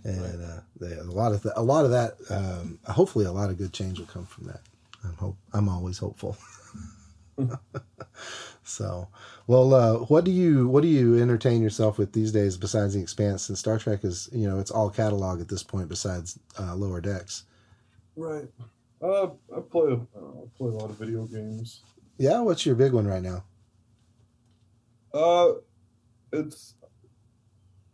And 0.05 0.43
uh, 0.43 0.59
they, 0.81 0.97
a 0.97 1.03
lot 1.03 1.31
of 1.31 1.43
th- 1.43 1.53
a 1.55 1.63
lot 1.63 1.85
of 1.85 1.91
that, 1.91 2.15
um, 2.29 2.79
hopefully, 2.85 3.25
a 3.25 3.31
lot 3.31 3.49
of 3.49 3.57
good 3.57 3.71
change 3.71 3.99
will 3.99 4.05
come 4.05 4.25
from 4.25 4.47
that. 4.47 4.61
I'm 5.03 5.15
hope 5.15 5.37
I'm 5.53 5.69
always 5.69 5.97
hopeful. 5.97 6.37
so, 8.63 9.07
well, 9.47 9.73
uh, 9.73 9.93
what 10.05 10.23
do 10.23 10.31
you 10.31 10.67
what 10.67 10.81
do 10.81 10.87
you 10.87 11.21
entertain 11.21 11.61
yourself 11.61 11.97
with 11.97 12.13
these 12.13 12.31
days 12.31 12.57
besides 12.57 12.93
the 12.93 13.01
Expanse? 13.01 13.49
And 13.49 13.57
Star 13.57 13.77
Trek 13.79 14.03
is 14.03 14.29
you 14.31 14.47
know 14.47 14.59
it's 14.59 14.71
all 14.71 14.89
catalog 14.89 15.41
at 15.41 15.49
this 15.49 15.63
point 15.63 15.89
besides 15.89 16.39
uh, 16.59 16.75
Lower 16.75 17.01
Decks. 17.01 17.43
right. 18.15 18.47
Uh, 19.01 19.31
I 19.55 19.59
play 19.69 19.91
uh, 19.91 20.19
I 20.19 20.45
play 20.57 20.69
a 20.69 20.75
lot 20.75 20.89
of 20.89 20.97
video 20.97 21.25
games. 21.25 21.81
Yeah, 22.17 22.39
what's 22.39 22.65
your 22.65 22.75
big 22.75 22.93
one 22.93 23.05
right 23.05 23.21
now? 23.21 23.43
Uh, 25.13 25.53
it's 26.31 26.75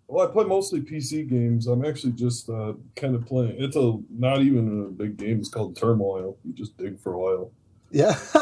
well, 0.10 0.28
I 0.28 0.32
play 0.32 0.44
mostly 0.44 0.82
PC 0.82 1.30
games. 1.30 1.68
I'm 1.68 1.86
actually 1.86 2.14
just 2.14 2.50
uh, 2.50 2.74
kind 2.96 3.16
of 3.16 3.26
playing. 3.26 3.56
It's 3.60 3.76
a 3.76 4.00
not 4.10 4.42
even 4.42 4.86
a 4.86 4.92
big 4.92 5.18
game. 5.18 5.40
It's 5.40 5.50
called 5.50 5.76
Turmoil. 5.78 6.38
You 6.44 6.54
just 6.54 6.78
dig 6.78 7.00
for 7.00 7.14
a 7.14 7.20
while. 7.20 7.52
Yeah, 7.92 8.12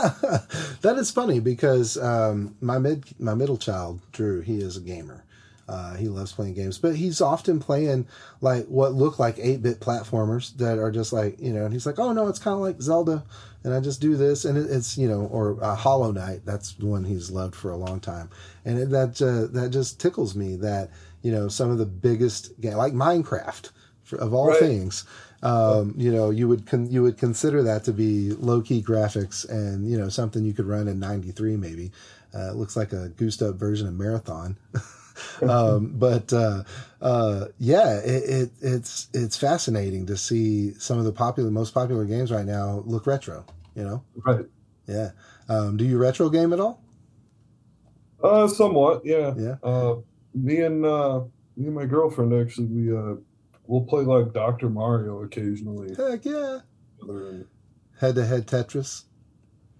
that 0.81 0.95
is 0.97 1.11
funny 1.11 1.39
because 1.39 1.97
um, 1.97 2.55
my 2.61 2.77
mid 2.79 3.05
my 3.19 3.33
middle 3.33 3.57
child 3.57 4.01
Drew 4.11 4.41
he 4.41 4.59
is 4.59 4.77
a 4.77 4.81
gamer. 4.81 5.23
Uh, 5.69 5.95
he 5.95 6.07
loves 6.07 6.31
playing 6.31 6.53
games, 6.53 6.77
but 6.77 6.95
he's 6.95 7.19
often 7.19 7.59
playing 7.59 8.07
like 8.39 8.65
what 8.67 8.93
look 8.93 9.19
like 9.19 9.35
eight 9.37 9.61
bit 9.61 9.81
platformers 9.81 10.55
that 10.57 10.79
are 10.79 10.91
just 10.91 11.11
like 11.11 11.39
you 11.41 11.51
know. 11.53 11.65
And 11.65 11.73
he's 11.73 11.85
like, 11.85 11.99
"Oh 11.99 12.13
no, 12.13 12.27
it's 12.27 12.39
kind 12.39 12.53
of 12.53 12.61
like 12.61 12.81
Zelda," 12.81 13.23
and 13.65 13.73
I 13.73 13.81
just 13.81 13.99
do 13.99 14.15
this, 14.15 14.45
and 14.45 14.57
it, 14.57 14.69
it's 14.69 14.97
you 14.97 15.09
know, 15.09 15.21
or 15.25 15.61
uh, 15.61 15.75
Hollow 15.75 16.11
Knight. 16.11 16.41
That's 16.45 16.77
one 16.79 17.03
he's 17.03 17.31
loved 17.31 17.53
for 17.55 17.69
a 17.71 17.77
long 17.77 17.99
time, 17.99 18.29
and 18.63 18.79
it, 18.79 18.89
that 18.91 19.21
uh, 19.21 19.51
that 19.53 19.71
just 19.71 19.99
tickles 19.99 20.35
me 20.35 20.55
that 20.57 20.89
you 21.21 21.33
know 21.33 21.49
some 21.49 21.69
of 21.69 21.77
the 21.79 21.85
biggest 21.85 22.59
game 22.61 22.75
like 22.77 22.93
Minecraft 22.93 23.69
for, 24.03 24.15
of 24.19 24.33
all 24.33 24.47
Right. 24.47 24.59
things 24.59 25.03
um, 25.43 25.93
you 25.97 26.11
know, 26.11 26.29
you 26.31 26.47
would 26.47 26.65
con- 26.65 26.89
you 26.91 27.03
would 27.03 27.17
consider 27.17 27.61
that 27.63 27.83
to 27.85 27.93
be 27.93 28.31
low 28.31 28.61
key 28.61 28.81
graphics 28.81 29.47
and 29.47 29.89
you 29.89 29.97
know 29.97 30.09
something 30.09 30.43
you 30.43 30.53
could 30.53 30.65
run 30.65 30.87
in 30.87 30.99
'93 30.99 31.57
maybe. 31.57 31.91
Uh, 32.33 32.51
it 32.51 32.55
looks 32.55 32.75
like 32.75 32.91
a 32.93 33.09
goosed 33.09 33.41
up 33.41 33.55
version 33.55 33.87
of 33.87 33.93
Marathon, 33.93 34.57
um, 35.47 35.87
but 35.95 36.31
uh, 36.33 36.63
uh, 37.01 37.45
yeah, 37.59 37.99
it, 37.99 38.23
it, 38.29 38.51
it's 38.61 39.09
it's 39.13 39.37
fascinating 39.37 40.05
to 40.07 40.17
see 40.17 40.73
some 40.73 40.97
of 40.99 41.05
the 41.05 41.13
popular, 41.13 41.51
most 41.51 41.73
popular 41.73 42.05
games 42.05 42.31
right 42.31 42.45
now 42.45 42.83
look 42.85 43.07
retro. 43.07 43.45
You 43.75 43.83
know, 43.83 44.03
Right. 44.25 44.45
yeah. 44.87 45.11
Um, 45.47 45.77
do 45.77 45.85
you 45.85 45.97
retro 45.99 46.29
game 46.29 46.51
at 46.51 46.59
all? 46.59 46.81
Uh, 48.23 48.47
somewhat. 48.47 49.05
Yeah. 49.05 49.33
Yeah. 49.37 49.55
Uh, 49.63 49.97
me 50.33 50.61
and 50.61 50.85
uh, 50.85 51.19
me 51.55 51.67
and 51.67 51.75
my 51.75 51.85
girlfriend 51.85 52.33
actually 52.33 52.65
we 52.67 52.95
uh, 52.95 53.15
we'll 53.67 53.81
play 53.81 54.03
like 54.03 54.33
Doctor 54.33 54.69
Mario 54.69 55.23
occasionally. 55.23 55.95
Heck 55.95 56.25
yeah! 56.25 56.59
Head 57.99 58.15
to 58.15 58.25
head 58.25 58.47
Tetris. 58.47 59.03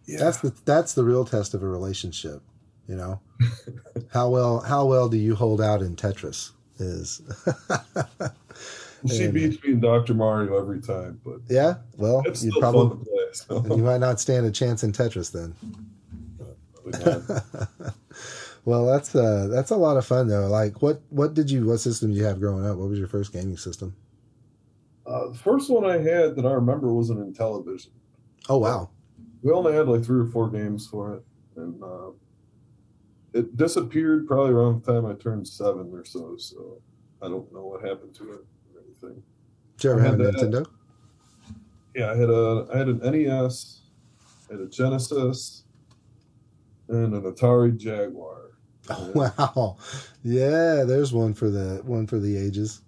Yeah. 0.06 0.20
That's 0.20 0.40
the 0.40 0.54
that's 0.66 0.94
the 0.94 1.04
real 1.04 1.26
test 1.26 1.54
of 1.54 1.64
a 1.64 1.68
relationship. 1.68 2.42
You 2.88 2.96
know, 2.96 3.22
how 4.14 4.30
well 4.30 4.62
how 4.62 4.86
well 4.86 5.10
do 5.10 5.18
you 5.18 5.36
hold 5.36 5.62
out 5.62 5.82
in 5.82 5.96
Tetris? 5.96 6.52
Is 6.80 7.22
she 9.08 9.26
and- 9.26 9.34
beats 9.34 9.62
me 9.64 9.74
in 9.74 9.80
Doctor 9.80 10.14
Mario 10.14 10.58
every 10.60 10.80
time, 10.80 11.20
but 11.26 11.40
yeah. 11.50 11.76
Well, 11.98 12.24
you 12.40 12.52
probably 12.60 13.04
play. 13.04 13.14
So. 13.34 13.64
you 13.76 13.84
might 13.84 14.00
not 14.00 14.20
stand 14.20 14.46
a 14.46 14.52
chance 14.52 14.84
in 14.84 14.92
Tetris 14.94 15.32
then. 15.32 15.56
Well, 18.68 18.86
that's 18.86 19.16
uh 19.16 19.48
that's 19.50 19.72
a 19.72 19.78
lot 19.78 19.96
of 19.96 20.06
fun 20.06 20.28
though. 20.28 20.48
Like, 20.48 20.82
what 20.82 21.02
what 21.08 21.34
did 21.34 21.50
you 21.50 21.68
what 21.68 21.78
system 21.78 22.10
did 22.10 22.18
you 22.18 22.26
have 22.26 22.38
growing 22.38 22.66
up? 22.66 22.76
What 22.76 22.90
was 22.90 23.00
your 23.00 23.08
first 23.08 23.32
gaming 23.32 23.56
system? 23.56 23.96
Uh, 25.06 25.30
the 25.30 25.38
first 25.38 25.70
one 25.70 25.86
I 25.86 26.00
had 26.00 26.36
that 26.36 26.46
I 26.46 26.52
remember 26.52 26.94
was 26.94 27.10
an 27.10 27.16
Intellivision. 27.16 27.92
Oh 28.50 28.58
wow, 28.58 28.90
We 29.42 29.54
only 29.54 29.72
had 29.72 29.88
like 29.88 30.04
three 30.04 30.20
or 30.20 30.26
four 30.26 30.50
games 30.50 30.86
for 30.86 31.14
it, 31.14 31.24
and 31.56 31.82
uh, 31.82 32.10
it 33.32 33.56
disappeared 33.56 34.28
probably 34.28 34.52
around 34.52 34.84
the 34.84 34.92
time 34.92 35.06
I 35.06 35.14
turned 35.14 35.48
seven 35.48 35.90
or 35.94 36.04
so. 36.04 36.36
So 36.36 36.82
I 37.22 37.30
don't 37.30 37.50
know 37.54 37.68
what 37.68 37.86
happened 37.86 38.16
to 38.16 38.34
it 38.34 38.46
or 38.76 38.82
anything. 38.84 39.24
did 39.78 39.84
you 39.86 39.92
ever 39.92 40.02
have 40.02 40.20
a. 40.20 40.34
Nintendo? 40.34 40.66
Yeah, 41.96 42.12
I 42.12 42.18
had 42.18 42.30
a 42.30 42.68
I 42.74 42.78
had 42.80 42.90
an 42.90 43.00
NES, 43.00 43.84
I 44.50 44.56
had 44.56 44.62
a 44.62 44.68
Genesis, 44.68 45.64
and 46.90 47.14
an 47.14 47.22
Atari 47.22 47.78
Jaguar. 47.78 48.47
Oh, 48.90 49.12
wow, 49.38 49.78
yeah. 50.24 50.84
There's 50.86 51.12
one 51.14 51.34
for 51.34 51.50
the 51.50 51.82
one 51.84 52.08
for 52.08 52.20
the 52.20 52.38
ages. 52.38 52.82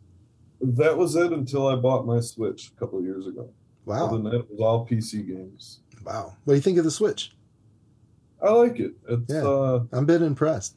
That 0.62 0.97
was 0.97 1.15
it 1.15 1.31
until 1.31 1.67
I 1.67 1.75
bought 1.75 2.05
my 2.05 2.19
Switch 2.19 2.71
a 2.75 2.79
couple 2.79 2.99
of 2.99 3.05
years 3.05 3.27
ago. 3.27 3.53
Other 3.97 4.07
Wow, 4.07 4.07
than 4.17 4.23
that, 4.25 4.35
it 4.35 4.49
was 4.51 4.59
all 4.62 4.85
PC 4.88 5.23
games. 5.27 5.81
wow. 6.05 6.35
What 6.43 6.53
do 6.53 6.55
you 6.55 6.62
think 6.62 6.77
of 6.77 6.83
the 6.85 6.91
Switch? 6.91 7.31
I 8.41 8.51
like 8.51 8.79
it. 8.79 8.93
It's 9.07 9.33
Yeah. 9.33 9.47
uh, 9.47 9.85
I'm 9.91 10.03
a 10.03 10.07
bit 10.07 10.21
impressed. 10.21 10.75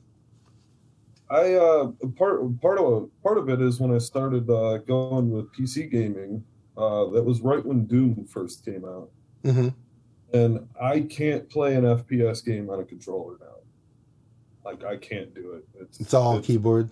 I 1.31 1.55
uh, 1.55 1.93
part 2.17 2.61
part 2.61 2.79
of 2.79 3.11
part 3.23 3.39
of 3.39 3.49
it 3.49 3.61
is 3.61 3.81
when 3.81 3.95
I 3.95 3.99
started 3.99 4.49
uh, 4.51 4.79
going 4.79 5.31
with 5.31 5.53
PC 5.53 5.91
gaming. 5.91 6.45
Uh, 6.77 7.07
that 7.11 7.23
was 7.23 7.41
right 7.41 7.65
when 7.65 7.87
Doom 7.87 8.25
first 8.27 8.65
came 8.65 8.85
out, 8.85 9.11
hmm 9.45 9.69
and 10.33 10.67
I 10.81 11.01
can't 11.01 11.49
play 11.51 11.75
an 11.75 11.85
FPS 11.85 12.45
game 12.45 12.71
on 12.71 12.81
a 12.81 12.85
controller 12.85 13.37
now. 13.41 13.57
Like 14.65 14.85
I 14.85 14.97
can't 14.97 15.35
do 15.35 15.53
it. 15.53 15.65
It's, 15.81 16.01
It's 16.01 16.15
all 16.15 16.41
keyboard. 16.41 16.89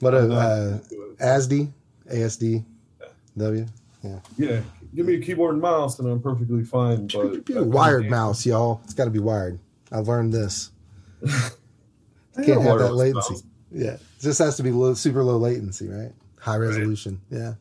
What 0.00 0.14
a 0.14 0.18
I'm 0.18 0.28
not 0.28 0.36
uh, 0.38 0.68
gonna 0.70 0.82
do 0.88 1.02
it. 1.02 1.18
ASD, 1.18 1.72
ASD, 2.12 2.64
W. 3.36 3.66
Yeah, 4.02 4.18
Yeah. 4.38 4.60
give 4.94 5.04
me 5.06 5.16
a 5.16 5.20
keyboard 5.20 5.52
and 5.52 5.60
mouse, 5.62 5.98
and 5.98 6.08
I'm 6.08 6.20
perfectly 6.22 6.64
fine. 6.64 7.06
But 7.06 7.46
wired 7.66 8.08
mouse, 8.08 8.46
y'all. 8.46 8.80
It's 8.84 8.94
got 8.94 9.04
to 9.04 9.10
be 9.10 9.18
wired. 9.18 9.58
I've 9.92 10.08
learned 10.08 10.32
this. 10.32 10.70
I 11.26 12.44
Can't 12.44 12.62
have 12.62 12.78
that 12.78 12.94
latency. 12.94 13.34
mouse. 13.34 13.42
Yeah, 13.72 13.90
it 13.92 14.00
just 14.20 14.38
has 14.38 14.56
to 14.56 14.62
be 14.62 14.70
low, 14.70 14.94
super 14.94 15.22
low 15.22 15.36
latency, 15.36 15.86
right? 15.88 16.12
High 16.38 16.56
resolution. 16.56 17.20
Yeah, 17.30 17.54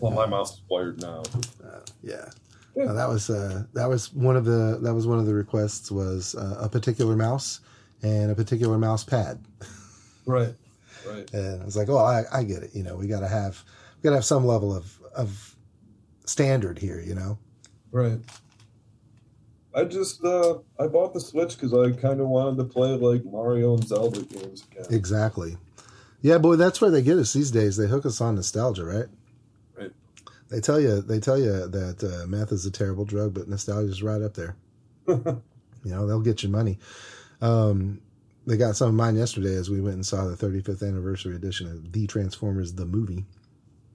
Well, 0.00 0.12
my 0.12 0.26
mouse 0.26 0.54
is 0.54 0.62
wired 0.68 1.00
now. 1.00 1.22
uh, 1.64 1.80
yeah. 2.02 2.28
Yeah. 2.76 2.84
Uh, 2.84 2.92
that 2.92 3.08
was 3.08 3.28
uh, 3.30 3.64
that 3.72 3.88
was 3.88 4.12
one 4.12 4.36
of 4.36 4.44
the 4.44 4.78
that 4.82 4.94
was 4.94 5.06
one 5.06 5.18
of 5.18 5.26
the 5.26 5.34
requests 5.34 5.90
was 5.90 6.34
uh, 6.36 6.58
a 6.60 6.68
particular 6.68 7.16
mouse 7.16 7.60
and 8.02 8.30
a 8.30 8.34
particular 8.34 8.78
mouse 8.78 9.04
pad. 9.04 9.38
Right. 10.26 10.54
Right. 11.06 11.32
And 11.32 11.62
I 11.62 11.64
was 11.64 11.76
like, 11.76 11.88
oh, 11.88 11.96
I, 11.96 12.24
I 12.30 12.42
get 12.42 12.62
it. 12.62 12.70
You 12.74 12.82
know, 12.82 12.96
we 12.96 13.06
got 13.06 13.20
to 13.20 13.28
have 13.28 13.64
we 13.96 14.02
got 14.02 14.10
to 14.10 14.16
have 14.16 14.24
some 14.24 14.44
level 14.44 14.76
of 14.76 14.98
of 15.14 15.56
standard 16.26 16.78
here. 16.78 17.00
You 17.00 17.14
know. 17.14 17.38
Right. 17.92 18.18
I 19.74 19.84
just 19.84 20.24
uh 20.24 20.58
I 20.78 20.86
bought 20.88 21.14
the 21.14 21.20
Switch 21.20 21.54
because 21.54 21.72
I 21.72 21.92
kind 21.98 22.20
of 22.20 22.28
wanted 22.28 22.56
to 22.58 22.64
play 22.64 22.90
like 22.90 23.24
Mario 23.24 23.74
and 23.74 23.86
Zelda 23.86 24.22
games 24.22 24.64
again. 24.70 24.86
Exactly. 24.90 25.56
Yeah, 26.20 26.38
boy, 26.38 26.56
that's 26.56 26.80
where 26.80 26.90
they 26.90 27.02
get 27.02 27.16
us 27.16 27.32
these 27.32 27.52
days. 27.52 27.76
They 27.76 27.86
hook 27.86 28.04
us 28.04 28.20
on 28.20 28.34
nostalgia, 28.34 28.84
right? 28.84 29.06
Right. 29.76 29.92
They 30.50 30.60
tell 30.60 30.80
you 30.80 31.00
they 31.00 31.20
tell 31.20 31.38
you 31.38 31.68
that 31.68 32.02
uh, 32.02 32.26
meth 32.26 32.50
is 32.50 32.66
a 32.66 32.70
terrible 32.70 33.04
drug, 33.04 33.34
but 33.34 33.48
nostalgia 33.48 33.90
is 33.90 34.02
right 34.02 34.20
up 34.20 34.34
there. 34.34 34.56
you 35.06 35.42
know, 35.84 36.06
they'll 36.06 36.20
get 36.20 36.42
your 36.42 36.50
money. 36.50 36.78
Um, 37.40 38.00
they 38.46 38.56
got 38.56 38.76
some 38.76 38.88
of 38.88 38.94
mine 38.94 39.16
yesterday 39.16 39.54
as 39.54 39.68
we 39.68 39.80
went 39.80 39.96
and 39.96 40.06
saw 40.06 40.24
the 40.24 40.36
35th 40.36 40.86
anniversary 40.86 41.36
edition 41.36 41.70
of 41.70 41.92
The 41.92 42.06
Transformers 42.06 42.72
the 42.72 42.86
movie. 42.86 43.26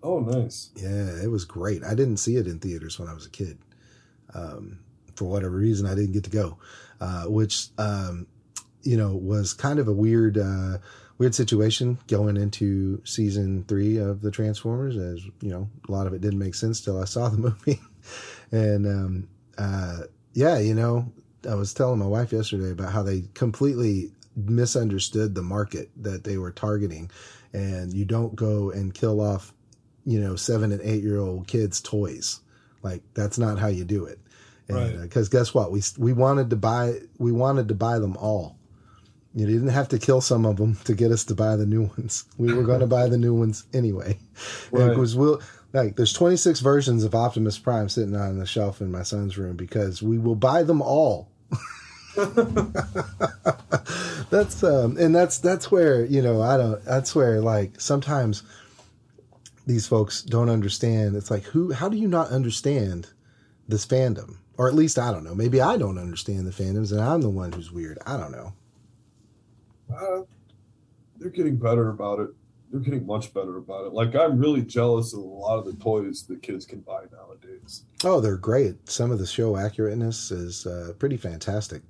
Oh, 0.03 0.19
nice. 0.19 0.69
Yeah, 0.75 1.23
it 1.23 1.31
was 1.31 1.45
great. 1.45 1.83
I 1.83 1.95
didn't 1.95 2.17
see 2.17 2.35
it 2.35 2.45
in 2.45 2.59
theaters 2.59 2.99
when 2.99 3.07
I 3.07 3.13
was 3.13 3.25
a 3.25 3.29
kid. 3.29 3.57
Um, 4.33 4.79
for 5.15 5.25
whatever 5.25 5.55
reason, 5.55 5.85
I 5.87 5.95
didn't 5.95 6.11
get 6.11 6.25
to 6.25 6.29
go, 6.29 6.57
uh, 6.99 7.23
which 7.25 7.67
um, 7.77 8.27
you 8.81 8.97
know 8.97 9.15
was 9.15 9.53
kind 9.53 9.79
of 9.79 9.87
a 9.87 9.93
weird 9.93 10.37
uh, 10.37 10.79
weird 11.17 11.35
situation 11.35 11.99
going 12.07 12.35
into 12.37 13.01
season 13.05 13.63
three 13.67 13.97
of 13.97 14.21
the 14.21 14.31
Transformers. 14.31 14.97
As 14.97 15.23
you 15.41 15.49
know, 15.49 15.69
a 15.87 15.91
lot 15.91 16.07
of 16.07 16.13
it 16.13 16.21
didn't 16.21 16.39
make 16.39 16.55
sense 16.55 16.81
till 16.81 16.99
I 16.99 17.05
saw 17.05 17.29
the 17.29 17.37
movie, 17.65 17.79
and 18.51 18.85
um, 18.85 19.27
uh, 19.57 19.99
yeah, 20.33 20.57
you 20.57 20.73
know, 20.73 21.11
I 21.49 21.55
was 21.55 21.73
telling 21.73 21.99
my 21.99 22.05
wife 22.05 22.31
yesterday 22.31 22.71
about 22.71 22.91
how 22.91 23.03
they 23.03 23.23
completely 23.33 24.11
misunderstood 24.35 25.35
the 25.35 25.41
market 25.41 25.89
that 25.97 26.23
they 26.23 26.37
were 26.37 26.51
targeting, 26.51 27.11
and 27.53 27.93
you 27.93 28.05
don't 28.05 28.35
go 28.35 28.71
and 28.71 28.93
kill 28.93 29.21
off, 29.21 29.53
you 30.05 30.19
know, 30.19 30.35
seven 30.35 30.71
and 30.71 30.81
eight 30.81 31.03
year 31.03 31.19
old 31.19 31.47
kids' 31.47 31.81
toys. 31.81 32.39
Like 32.81 33.01
that's 33.13 33.37
not 33.37 33.59
how 33.59 33.67
you 33.67 33.85
do 33.85 34.05
it. 34.05 34.19
Right. 34.69 34.95
Uh, 34.95 35.01
because 35.01 35.29
guess 35.29 35.53
what? 35.53 35.71
We 35.71 35.81
we 35.97 36.13
wanted 36.13 36.49
to 36.51 36.55
buy 36.55 36.99
we 37.17 37.31
wanted 37.31 37.67
to 37.69 37.75
buy 37.75 37.99
them 37.99 38.17
all. 38.17 38.57
You 39.35 39.47
didn't 39.47 39.69
have 39.69 39.89
to 39.89 39.97
kill 39.97 40.21
some 40.21 40.45
of 40.45 40.57
them 40.57 40.75
to 40.83 40.93
get 40.93 41.11
us 41.11 41.25
to 41.25 41.35
buy 41.35 41.55
the 41.55 41.65
new 41.65 41.83
ones. 41.97 42.25
We 42.37 42.53
were 42.53 42.63
going 42.63 42.81
to 42.81 42.87
buy 42.87 43.07
the 43.07 43.17
new 43.17 43.33
ones 43.33 43.65
anyway. 43.73 44.19
Right. 44.71 44.89
Because 44.89 45.15
we'll 45.15 45.41
like 45.73 45.95
there's 45.95 46.13
26 46.13 46.59
versions 46.59 47.03
of 47.03 47.13
Optimus 47.13 47.59
Prime 47.59 47.89
sitting 47.89 48.15
on 48.15 48.39
the 48.39 48.45
shelf 48.45 48.81
in 48.81 48.91
my 48.91 49.03
son's 49.03 49.37
room 49.37 49.55
because 49.55 50.01
we 50.01 50.17
will 50.17 50.35
buy 50.35 50.63
them 50.63 50.81
all. 50.81 51.29
that's 54.29 54.63
um 54.63 54.97
and 54.97 55.15
that's 55.15 55.39
that's 55.39 55.71
where 55.71 56.05
you 56.05 56.21
know 56.21 56.41
I 56.41 56.57
don't 56.57 56.83
that's 56.85 57.15
where 57.15 57.41
like 57.41 57.81
sometimes 57.81 58.43
these 59.65 59.87
folks 59.87 60.21
don't 60.21 60.49
understand. 60.49 61.15
It's 61.15 61.31
like 61.31 61.43
who 61.43 61.71
how 61.71 61.89
do 61.89 61.97
you 61.97 62.07
not 62.07 62.29
understand 62.29 63.09
this 63.67 63.85
fandom? 63.85 64.37
Or 64.57 64.67
at 64.67 64.75
least 64.75 64.99
I 64.99 65.11
don't 65.11 65.23
know. 65.23 65.33
Maybe 65.33 65.61
I 65.61 65.77
don't 65.77 65.97
understand 65.97 66.45
the 66.45 66.51
fandoms 66.51 66.91
and 66.91 67.01
I'm 67.01 67.21
the 67.21 67.29
one 67.29 67.51
who's 67.51 67.71
weird. 67.71 67.97
I 68.05 68.17
don't 68.17 68.31
know. 68.31 68.53
Uh, 69.91 70.21
they're 71.17 71.31
getting 71.31 71.55
better 71.55 71.89
about 71.89 72.19
it. 72.19 72.29
They're 72.73 72.81
getting 72.81 73.05
much 73.05 73.31
better 73.35 73.57
about 73.57 73.85
it. 73.85 73.93
Like 73.93 74.15
I'm 74.15 74.39
really 74.39 74.63
jealous 74.63 75.13
of 75.13 75.19
a 75.19 75.21
lot 75.21 75.59
of 75.59 75.65
the 75.65 75.75
toys 75.75 76.23
that 76.23 76.41
kids 76.41 76.65
can 76.65 76.79
buy 76.79 77.03
nowadays. 77.11 77.85
Oh, 78.03 78.19
they're 78.19 78.35
great. 78.35 78.89
Some 78.89 79.11
of 79.11 79.19
the 79.19 79.27
show 79.27 79.53
accurateness 79.53 80.31
is 80.31 80.65
uh, 80.65 80.93
pretty 80.97 81.17
fantastic. 81.17 81.83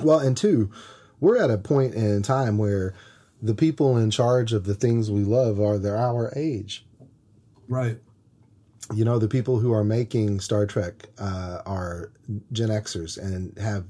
Well, 0.00 0.18
and 0.18 0.36
two, 0.36 0.72
we're 1.20 1.38
at 1.38 1.52
a 1.52 1.56
point 1.56 1.94
in 1.94 2.20
time 2.22 2.58
where 2.58 2.94
the 3.40 3.54
people 3.54 3.96
in 3.96 4.10
charge 4.10 4.52
of 4.52 4.64
the 4.64 4.74
things 4.74 5.08
we 5.08 5.22
love 5.22 5.60
are 5.60 5.78
they're 5.78 5.96
our 5.96 6.32
age. 6.34 6.84
Right. 7.68 7.98
You 8.92 9.04
know, 9.04 9.20
the 9.20 9.28
people 9.28 9.60
who 9.60 9.72
are 9.72 9.84
making 9.84 10.40
Star 10.40 10.66
Trek 10.66 11.10
uh, 11.18 11.60
are 11.64 12.10
Gen 12.50 12.70
Xers 12.70 13.18
and 13.18 13.56
have 13.56 13.84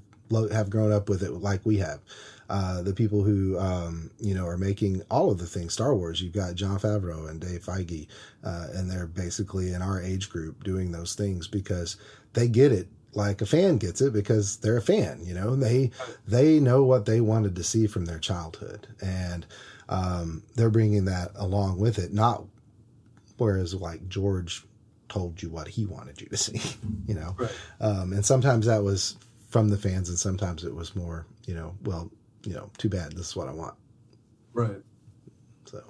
have 0.52 0.68
grown 0.68 0.92
up 0.92 1.08
with 1.08 1.22
it 1.22 1.32
like 1.32 1.64
we 1.64 1.78
have. 1.78 2.00
Uh, 2.49 2.82
the 2.82 2.93
people 2.93 3.22
who 3.22 3.59
um, 3.59 4.11
you 4.20 4.34
know 4.34 4.47
are 4.47 4.59
making 4.59 5.03
all 5.11 5.30
of 5.30 5.38
the 5.38 5.47
things 5.47 5.72
Star 5.72 5.95
Wars. 5.95 6.20
You've 6.20 6.32
got 6.34 6.55
Jon 6.55 6.78
Favreau 6.78 7.28
and 7.30 7.40
Dave 7.40 7.64
Feige, 7.64 8.09
uh, 8.45 8.66
and 8.74 8.90
they're 8.90 9.07
basically 9.07 9.72
in 9.72 9.80
our 9.82 10.03
age 10.03 10.28
group 10.30 10.62
doing 10.64 10.93
those 10.93 11.14
things 11.14 11.49
because 11.49 11.97
they 12.34 12.49
get 12.49 12.72
it 12.72 12.88
like 13.14 13.43
a 13.43 13.47
fan 13.47 13.76
gets 13.76 14.01
it 14.01 14.12
because 14.12 14.57
they're 14.59 14.76
a 14.78 14.82
fan. 14.82 15.20
You 15.24 15.34
know, 15.34 15.55
they 15.57 15.90
they 16.26 16.59
know 16.61 16.82
what 16.82 17.07
they 17.07 17.20
wanted 17.20 17.57
to 17.57 17.62
see 17.64 17.86
from 17.86 18.05
their 18.07 18.18
childhood, 18.18 18.86
and 19.01 19.47
um, 19.88 20.43
they're 20.55 20.70
bringing 20.70 21.05
that 21.07 21.30
along 21.36 21.78
with 21.78 21.99
it. 21.99 22.12
Not 22.12 22.45
whereas 23.38 23.74
like 23.74 24.09
George 24.09 24.64
told 25.09 25.43
you 25.43 25.51
what 25.51 25.68
he 25.68 25.84
wanted 25.86 26.20
you 26.20 26.26
to 26.28 26.36
see. 26.36 26.61
You 27.07 27.14
know, 27.14 27.34
Right. 27.38 27.51
um, 27.80 28.12
and 28.12 28.24
sometimes 28.24 28.66
that 28.66 28.82
was 28.84 29.16
from 29.49 29.68
the 29.68 29.76
fans, 29.76 30.09
and 30.09 30.18
sometimes 30.18 30.64
it 30.64 30.74
was 30.74 30.95
more, 30.97 31.26
you 31.47 31.55
know, 31.55 31.74
well, 31.84 32.11
you 32.45 32.55
know, 32.55 32.70
too 32.78 32.88
bad. 32.88 33.12
This 33.12 33.28
is 33.28 33.36
what 33.36 33.49
I 33.49 33.53
want. 33.53 33.74
Right. 34.53 34.80
So, 35.64 35.82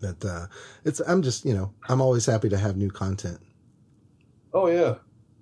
but 0.00 0.24
uh, 0.24 0.46
it's 0.84 1.00
I'm 1.00 1.22
just 1.22 1.44
you 1.44 1.54
know 1.54 1.72
I'm 1.88 2.00
always 2.00 2.26
happy 2.26 2.48
to 2.48 2.58
have 2.58 2.76
new 2.76 2.90
content. 2.90 3.38
Oh 4.52 4.68
yeah. 4.68 4.96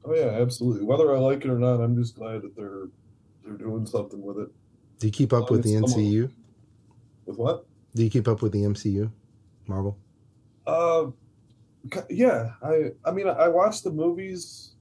Oh 0.05 0.15
yeah, 0.15 0.31
absolutely. 0.41 0.85
Whether 0.85 1.15
I 1.15 1.19
like 1.19 1.45
it 1.45 1.51
or 1.51 1.59
not, 1.59 1.81
I'm 1.81 1.97
just 1.97 2.17
glad 2.17 2.43
that 2.43 2.57
they're 2.57 2.89
they're 3.45 3.59
doing 3.59 3.87
something 3.87 4.23
with 4.23 4.39
it. 4.39 4.49
Do 4.99 5.07
you 5.07 5.13
keep 5.13 5.33
up 5.33 5.51
with 5.51 5.63
the 5.63 5.75
it's 5.75 5.93
some 5.93 6.01
of- 6.01 6.07
MCU? 6.07 6.31
With 7.27 7.37
what? 7.37 7.67
Do 7.95 8.05
you 8.05 8.11
keep 8.11 8.29
up 8.29 8.41
with 8.41 8.53
the 8.53 8.63
MCU, 8.63 9.11
Marvel? 9.67 9.99
Uh, 10.67 11.07
yeah. 12.09 12.53
I 12.63 12.93
I 13.05 13.11
mean, 13.11 13.27
I 13.29 13.49
watched 13.49 13.85
the 13.85 13.91
movies. 13.91 14.73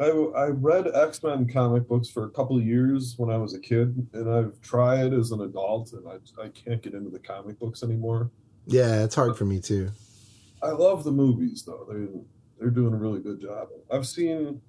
I 0.00 0.06
I 0.06 0.46
read 0.46 0.88
X 0.94 1.22
Men 1.22 1.46
comic 1.46 1.86
books 1.86 2.08
for 2.08 2.24
a 2.24 2.30
couple 2.30 2.56
of 2.56 2.64
years 2.64 3.14
when 3.18 3.30
I 3.30 3.36
was 3.36 3.54
a 3.54 3.60
kid, 3.60 4.08
and 4.14 4.30
I've 4.30 4.60
tried 4.62 5.12
as 5.12 5.30
an 5.30 5.42
adult, 5.42 5.92
and 5.92 6.08
I 6.08 6.42
I 6.42 6.48
can't 6.48 6.82
get 6.82 6.94
into 6.94 7.10
the 7.10 7.18
comic 7.18 7.58
books 7.58 7.82
anymore. 7.82 8.30
Yeah, 8.66 9.04
it's 9.04 9.14
hard 9.14 9.36
for 9.36 9.44
me 9.44 9.60
too. 9.60 9.90
I 10.62 10.70
love 10.70 11.04
the 11.04 11.12
movies 11.12 11.64
though. 11.66 11.86
They 11.90 12.06
they're 12.58 12.70
doing 12.70 12.94
a 12.94 12.96
really 12.96 13.20
good 13.20 13.40
job. 13.40 13.68
I've 13.90 14.06
seen 14.06 14.60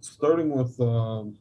starting 0.00 0.50
with 0.50 0.78
um, 0.80 1.36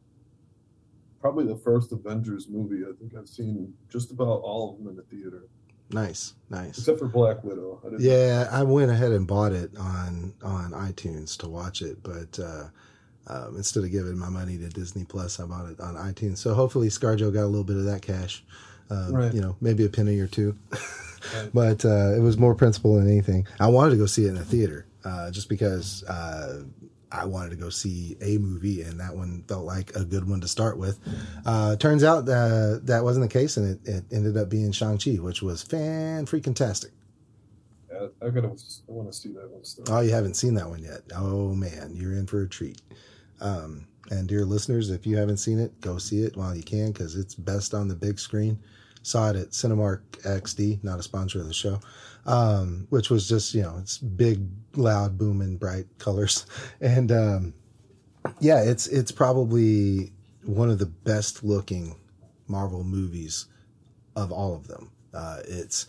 probably 1.19 1.45
the 1.45 1.57
first 1.57 1.91
Avengers 1.91 2.47
movie. 2.49 2.83
I 2.83 2.91
think 2.99 3.15
I've 3.15 3.29
seen 3.29 3.73
just 3.89 4.11
about 4.11 4.41
all 4.41 4.71
of 4.71 4.77
them 4.77 4.87
in 4.89 4.95
the 4.95 5.03
theater, 5.03 5.43
Nice, 5.91 6.33
nice. 6.49 6.77
except 6.79 6.97
for 6.99 7.07
Black 7.07 7.43
Widow. 7.43 7.81
I 7.85 7.95
Yeah, 7.99 8.49
I 8.51 8.63
went 8.63 8.89
ahead 8.91 9.11
and 9.11 9.25
bought 9.27 9.51
it 9.51 9.71
on 9.77 10.33
on 10.43 10.71
iTunes 10.71 11.37
to 11.37 11.49
watch 11.49 11.81
it, 11.81 12.01
but 12.03 12.39
uh, 12.39 12.65
um, 13.27 13.55
instead 13.57 13.83
of 13.83 13.91
giving 13.91 14.17
my 14.17 14.29
money 14.29 14.57
to 14.57 14.69
Disney 14.69 15.03
Plus, 15.05 15.39
I 15.39 15.45
bought 15.45 15.69
it 15.69 15.79
on 15.79 15.95
iTunes. 15.95 16.37
So 16.37 16.53
hopefully, 16.53 16.89
ScarJo 16.89 17.33
got 17.33 17.43
a 17.43 17.47
little 17.47 17.63
bit 17.63 17.77
of 17.77 17.85
that 17.85 18.01
cash. 18.01 18.43
Um, 18.89 19.13
Right. 19.13 19.33
You 19.33 19.41
know, 19.41 19.55
maybe 19.61 19.83
a 19.85 19.89
penny 19.89 20.19
or 20.19 20.27
two. 20.27 20.55
Right. 20.71 21.49
but 21.53 21.85
uh, 21.85 22.13
it 22.15 22.21
was 22.21 22.37
more 22.37 22.53
principle 22.53 22.95
than 22.97 23.07
anything. 23.07 23.47
I 23.59 23.67
wanted 23.67 23.91
to 23.91 23.97
go 23.97 24.05
see 24.05 24.25
it 24.25 24.29
in 24.29 24.37
a 24.37 24.43
theater 24.43 24.85
uh, 25.03 25.31
just 25.31 25.49
because 25.49 26.03
uh, 26.03 26.63
I 27.11 27.25
wanted 27.25 27.51
to 27.51 27.55
go 27.55 27.69
see 27.69 28.15
a 28.21 28.37
movie, 28.37 28.81
and 28.81 28.99
that 28.99 29.15
one 29.15 29.43
felt 29.47 29.65
like 29.65 29.95
a 29.95 30.03
good 30.03 30.27
one 30.27 30.41
to 30.41 30.47
start 30.47 30.77
with. 30.77 30.99
Uh, 31.45 31.75
turns 31.77 32.03
out 32.03 32.25
that 32.25 32.99
wasn't 33.03 33.29
the 33.29 33.33
case, 33.33 33.57
and 33.57 33.79
it, 33.85 33.89
it 33.89 34.03
ended 34.11 34.37
up 34.37 34.49
being 34.49 34.71
Shang 34.71 34.97
Chi, 34.97 35.11
which 35.13 35.41
was 35.41 35.63
fan 35.63 36.25
freaking 36.25 36.55
tastic. 36.55 36.91
Yeah, 37.91 38.07
I 38.21 38.29
gotta. 38.29 38.49
I 38.49 38.91
want 38.91 39.11
to 39.11 39.13
see 39.13 39.29
that 39.29 39.49
one 39.49 39.63
still. 39.63 39.85
Oh, 39.89 40.01
you 40.01 40.11
haven't 40.11 40.35
seen 40.35 40.55
that 40.55 40.69
one 40.69 40.83
yet. 40.83 41.01
Oh 41.15 41.53
man, 41.55 41.91
you're 41.95 42.13
in 42.13 42.27
for 42.27 42.41
a 42.41 42.49
treat. 42.49 42.81
Um, 43.41 43.87
and 44.11 44.27
dear 44.27 44.45
listeners, 44.45 44.89
if 44.89 45.05
you 45.05 45.17
haven't 45.17 45.37
seen 45.37 45.59
it, 45.59 45.79
go 45.81 45.97
see 45.97 46.21
it 46.21 46.37
while 46.37 46.55
you 46.55 46.63
can 46.63 46.91
because 46.91 47.15
it's 47.15 47.33
best 47.33 47.73
on 47.73 47.87
the 47.87 47.95
big 47.95 48.19
screen. 48.19 48.59
Saw 49.01 49.29
it 49.29 49.35
at 49.35 49.49
Cinemark 49.51 50.01
XD, 50.23 50.83
not 50.83 50.99
a 50.99 51.03
sponsor 51.03 51.39
of 51.39 51.47
the 51.47 51.53
show, 51.53 51.79
um, 52.25 52.87
which 52.89 53.09
was 53.09 53.27
just 53.27 53.53
you 53.53 53.61
know 53.61 53.77
it's 53.79 53.97
big, 53.97 54.47
loud, 54.75 55.17
booming, 55.17 55.57
bright 55.57 55.85
colors, 55.99 56.45
and 56.81 57.11
um, 57.11 57.53
yeah, 58.39 58.63
it's 58.63 58.87
it's 58.87 59.11
probably 59.11 60.11
one 60.43 60.69
of 60.69 60.79
the 60.79 60.85
best 60.85 61.43
looking 61.43 61.95
Marvel 62.47 62.83
movies 62.83 63.45
of 64.15 64.31
all 64.31 64.55
of 64.55 64.67
them. 64.67 64.91
Uh, 65.13 65.39
it's 65.47 65.87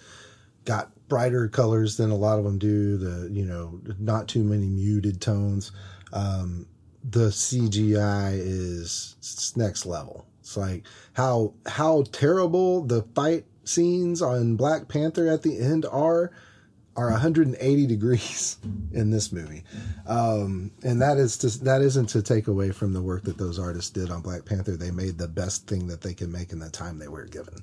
got 0.65 0.91
brighter 1.09 1.49
colors 1.49 1.97
than 1.97 2.11
a 2.11 2.17
lot 2.17 2.39
of 2.39 2.45
them 2.45 2.59
do. 2.59 2.97
The 2.97 3.31
you 3.31 3.45
know 3.45 3.81
not 3.99 4.29
too 4.29 4.45
many 4.45 4.67
muted 4.67 5.21
tones. 5.21 5.73
Um, 6.13 6.67
the 7.09 7.29
CGI 7.29 8.39
is 8.39 9.55
next 9.57 9.87
level. 9.87 10.27
It's 10.41 10.57
like 10.57 10.85
how 11.15 11.55
how 11.67 12.05
terrible 12.13 12.83
the 12.83 13.03
fight 13.15 13.47
scenes 13.65 14.23
on 14.23 14.57
Black 14.57 14.89
Panther 14.89 15.29
at 15.29 15.43
the 15.43 15.59
end 15.59 15.87
are. 15.87 16.33
are 16.97 17.11
180 17.11 17.87
degrees 17.87 18.57
in 18.93 19.11
this 19.11 19.31
movie, 19.31 19.63
um, 20.07 20.71
and 20.83 21.03
that 21.03 21.19
is 21.19 21.37
to, 21.37 21.49
that 21.63 21.83
isn't 21.83 22.07
to 22.07 22.23
take 22.23 22.49
away 22.49 22.71
from 22.71 22.95
the 22.95 23.03
work 23.03 23.23
that 23.25 23.37
those 23.37 23.59
artists 23.59 23.91
did 23.91 24.11
on 24.11 24.23
Black 24.23 24.47
Panther. 24.47 24.79
They 24.79 24.91
made 24.91 25.19
the 25.19 25.29
best 25.29 25.67
thing 25.67 25.89
that 25.89 26.01
they 26.01 26.15
could 26.15 26.31
make 26.33 26.53
in 26.53 26.59
the 26.59 26.71
time 26.71 26.99
they 26.99 27.09
were 27.09 27.27
given. 27.27 27.57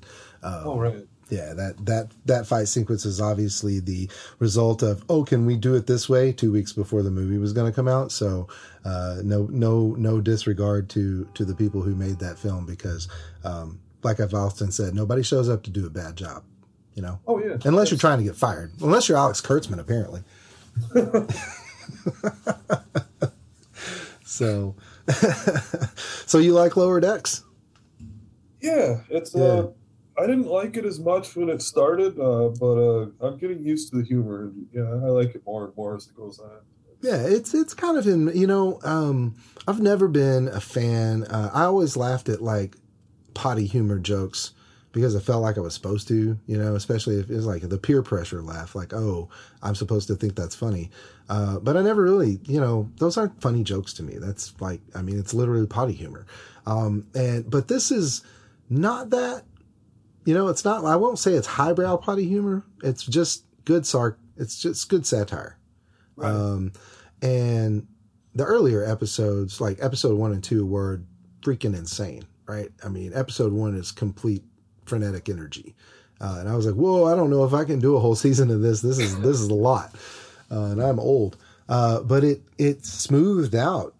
Um, 0.44 0.62
Oh 0.64 0.78
right. 0.78 1.04
Yeah, 1.30 1.54
that 1.54 1.84
that 1.86 2.12
that 2.26 2.46
fight 2.46 2.68
sequence 2.68 3.04
is 3.04 3.20
obviously 3.20 3.80
the 3.80 4.08
result 4.38 4.82
of 4.82 5.02
oh, 5.08 5.24
can 5.24 5.46
we 5.46 5.56
do 5.56 5.74
it 5.74 5.86
this 5.86 6.08
way? 6.08 6.32
Two 6.32 6.52
weeks 6.52 6.72
before 6.72 7.02
the 7.02 7.10
movie 7.10 7.38
was 7.38 7.52
going 7.52 7.70
to 7.70 7.74
come 7.74 7.88
out, 7.88 8.12
so 8.12 8.46
uh, 8.84 9.16
no 9.24 9.46
no 9.50 9.94
no 9.98 10.20
disregard 10.20 10.88
to 10.90 11.26
to 11.34 11.44
the 11.44 11.54
people 11.54 11.80
who 11.82 11.94
made 11.94 12.18
that 12.18 12.38
film 12.38 12.66
because, 12.66 13.08
um, 13.44 13.80
like 14.02 14.20
I've 14.20 14.34
often 14.34 14.70
said, 14.70 14.94
nobody 14.94 15.22
shows 15.22 15.48
up 15.48 15.62
to 15.64 15.70
do 15.70 15.86
a 15.86 15.90
bad 15.90 16.14
job, 16.16 16.44
you 16.94 17.02
know, 17.02 17.18
Oh 17.26 17.38
yeah. 17.38 17.56
unless 17.64 17.90
you're 17.90 17.98
trying 17.98 18.18
to 18.18 18.24
get 18.24 18.36
fired. 18.36 18.72
Unless 18.82 19.08
you're 19.08 19.18
Alex 19.18 19.40
Kurtzman, 19.40 19.78
apparently. 19.80 20.22
so, 24.24 24.74
so 26.26 26.38
you 26.38 26.52
like 26.52 26.76
Lower 26.76 27.00
Decks? 27.00 27.42
Yeah, 28.60 29.00
it's 29.08 29.34
Yeah. 29.34 29.42
uh 29.44 29.66
I 30.16 30.26
didn't 30.26 30.46
like 30.46 30.76
it 30.76 30.84
as 30.84 31.00
much 31.00 31.34
when 31.34 31.48
it 31.48 31.60
started, 31.60 32.18
uh, 32.18 32.50
but 32.60 32.76
uh, 32.76 33.06
I'm 33.20 33.36
getting 33.38 33.62
used 33.62 33.90
to 33.90 33.96
the 33.98 34.04
humor. 34.04 34.44
And, 34.44 34.66
yeah, 34.72 34.82
I 34.82 35.10
like 35.10 35.34
it 35.34 35.42
more 35.44 35.64
and 35.64 35.76
more 35.76 35.96
as 35.96 36.06
it 36.06 36.16
goes 36.16 36.38
on. 36.38 36.50
Yeah, 37.04 37.22
it's 37.26 37.52
it's 37.52 37.74
kind 37.74 37.98
of 37.98 38.06
in 38.06 38.30
you 38.34 38.46
know 38.46 38.80
um, 38.82 39.36
I've 39.68 39.80
never 39.80 40.08
been 40.08 40.48
a 40.48 40.60
fan. 40.60 41.24
Uh, 41.24 41.50
I 41.52 41.64
always 41.64 41.98
laughed 41.98 42.30
at 42.30 42.40
like 42.40 42.76
potty 43.34 43.66
humor 43.66 43.98
jokes 43.98 44.52
because 44.92 45.14
I 45.14 45.20
felt 45.20 45.42
like 45.42 45.58
I 45.58 45.60
was 45.60 45.74
supposed 45.74 46.08
to, 46.08 46.38
you 46.46 46.56
know, 46.56 46.76
especially 46.76 47.18
if 47.18 47.28
it's 47.28 47.44
like 47.44 47.68
the 47.68 47.76
peer 47.76 48.02
pressure 48.02 48.40
laugh, 48.40 48.74
like 48.74 48.94
oh 48.94 49.28
I'm 49.62 49.74
supposed 49.74 50.06
to 50.08 50.14
think 50.14 50.34
that's 50.34 50.54
funny, 50.54 50.90
uh, 51.28 51.58
but 51.58 51.76
I 51.76 51.82
never 51.82 52.02
really, 52.02 52.40
you 52.44 52.60
know, 52.60 52.88
those 52.96 53.18
aren't 53.18 53.38
funny 53.38 53.64
jokes 53.64 53.92
to 53.94 54.02
me. 54.02 54.16
That's 54.16 54.58
like 54.60 54.80
I 54.94 55.02
mean 55.02 55.18
it's 55.18 55.34
literally 55.34 55.66
potty 55.66 55.92
humor, 55.92 56.24
um, 56.64 57.06
and 57.14 57.50
but 57.50 57.68
this 57.68 57.90
is 57.90 58.22
not 58.70 59.10
that. 59.10 59.44
You 60.24 60.34
know, 60.34 60.48
it's 60.48 60.64
not. 60.64 60.84
I 60.84 60.96
won't 60.96 61.18
say 61.18 61.34
it's 61.34 61.46
highbrow 61.46 61.96
potty 61.98 62.26
humor. 62.26 62.64
It's 62.82 63.04
just 63.04 63.44
good 63.64 63.82
sarc. 63.82 64.16
It's 64.36 64.60
just 64.60 64.88
good 64.88 65.06
satire. 65.06 65.58
Right. 66.16 66.30
Um, 66.30 66.72
and 67.22 67.86
the 68.34 68.44
earlier 68.44 68.84
episodes, 68.84 69.60
like 69.60 69.78
episode 69.80 70.18
one 70.18 70.32
and 70.32 70.42
two, 70.42 70.66
were 70.66 71.02
freaking 71.42 71.76
insane, 71.76 72.24
right? 72.46 72.70
I 72.84 72.88
mean, 72.88 73.12
episode 73.14 73.52
one 73.52 73.74
is 73.74 73.92
complete 73.92 74.42
frenetic 74.86 75.28
energy, 75.28 75.74
uh, 76.20 76.36
and 76.40 76.48
I 76.48 76.56
was 76.56 76.66
like, 76.66 76.74
"Whoa, 76.74 77.04
I 77.04 77.16
don't 77.16 77.30
know 77.30 77.44
if 77.44 77.52
I 77.52 77.64
can 77.64 77.78
do 77.78 77.96
a 77.96 78.00
whole 78.00 78.14
season 78.26 78.50
of 78.50 78.60
this. 78.60 78.80
This 78.80 78.98
is 78.98 79.18
this 79.20 79.40
is 79.40 79.48
a 79.48 79.54
lot," 79.54 79.94
uh, 80.50 80.64
and 80.64 80.82
I'm 80.82 80.98
old. 80.98 81.36
Uh, 81.68 82.00
but 82.00 82.24
it 82.24 82.42
it 82.58 82.84
smoothed 82.84 83.54
out 83.54 83.94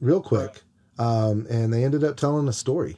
real 0.00 0.20
quick, 0.20 0.62
um, 0.98 1.46
and 1.50 1.72
they 1.72 1.84
ended 1.84 2.04
up 2.04 2.16
telling 2.16 2.48
a 2.48 2.52
story. 2.52 2.96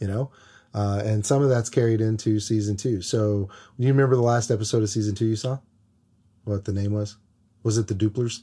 You 0.00 0.08
know, 0.08 0.30
uh, 0.74 1.02
and 1.04 1.24
some 1.24 1.42
of 1.42 1.48
that's 1.48 1.70
carried 1.70 2.00
into 2.00 2.40
season 2.40 2.76
two. 2.76 3.00
So, 3.00 3.48
do 3.78 3.86
you 3.86 3.92
remember 3.92 4.16
the 4.16 4.22
last 4.22 4.50
episode 4.50 4.82
of 4.82 4.90
season 4.90 5.14
two 5.14 5.26
you 5.26 5.36
saw? 5.36 5.58
What 6.44 6.64
the 6.64 6.72
name 6.72 6.92
was? 6.92 7.16
Was 7.62 7.78
it 7.78 7.86
the 7.86 7.94
Dooplers? 7.94 8.40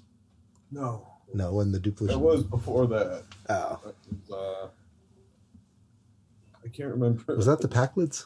no, 0.71 1.07
No, 1.33 1.49
it 1.49 1.53
wasn't 1.53 1.83
the 1.83 1.91
Dooplers. 1.91 2.09
it 2.11 2.19
was 2.19 2.43
before 2.43 2.87
that. 2.87 3.23
Oh, 3.49 3.79
It 3.85 3.95
was, 4.29 4.31
uh, 4.31 4.67
I 6.65 6.67
can't 6.69 6.89
remember. 6.91 7.35
was 7.35 7.45
that 7.47 7.61
the 7.61 7.67
Pakleds? 7.67 8.25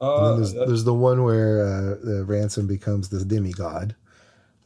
And 0.00 0.10
Uh, 0.10 0.28
then 0.30 0.36
there's, 0.38 0.52
there's 0.54 0.84
the 0.84 0.94
one 0.94 1.22
where 1.22 1.64
uh, 1.64 1.94
the 2.02 2.24
ransom 2.26 2.66
becomes 2.66 3.08
the 3.08 3.24
demigod. 3.24 3.94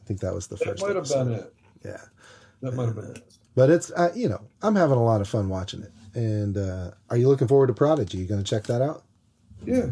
I 0.01 0.05
think 0.05 0.19
that 0.21 0.33
was 0.33 0.47
the 0.47 0.55
that 0.57 0.65
first. 0.65 0.81
might 0.83 0.95
have 0.95 1.07
been 1.07 1.33
it. 1.33 1.53
Yeah, 1.85 2.01
That 2.61 2.73
might 2.73 2.85
have 2.87 2.95
been 2.95 3.11
it. 3.15 3.23
but 3.55 3.69
it's 3.69 3.91
uh, 3.91 4.11
you 4.15 4.27
know 4.27 4.41
I'm 4.61 4.75
having 4.75 4.97
a 4.97 5.03
lot 5.03 5.21
of 5.21 5.27
fun 5.27 5.49
watching 5.49 5.83
it. 5.83 5.91
And 6.15 6.57
uh, 6.57 6.91
are 7.09 7.17
you 7.17 7.27
looking 7.27 7.47
forward 7.47 7.67
to 7.67 7.73
Prodigy? 7.73 8.17
You 8.17 8.25
going 8.25 8.43
to 8.43 8.49
check 8.49 8.63
that 8.65 8.81
out? 8.81 9.03
Yeah. 9.65 9.87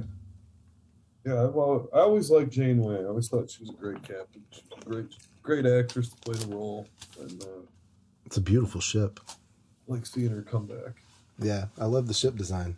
Yeah, 1.25 1.45
well, 1.47 1.89
I 1.93 1.99
always 1.99 2.29
liked 2.31 2.51
Janeway. 2.51 3.01
I 3.01 3.05
always 3.07 3.27
thought 3.27 3.49
she 3.51 3.61
was 3.63 3.69
a 3.69 3.73
great 3.73 4.01
captain. 4.01 4.43
A 4.81 4.85
great, 4.85 5.07
great 5.43 5.65
actress 5.65 6.09
to 6.09 6.15
play 6.17 6.35
the 6.35 6.55
role, 6.55 6.87
and 7.19 7.43
uh, 7.43 7.47
It's 8.25 8.37
a 8.37 8.41
beautiful 8.41 8.79
ship. 8.79 9.19
like 9.87 10.05
seeing 10.05 10.29
her 10.31 10.41
come 10.41 10.67
back. 10.67 10.95
Yeah, 11.39 11.65
I 11.77 11.85
love 11.85 12.07
the 12.07 12.13
ship 12.13 12.35
design, 12.37 12.77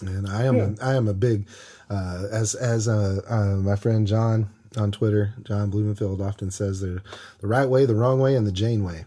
and 0.00 0.26
I 0.26 0.44
am 0.44 0.56
Yeah. 0.56 0.70
I 0.82 0.94
am 0.94 1.06
a 1.06 1.12
big 1.14 1.46
uh, 1.90 2.26
as 2.32 2.54
as 2.54 2.88
uh, 2.88 3.20
uh, 3.28 3.56
my 3.62 3.76
friend 3.76 4.06
John 4.06 4.48
on 4.78 4.90
Twitter, 4.90 5.34
John 5.44 5.68
Blumenfield 5.70 6.20
often 6.22 6.50
says 6.50 6.80
the 6.80 7.02
the 7.40 7.46
right 7.46 7.68
way, 7.68 7.84
the 7.84 7.94
wrong 7.94 8.20
way, 8.20 8.34
and 8.36 8.46
the 8.46 8.52
Jane 8.52 8.82
way, 8.84 9.04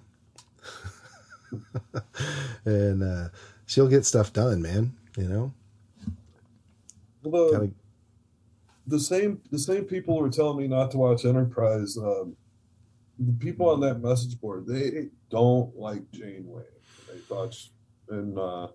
and 2.66 3.04
uh, 3.04 3.30
she'll 3.66 3.88
get 3.88 4.06
stuff 4.06 4.34
done, 4.34 4.62
man. 4.62 4.93
You 5.18 5.28
know, 5.28 5.54
Well, 7.24 7.47
the, 7.47 7.51
Gotta- 7.58 7.72
the 8.88 8.99
same 8.99 9.41
the 9.51 9.60
same 9.60 9.86
people 9.86 10.16
who 10.16 10.22
were 10.24 10.30
telling 10.30 10.58
me 10.58 10.68
not 10.68 10.91
to 10.91 10.97
watch 10.97 11.26
Enterprise. 11.26 11.97
Um, 11.97 12.36
the 13.20 13.34
people 13.34 13.70
on 13.70 13.80
that 13.82 14.01
message 14.01 14.39
board 14.41 14.66
they 14.66 15.10
don't 15.30 15.76
like 15.78 16.10
Janeway. 16.12 16.64
They 17.12 17.20
thought, 17.20 17.54
she, 17.54 17.70
and 18.10 18.38
uh, 18.38 18.68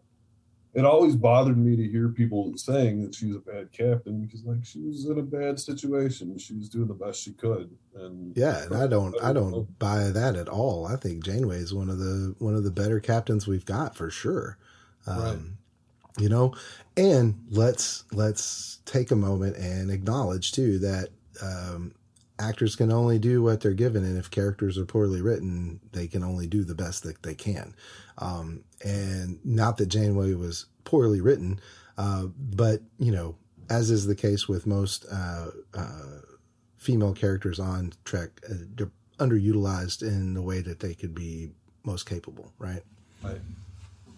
it 0.79 0.85
always 0.85 1.17
bothered 1.17 1.59
me 1.59 1.77
to 1.77 1.91
hear 1.91 2.09
people 2.09 2.53
saying 2.57 3.03
that 3.03 3.15
she's 3.15 3.35
a 3.35 3.41
bad 3.41 3.73
captain 3.73 4.23
because 4.23 4.45
like 4.45 4.65
she 4.65 4.81
was 4.81 5.07
in 5.07 5.19
a 5.19 5.23
bad 5.23 5.59
situation. 5.59 6.39
She 6.39 6.55
was 6.55 6.69
doing 6.69 6.87
the 6.87 6.95
best 6.95 7.21
she 7.23 7.33
could, 7.33 7.71
and 7.97 8.37
yeah, 8.37 8.65
and 8.65 8.75
I 8.75 8.87
don't 8.87 9.15
I 9.23 9.33
don't 9.33 9.79
buy 9.79 10.05
that 10.05 10.37
at 10.37 10.49
all. 10.49 10.87
I 10.87 10.97
think 10.97 11.25
Janeway 11.25 11.59
is 11.59 11.75
one 11.75 11.91
of 11.91 11.99
the 11.99 12.35
one 12.39 12.55
of 12.55 12.65
the 12.65 12.71
better 12.71 13.01
captains 13.01 13.47
we've 13.47 13.65
got 13.65 13.97
for 13.97 14.11
sure. 14.11 14.59
Um, 15.07 15.21
Right. 15.23 15.39
You 16.19 16.29
know, 16.29 16.55
and 16.97 17.39
let's 17.51 18.05
let's 18.13 18.81
take 18.85 19.11
a 19.11 19.17
moment 19.17 19.57
and 19.57 19.91
acknowledge 19.91 20.53
too 20.53 20.79
that 20.81 21.11
um, 21.43 21.95
actors 22.39 22.77
can 22.77 22.93
only 22.93 23.19
do 23.19 23.43
what 23.43 23.61
they're 23.61 23.73
given, 23.73 24.05
and 24.05 24.19
if 24.19 24.31
characters 24.31 24.79
are 24.79 24.85
poorly 24.85 25.21
written, 25.21 25.81
they 25.93 26.07
can 26.07 26.23
only 26.23 26.47
do 26.47 26.65
the 26.65 26.75
best 26.75 27.03
that 27.03 27.23
they 27.23 27.35
can. 27.35 27.75
Um, 28.19 28.65
and 28.85 29.39
not 29.45 29.77
that 29.79 29.87
Janeway 29.87 30.35
was 30.35 30.67
poorly 30.85 31.21
written, 31.21 31.61
uh, 31.97 32.27
but 32.37 32.81
you 32.99 33.13
know, 33.13 33.37
as 33.71 33.91
is 33.91 34.07
the 34.07 34.15
case 34.15 34.49
with 34.49 34.67
most 34.67 35.07
uh, 35.11 35.51
uh, 35.75 36.21
female 36.77 37.13
characters 37.13 37.59
on 37.59 37.93
Trek, 38.05 38.31
uh, 38.49 38.55
they're 38.75 38.91
underutilized 39.19 40.03
in 40.03 40.35
the 40.35 40.43
way 40.43 40.61
that 40.61 40.81
they 40.81 40.95
could 40.95 41.15
be 41.15 41.51
most 41.85 42.09
capable, 42.09 42.53
right? 42.59 42.83
Right. 43.23 43.41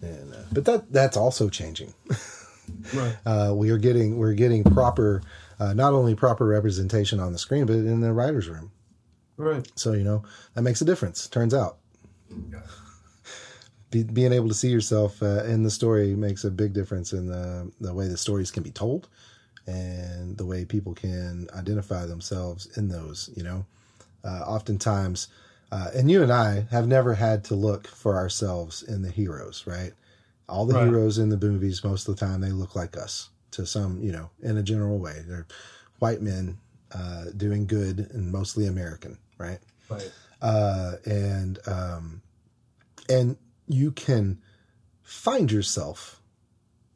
And 0.01 0.33
uh, 0.33 0.37
but 0.51 0.65
that 0.65 0.91
that's 0.91 1.17
also 1.17 1.49
changing. 1.49 1.93
right. 2.93 3.15
Uh, 3.25 3.53
we 3.55 3.69
are 3.69 3.77
getting 3.77 4.17
we're 4.17 4.33
getting 4.33 4.63
proper, 4.63 5.21
uh, 5.61 5.73
not 5.73 5.93
only 5.93 6.15
proper 6.15 6.47
representation 6.47 7.19
on 7.19 7.33
the 7.33 7.37
screen, 7.37 7.67
but 7.67 7.75
in 7.75 8.01
the 8.01 8.13
writers' 8.13 8.49
room. 8.49 8.71
Right. 9.37 9.71
So 9.75 9.93
you 9.93 10.03
know 10.03 10.23
that 10.55 10.63
makes 10.63 10.81
a 10.81 10.85
difference. 10.85 11.27
Turns 11.27 11.53
out, 11.53 11.77
Be, 13.91 14.03
being 14.03 14.33
able 14.33 14.47
to 14.47 14.55
see 14.55 14.69
yourself 14.69 15.21
uh, 15.21 15.43
in 15.43 15.61
the 15.61 15.69
story 15.69 16.15
makes 16.15 16.43
a 16.43 16.49
big 16.49 16.73
difference 16.73 17.13
in 17.13 17.27
the 17.27 17.71
the 17.79 17.93
way 17.93 18.07
the 18.07 18.17
stories 18.17 18.49
can 18.49 18.63
be 18.63 18.71
told, 18.71 19.07
and 19.67 20.35
the 20.37 20.45
way 20.47 20.65
people 20.65 20.95
can 20.95 21.47
identify 21.53 22.07
themselves 22.07 22.65
in 22.75 22.87
those. 22.87 23.29
You 23.35 23.43
know, 23.43 23.65
uh, 24.23 24.43
oftentimes, 24.47 25.27
uh, 25.71 25.89
and 25.93 26.09
you 26.09 26.23
and 26.23 26.33
I 26.33 26.65
have 26.71 26.87
never 26.87 27.13
had 27.13 27.43
to 27.45 27.55
look 27.55 27.87
for 27.87 28.15
ourselves 28.15 28.81
in 28.81 29.03
the 29.03 29.11
heroes, 29.11 29.67
right? 29.67 29.93
All 30.49 30.65
the 30.65 30.73
Right. 30.73 30.87
heroes 30.87 31.19
in 31.19 31.29
the 31.29 31.37
movies, 31.37 31.83
most 31.83 32.07
of 32.07 32.15
the 32.15 32.25
time, 32.25 32.41
they 32.41 32.51
look 32.51 32.75
like 32.75 32.97
us 32.97 33.29
to 33.51 33.65
some, 33.65 34.01
you 34.01 34.11
know, 34.11 34.29
in 34.41 34.57
a 34.57 34.63
general 34.63 34.99
way. 34.99 35.23
They're 35.27 35.47
white 35.99 36.21
men 36.21 36.57
uh, 36.93 37.25
doing 37.35 37.67
good 37.67 38.09
and 38.11 38.31
mostly 38.31 38.65
American, 38.65 39.17
right? 39.37 39.59
Right. 39.89 40.11
uh, 40.41 40.93
and 41.05 41.59
um, 41.67 42.21
and 43.09 43.37
you 43.67 43.91
can 43.91 44.41
find 45.03 45.51
yourself 45.51 46.21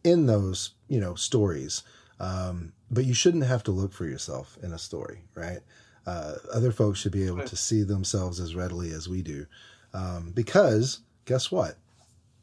in 0.03 0.26
those 0.26 0.72
you 0.88 0.99
know 0.99 1.16
stories, 1.16 1.84
um, 2.20 2.74
but 2.89 3.06
you 3.06 3.14
shouldn't 3.14 3.45
have 3.45 3.64
to 3.64 3.72
look 3.72 3.93
for 3.93 4.06
yourself 4.06 4.58
in 4.64 4.74
a 4.74 4.80
story, 4.80 5.22
right? 5.36 5.60
Uh, 6.06 6.36
other 6.53 6.72
folks 6.72 6.99
should 6.99 7.12
be 7.12 7.26
able 7.26 7.43
to 7.43 7.56
see 7.56 7.82
themselves 7.82 8.39
as 8.39 8.56
readily 8.56 8.91
as 8.91 9.10
we 9.10 9.22
do, 9.22 9.45
um, 9.93 10.32
because 10.36 10.99
guess 11.26 11.51
what? 11.51 11.78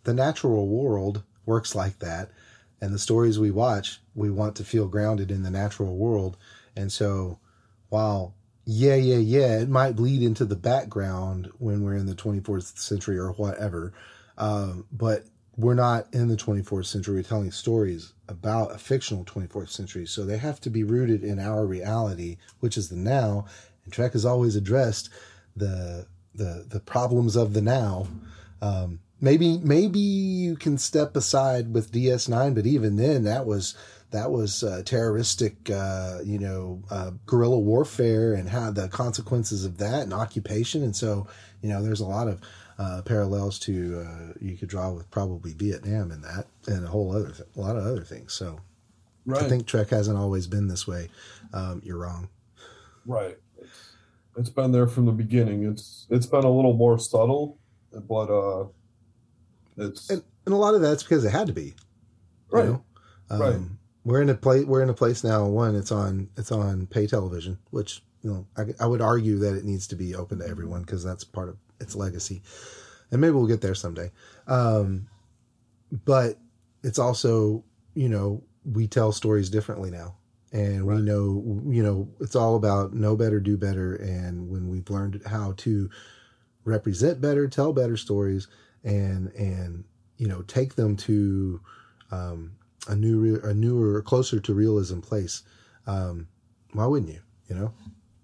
The 0.05 0.15
natural 0.15 0.67
world 0.67 1.23
works 1.47 1.75
like 1.75 1.99
that, 2.01 2.31
and 2.83 2.93
the 2.93 2.99
stories 2.99 3.39
we 3.39 3.51
watch, 3.51 4.01
we 4.15 4.31
want 4.31 4.57
to 4.57 4.65
feel 4.65 4.89
grounded 4.89 5.31
in 5.31 5.43
the 5.43 5.51
natural 5.51 5.97
world, 5.97 6.37
and 6.77 6.93
so 6.93 7.39
while 7.89 8.35
yeah, 8.65 8.95
yeah, 8.95 9.17
yeah, 9.17 9.59
it 9.59 9.69
might 9.69 9.97
bleed 9.97 10.23
into 10.23 10.45
the 10.45 10.57
background 10.57 11.51
when 11.59 11.83
we're 11.83 11.97
in 11.97 12.07
the 12.07 12.15
24th 12.15 12.79
century 12.79 13.19
or 13.19 13.33
whatever. 13.33 13.93
Um, 14.39 14.87
but 14.93 15.25
we're 15.57 15.75
not 15.75 16.07
in 16.15 16.29
the 16.29 16.37
24th 16.37 16.87
century. 16.87 17.17
We're 17.17 17.23
telling 17.23 17.51
stories 17.51 18.13
about 18.29 18.75
a 18.75 18.79
fictional 18.79 19.25
24th 19.25 19.69
century, 19.69 20.07
so 20.07 20.25
they 20.25 20.39
have 20.39 20.61
to 20.61 20.71
be 20.71 20.85
rooted 20.85 21.25
in 21.25 21.39
our 21.39 21.67
reality, 21.67 22.39
which 22.61 22.77
is 22.77 22.89
the 22.89 22.97
now. 22.97 23.47
And 23.85 23.93
Trek 23.93 24.13
has 24.13 24.25
always 24.25 24.57
addressed 24.57 25.11
the 25.57 26.07
the 26.35 26.65
the 26.69 26.81
problems 26.81 27.37
of 27.37 27.53
the 27.53 27.61
now. 27.61 28.07
Um, 28.63 29.01
maybe 29.23 29.59
maybe 29.63 30.01
you 30.01 30.57
can 30.57 30.77
step 30.77 31.17
aside 31.17 31.73
with 31.73 31.93
DS9, 31.93 32.55
but 32.55 32.67
even 32.67 32.97
then, 32.97 33.25
that 33.25 33.47
was 33.47 33.75
that 34.11 34.31
was 34.31 34.63
uh, 34.63 34.83
terroristic, 34.85 35.71
uh, 35.71 36.19
you 36.23 36.39
know, 36.39 36.83
uh, 36.91 37.13
guerrilla 37.25 37.59
warfare 37.59 38.35
and 38.35 38.51
how 38.51 38.71
the 38.71 38.89
consequences 38.89 39.65
of 39.65 39.79
that 39.79 40.03
and 40.03 40.13
occupation. 40.13 40.83
And 40.83 40.95
so, 40.95 41.27
you 41.63 41.71
know, 41.71 41.83
there's 41.83 42.01
a 42.01 42.07
lot 42.07 42.29
of 42.29 42.43
uh, 42.79 43.01
parallels 43.07 43.59
to 43.61 44.07
uh, 44.07 44.33
you 44.39 44.59
could 44.59 44.69
draw 44.69 44.91
with 44.91 45.11
probably 45.11 45.55
Vietnam 45.55 46.11
in 46.11 46.21
that 46.21 46.47
and 46.67 46.85
a 46.85 46.89
whole 46.89 47.17
other 47.17 47.31
th- 47.31 47.49
a 47.57 47.61
lot 47.61 47.77
of 47.77 47.87
other 47.87 48.03
things. 48.03 48.35
So, 48.35 48.61
Right. 49.25 49.45
I 49.45 49.49
think 49.49 49.67
Trek 49.67 49.91
hasn't 49.91 50.19
always 50.19 50.49
been 50.49 50.67
this 50.67 50.87
way. 50.87 51.09
Um, 51.53 51.81
you're 51.85 51.99
wrong. 51.99 52.29
Right. 53.07 53.39
It's, 53.57 53.95
it's 54.37 54.51
been 54.51 54.73
there 54.73 54.89
from 54.89 55.07
the 55.07 55.13
beginning. 55.13 55.65
It's 55.65 56.07
it's 56.11 56.27
been 56.27 56.43
a 56.45 56.51
little 56.51 56.73
more 56.73 56.99
subtle, 56.99 57.57
but 57.93 58.29
uh, 58.31 58.67
it's 59.77 60.11
And, 60.11 60.23
and 60.47 60.55
a 60.55 60.59
lot 60.59 60.75
of 60.75 60.81
that's 60.81 61.03
because 61.03 61.25
it 61.25 61.31
had 61.31 61.47
to 61.47 61.53
be. 61.53 61.63
you 61.63 61.75
right. 62.51 62.67
know? 62.67 62.85
Um, 63.31 63.41
right. 63.41 63.61
We're 64.05 64.23
in 64.23 64.31
a 64.31 64.35
place. 64.35 64.65
We're 64.65 64.83
in 64.83 64.91
a 64.91 64.95
place 64.95 65.23
now. 65.23 65.47
One, 65.47 65.77
it's 65.77 65.93
on. 65.93 66.29
It's 66.37 66.51
on 66.51 66.87
pay 66.87 67.07
television, 67.07 67.59
which 67.71 68.03
you 68.23 68.31
know 68.31 68.47
I, 68.57 68.85
I 68.85 68.87
would 68.87 69.01
argue 69.01 69.39
that 69.39 69.55
it 69.55 69.65
needs 69.65 69.87
to 69.89 69.97
be 69.97 70.15
open 70.15 70.41
to 70.41 70.49
everyone 70.49 70.83
because 70.83 71.05
that's 71.05 71.25
part 71.25 71.49
of 71.49 71.57
its 71.81 71.95
legacy, 71.95 72.43
and 73.11 73.21
maybe 73.21 73.33
we'll 73.33 73.47
get 73.47 73.61
there 73.61 73.77
someday. 73.77 74.11
Um, 74.49 75.07
but 76.05 76.39
it's 76.83 76.99
also 76.99 77.65
you 77.95 78.09
know 78.09 78.43
we 78.65 78.89
tell 78.89 79.13
stories 79.13 79.51
differently 79.51 79.91
now, 79.91 80.17
and 80.53 80.85
we 80.85 80.97
know 80.97 81.63
you 81.69 81.83
know 81.85 82.09
it's 82.21 82.35
all 82.35 82.57
about 82.57 82.93
know 82.93 83.17
better, 83.17 83.39
do 83.39 83.57
better, 83.57 83.95
and 83.95 84.49
when 84.51 84.69
we've 84.69 84.91
learned 84.91 85.23
how 85.27 85.55
to 85.59 85.89
represent 86.65 87.21
better, 87.21 87.47
tell 87.47 87.73
better 87.73 87.97
stories, 87.97 88.49
and 88.85 89.29
and 89.35 89.85
you 90.17 90.29
know 90.29 90.43
take 90.43 90.75
them 90.75 90.97
to 90.97 91.61
um, 92.11 92.53
a 92.89 92.95
new, 92.95 93.41
a 93.43 93.55
newer, 93.55 94.03
closer 94.03 94.41
to 94.41 94.55
realism 94.55 95.01
place. 95.01 95.43
Um, 95.87 96.29
why 96.73 96.87
wouldn't 96.87 97.13
you? 97.13 97.21
You 97.49 97.57
know, 97.57 97.75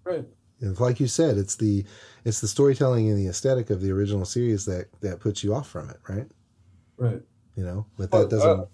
Right. 0.04 0.24
And 0.60 0.78
like 0.80 0.98
you 1.00 1.06
said, 1.06 1.36
it's 1.38 1.56
the 1.56 1.84
it's 2.24 2.40
the 2.40 2.48
storytelling 2.48 3.08
and 3.08 3.18
the 3.18 3.28
aesthetic 3.28 3.70
of 3.70 3.80
the 3.80 3.90
original 3.92 4.24
series 4.24 4.64
that 4.64 4.86
that 5.00 5.20
puts 5.20 5.44
you 5.44 5.54
off 5.54 5.68
from 5.68 5.90
it, 5.90 5.98
right? 6.08 6.26
Right. 6.96 7.22
You 7.56 7.64
know, 7.64 7.86
but 7.96 8.10
that 8.10 8.30
doesn't. 8.30 8.60
uh, 8.60 8.64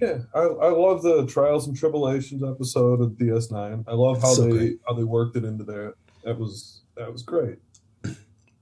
Yeah, 0.00 0.18
I, 0.34 0.40
I 0.40 0.68
love 0.70 1.02
the 1.02 1.26
trials 1.26 1.66
and 1.66 1.76
tribulations 1.76 2.42
episode 2.44 3.00
of 3.00 3.12
DS9. 3.12 3.84
I 3.88 3.92
love 3.94 4.20
how 4.20 4.28
So 4.34 4.42
they 4.44 4.50
great. 4.50 4.80
how 4.86 4.94
they 4.94 5.04
worked 5.04 5.36
it 5.36 5.44
into 5.44 5.64
there. 5.64 5.94
That 6.24 6.38
was 6.38 6.82
that 6.96 7.10
was 7.12 7.22
great. 7.22 7.58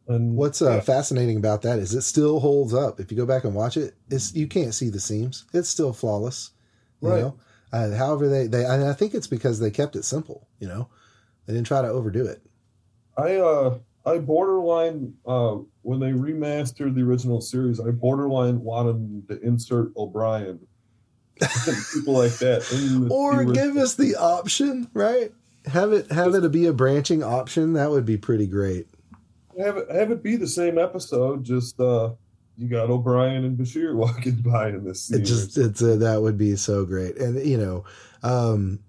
And 0.06 0.36
What's 0.36 0.60
uh, 0.60 0.76
yeah, 0.76 0.80
fascinating 0.80 1.36
about 1.36 1.62
that 1.62 1.78
is 1.78 1.94
it 1.94 2.02
still 2.02 2.40
holds 2.40 2.74
up. 2.74 3.00
If 3.00 3.10
you 3.10 3.16
go 3.16 3.26
back 3.26 3.44
and 3.44 3.54
watch 3.54 3.76
it, 3.76 3.94
it's 4.10 4.34
you 4.34 4.46
can't 4.46 4.74
see 4.74 4.90
the 4.90 5.00
seams. 5.00 5.46
It's 5.52 5.68
still 5.68 5.92
flawless. 5.92 6.50
You 7.00 7.08
Right. 7.08 7.20
know, 7.20 7.36
uh, 7.72 7.90
however 7.92 8.28
they 8.28 8.46
they 8.46 8.66
I 8.66 8.92
think 8.92 9.14
it's 9.14 9.26
because 9.26 9.60
they 9.60 9.70
kept 9.70 9.96
it 9.96 10.04
simple. 10.04 10.48
You 10.58 10.68
know, 10.68 10.88
they 11.46 11.54
didn't 11.54 11.66
try 11.66 11.82
to 11.82 11.88
overdo 11.88 12.26
it. 12.26 12.42
I 13.16 13.36
uh 13.36 13.78
I 14.04 14.18
borderline 14.18 15.14
uh 15.26 15.56
when 15.82 16.00
they 16.00 16.12
remastered 16.12 16.94
the 16.94 17.02
original 17.02 17.40
series, 17.40 17.80
I 17.80 17.90
borderline 17.90 18.60
wanted 18.60 19.28
to 19.28 19.40
insert 19.40 19.96
O'Brien 19.96 20.60
people 21.92 22.14
like 22.14 22.38
that. 22.38 23.06
Or 23.10 23.44
give 23.44 23.76
us 23.76 23.94
the 23.94 24.16
option, 24.16 24.88
right? 24.94 25.32
Have 25.66 25.92
it 25.92 26.10
have 26.12 26.34
it 26.34 26.52
be 26.52 26.66
a 26.66 26.72
branching 26.72 27.22
option. 27.22 27.72
That 27.72 27.90
would 27.90 28.04
be 28.04 28.16
pretty 28.16 28.46
great. 28.46 28.86
Have 29.58 29.76
it 29.76 29.90
have 29.90 30.10
it 30.10 30.22
be 30.22 30.36
the 30.36 30.46
same 30.48 30.78
episode. 30.78 31.44
Just 31.44 31.80
uh 31.80 32.12
you 32.56 32.68
got 32.68 32.88
O'Brien 32.90 33.44
and 33.44 33.58
Bashir 33.58 33.94
walking 33.96 34.36
by 34.36 34.68
in 34.68 34.84
this 34.84 35.02
scene. 35.04 35.20
It 35.20 35.24
just 35.24 35.58
it's 35.58 35.82
uh, 35.82 35.96
that 35.96 36.22
would 36.22 36.38
be 36.38 36.56
so 36.56 36.84
great, 36.84 37.16
and 37.18 37.44
you 37.44 37.58
know, 37.58 37.84
um, 38.22 38.80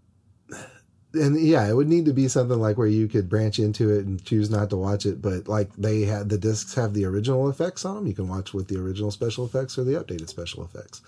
and 1.13 1.39
yeah, 1.39 1.67
it 1.67 1.73
would 1.75 1.87
need 1.87 2.05
to 2.05 2.13
be 2.13 2.27
something 2.27 2.59
like 2.59 2.77
where 2.77 2.87
you 2.87 3.07
could 3.07 3.29
branch 3.29 3.57
into 3.57 3.89
it 3.89 4.05
and 4.05 4.23
choose 4.23 4.49
not 4.49 4.69
to 4.69 4.77
watch 4.77 5.05
it, 5.05 5.21
but 5.21 5.47
like 5.47 5.73
they 5.77 6.01
had 6.01 6.29
the 6.29 6.37
discs 6.37 6.75
have 6.75 6.93
the 6.93 7.05
original 7.05 7.49
effects 7.49 7.85
on 7.85 7.95
them. 7.95 8.07
You 8.07 8.13
can 8.13 8.27
watch 8.27 8.53
with 8.53 8.67
the 8.67 8.79
original 8.79 9.11
special 9.11 9.45
effects 9.45 9.77
or 9.77 9.83
the 9.83 9.93
updated 9.93 10.29
special 10.29 10.63
effects. 10.63 11.01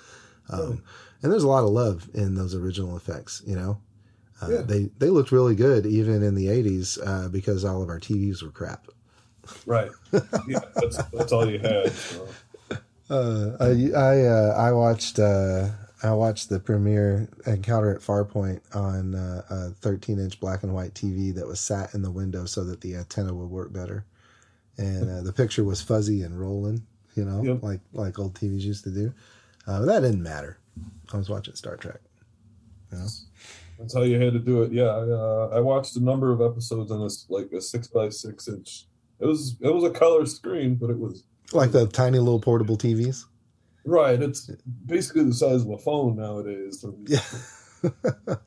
Um, 0.49 0.81
and 1.21 1.31
there's 1.31 1.43
a 1.43 1.47
lot 1.47 1.63
of 1.65 1.71
love 1.71 2.09
in 2.13 2.35
those 2.35 2.55
original 2.55 2.95
effects. 2.95 3.41
You 3.45 3.55
know, 3.55 3.81
uh, 4.41 4.49
Yeah. 4.49 4.61
they 4.61 4.89
they 4.97 5.09
looked 5.09 5.31
really 5.31 5.55
good 5.55 5.85
even 5.85 6.23
in 6.23 6.35
the 6.35 6.47
'80s 6.47 6.97
uh, 7.05 7.27
because 7.27 7.65
all 7.65 7.83
of 7.83 7.89
our 7.89 7.99
TVs 7.99 8.41
were 8.41 8.51
crap. 8.51 8.87
Right. 9.65 9.91
Yeah, 10.47 10.59
that's 10.75 10.97
that's 11.13 11.31
all 11.31 11.49
you 11.49 11.59
had. 11.59 11.91
So. 11.91 12.27
Uh, 13.09 13.55
I 13.59 13.91
I, 13.97 14.25
uh, 14.25 14.53
I 14.57 14.71
watched 14.73 15.17
uh, 15.19 15.69
I 16.03 16.11
watched 16.11 16.49
the 16.49 16.59
premiere 16.59 17.29
Encounter 17.45 17.93
at 17.95 18.01
Farpoint 18.01 18.59
on 18.75 19.15
uh, 19.15 19.43
a 19.49 19.69
13 19.81 20.19
inch 20.19 20.39
black 20.39 20.63
and 20.63 20.73
white 20.73 20.93
TV 20.93 21.33
that 21.35 21.47
was 21.47 21.59
sat 21.59 21.93
in 21.93 22.01
the 22.01 22.11
window 22.11 22.45
so 22.45 22.63
that 22.65 22.81
the 22.81 22.95
antenna 22.95 23.33
would 23.33 23.49
work 23.49 23.71
better, 23.71 24.05
and 24.77 25.09
uh, 25.09 25.21
the 25.21 25.31
picture 25.33 25.63
was 25.63 25.81
fuzzy 25.81 26.21
and 26.21 26.39
rolling, 26.39 26.85
you 27.15 27.23
know, 27.25 27.41
Yep. 27.43 27.63
like 27.63 27.79
like 27.93 28.19
old 28.19 28.33
TVs 28.35 28.61
used 28.61 28.83
to 28.83 28.91
do. 28.91 29.13
Uh, 29.65 29.79
but 29.79 29.85
that 29.85 29.99
didn't 30.01 30.23
matter. 30.23 30.57
I 31.13 31.17
was 31.17 31.29
watching 31.29 31.55
Star 31.55 31.77
Trek. 31.77 31.99
You 32.91 32.99
know? 32.99 33.07
That's 33.79 33.93
how 33.93 34.01
you 34.01 34.19
had 34.19 34.33
to 34.33 34.39
do 34.39 34.63
it. 34.63 34.71
Yeah, 34.71 34.85
I, 34.85 35.09
uh, 35.09 35.49
I 35.53 35.59
watched 35.59 35.95
a 35.97 36.03
number 36.03 36.31
of 36.31 36.41
episodes 36.41 36.91
on 36.91 37.03
this 37.03 37.25
like 37.29 37.51
a 37.51 37.61
six 37.61 37.87
by 37.87 38.09
six 38.09 38.47
inch. 38.47 38.86
It 39.19 39.25
was 39.25 39.55
it 39.61 39.73
was 39.73 39.83
a 39.83 39.89
color 39.89 40.25
screen, 40.25 40.75
but 40.75 40.89
it 40.89 40.97
was 40.99 41.23
Like 41.53 41.71
the 41.71 41.87
tiny 41.87 42.19
little 42.19 42.39
portable 42.39 42.77
TVs. 42.77 43.25
right. 43.85 44.21
It's 44.21 44.49
basically 44.85 45.23
the 45.23 45.33
size 45.33 45.61
of 45.63 45.69
a 45.69 45.77
phone 45.77 46.15
nowadays. 46.17 46.85
Yeah. 47.07 47.19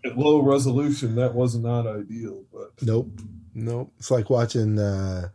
at 0.05 0.19
low 0.19 0.43
resolution, 0.43 1.15
that 1.17 1.35
was 1.35 1.57
not 1.57 1.87
ideal. 1.87 2.45
But 2.53 2.71
Nope. 2.83 3.11
Nope. 3.55 3.93
It's 3.99 4.11
like 4.11 4.31
watching 4.31 4.79
uh 4.79 5.29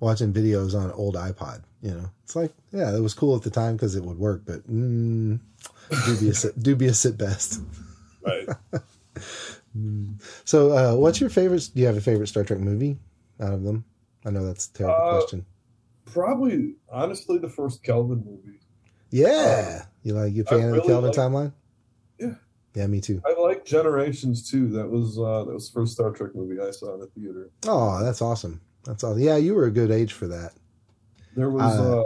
watching 0.00 0.32
videos 0.32 0.74
on 0.74 0.86
an 0.86 0.92
old 0.92 1.14
iPod, 1.14 1.62
you 1.80 1.92
know. 1.92 2.10
It's 2.24 2.34
like, 2.34 2.52
yeah, 2.72 2.94
it 2.94 3.00
was 3.00 3.14
cool 3.14 3.36
at 3.36 3.42
the 3.42 3.50
time 3.50 3.76
because 3.76 3.94
it 3.94 4.04
would 4.04 4.18
work, 4.18 4.42
but 4.44 4.66
mm, 4.68 5.38
dubious 6.06 6.44
at, 6.44 6.60
dubious 6.62 7.04
at 7.06 7.16
best. 7.16 7.60
right, 8.26 8.48
So, 10.44 10.72
uh 10.72 10.96
what's 10.96 11.20
your 11.20 11.30
favorite 11.30 11.70
do 11.74 11.80
you 11.80 11.86
have 11.86 11.96
a 11.96 12.00
favorite 12.00 12.26
Star 12.26 12.44
Trek 12.44 12.58
movie 12.60 12.98
out 13.40 13.54
of 13.54 13.62
them? 13.62 13.84
I 14.24 14.30
know 14.30 14.46
that's 14.46 14.68
a 14.68 14.72
terrible 14.72 14.96
Uh, 14.96 15.10
question. 15.20 15.46
probably 16.06 16.76
honestly 16.90 17.38
the 17.38 17.48
first 17.48 17.82
Kelvin 17.82 18.24
movie. 18.24 18.60
Yeah. 19.10 19.86
you 20.02 20.14
like 20.14 20.32
you 20.34 20.44
I 20.46 20.50
fan 20.50 20.68
of 20.70 20.74
the 20.76 20.82
Kelvin 20.82 21.10
like- 21.10 21.18
timeline? 21.18 21.52
Yeah. 22.18 22.34
Yeah, 22.74 22.86
me 22.86 23.00
too. 23.00 23.20
I 23.26 23.38
like 23.40 23.64
Generations 23.66 24.48
too. 24.50 24.68
That 24.70 24.88
was 24.88 25.18
uh, 25.18 25.44
that 25.44 25.52
was 25.52 25.68
the 25.70 25.74
first 25.74 25.92
Star 25.92 26.10
Trek 26.10 26.34
movie 26.34 26.58
I 26.60 26.70
saw 26.70 26.94
in 26.94 27.00
the 27.00 27.06
theater. 27.08 27.50
Oh, 27.66 28.02
that's 28.02 28.22
awesome. 28.22 28.60
That's 28.84 29.04
awesome. 29.04 29.20
Yeah, 29.20 29.36
you 29.36 29.54
were 29.54 29.66
a 29.66 29.70
good 29.70 29.90
age 29.90 30.12
for 30.14 30.26
that. 30.28 30.52
There 31.36 31.50
was 31.50 31.78
Uh, 31.78 32.00
uh, 32.00 32.04